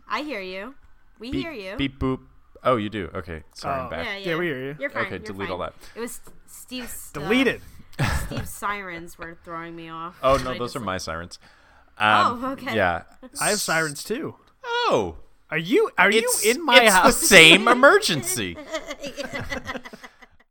I 0.08 0.22
hear 0.22 0.40
you. 0.40 0.74
We 1.18 1.30
Beep, 1.30 1.42
hear 1.44 1.52
you. 1.52 1.76
Beep 1.76 1.98
boop. 1.98 2.20
Oh, 2.62 2.76
you 2.76 2.88
do. 2.90 3.10
Okay, 3.14 3.42
sorry, 3.54 3.80
I'm 3.80 3.86
Oh. 3.86 3.90
back. 3.90 4.04
Yeah, 4.06 4.16
yeah. 4.16 4.26
Yeah, 4.30 4.36
we 4.36 4.46
hear 4.46 4.62
you. 4.64 4.76
You're 4.80 4.90
fine. 4.90 5.02
Okay, 5.06 5.10
you're 5.16 5.18
delete 5.20 5.48
fine. 5.48 5.52
all 5.52 5.58
that. 5.58 5.74
It 5.94 6.00
was 6.00 6.20
Steve's 6.46 7.10
uh, 7.14 7.20
Deleted. 7.20 7.60
Steve's 8.26 8.50
sirens 8.54 9.16
were 9.18 9.36
throwing 9.44 9.74
me 9.76 9.88
off. 9.88 10.16
Oh 10.22 10.34
and 10.36 10.44
no, 10.44 10.50
those 10.52 10.60
just, 10.72 10.76
are 10.76 10.80
like- 10.80 10.86
my 10.86 10.98
sirens. 10.98 11.38
Um, 11.98 12.40
Oh, 12.44 12.50
okay. 12.52 12.74
Yeah. 12.74 13.02
I 13.40 13.50
have 13.50 13.60
sirens 13.60 14.02
too. 14.04 14.34
Oh, 14.64 15.16
Are 15.50 15.58
you? 15.58 15.90
Are 15.98 16.10
it's 16.10 16.44
you 16.44 16.50
in 16.52 16.64
my 16.64 16.82
it's 16.82 16.92
house? 16.92 17.20
the 17.20 17.26
same 17.26 17.68
emergency. 17.76 18.56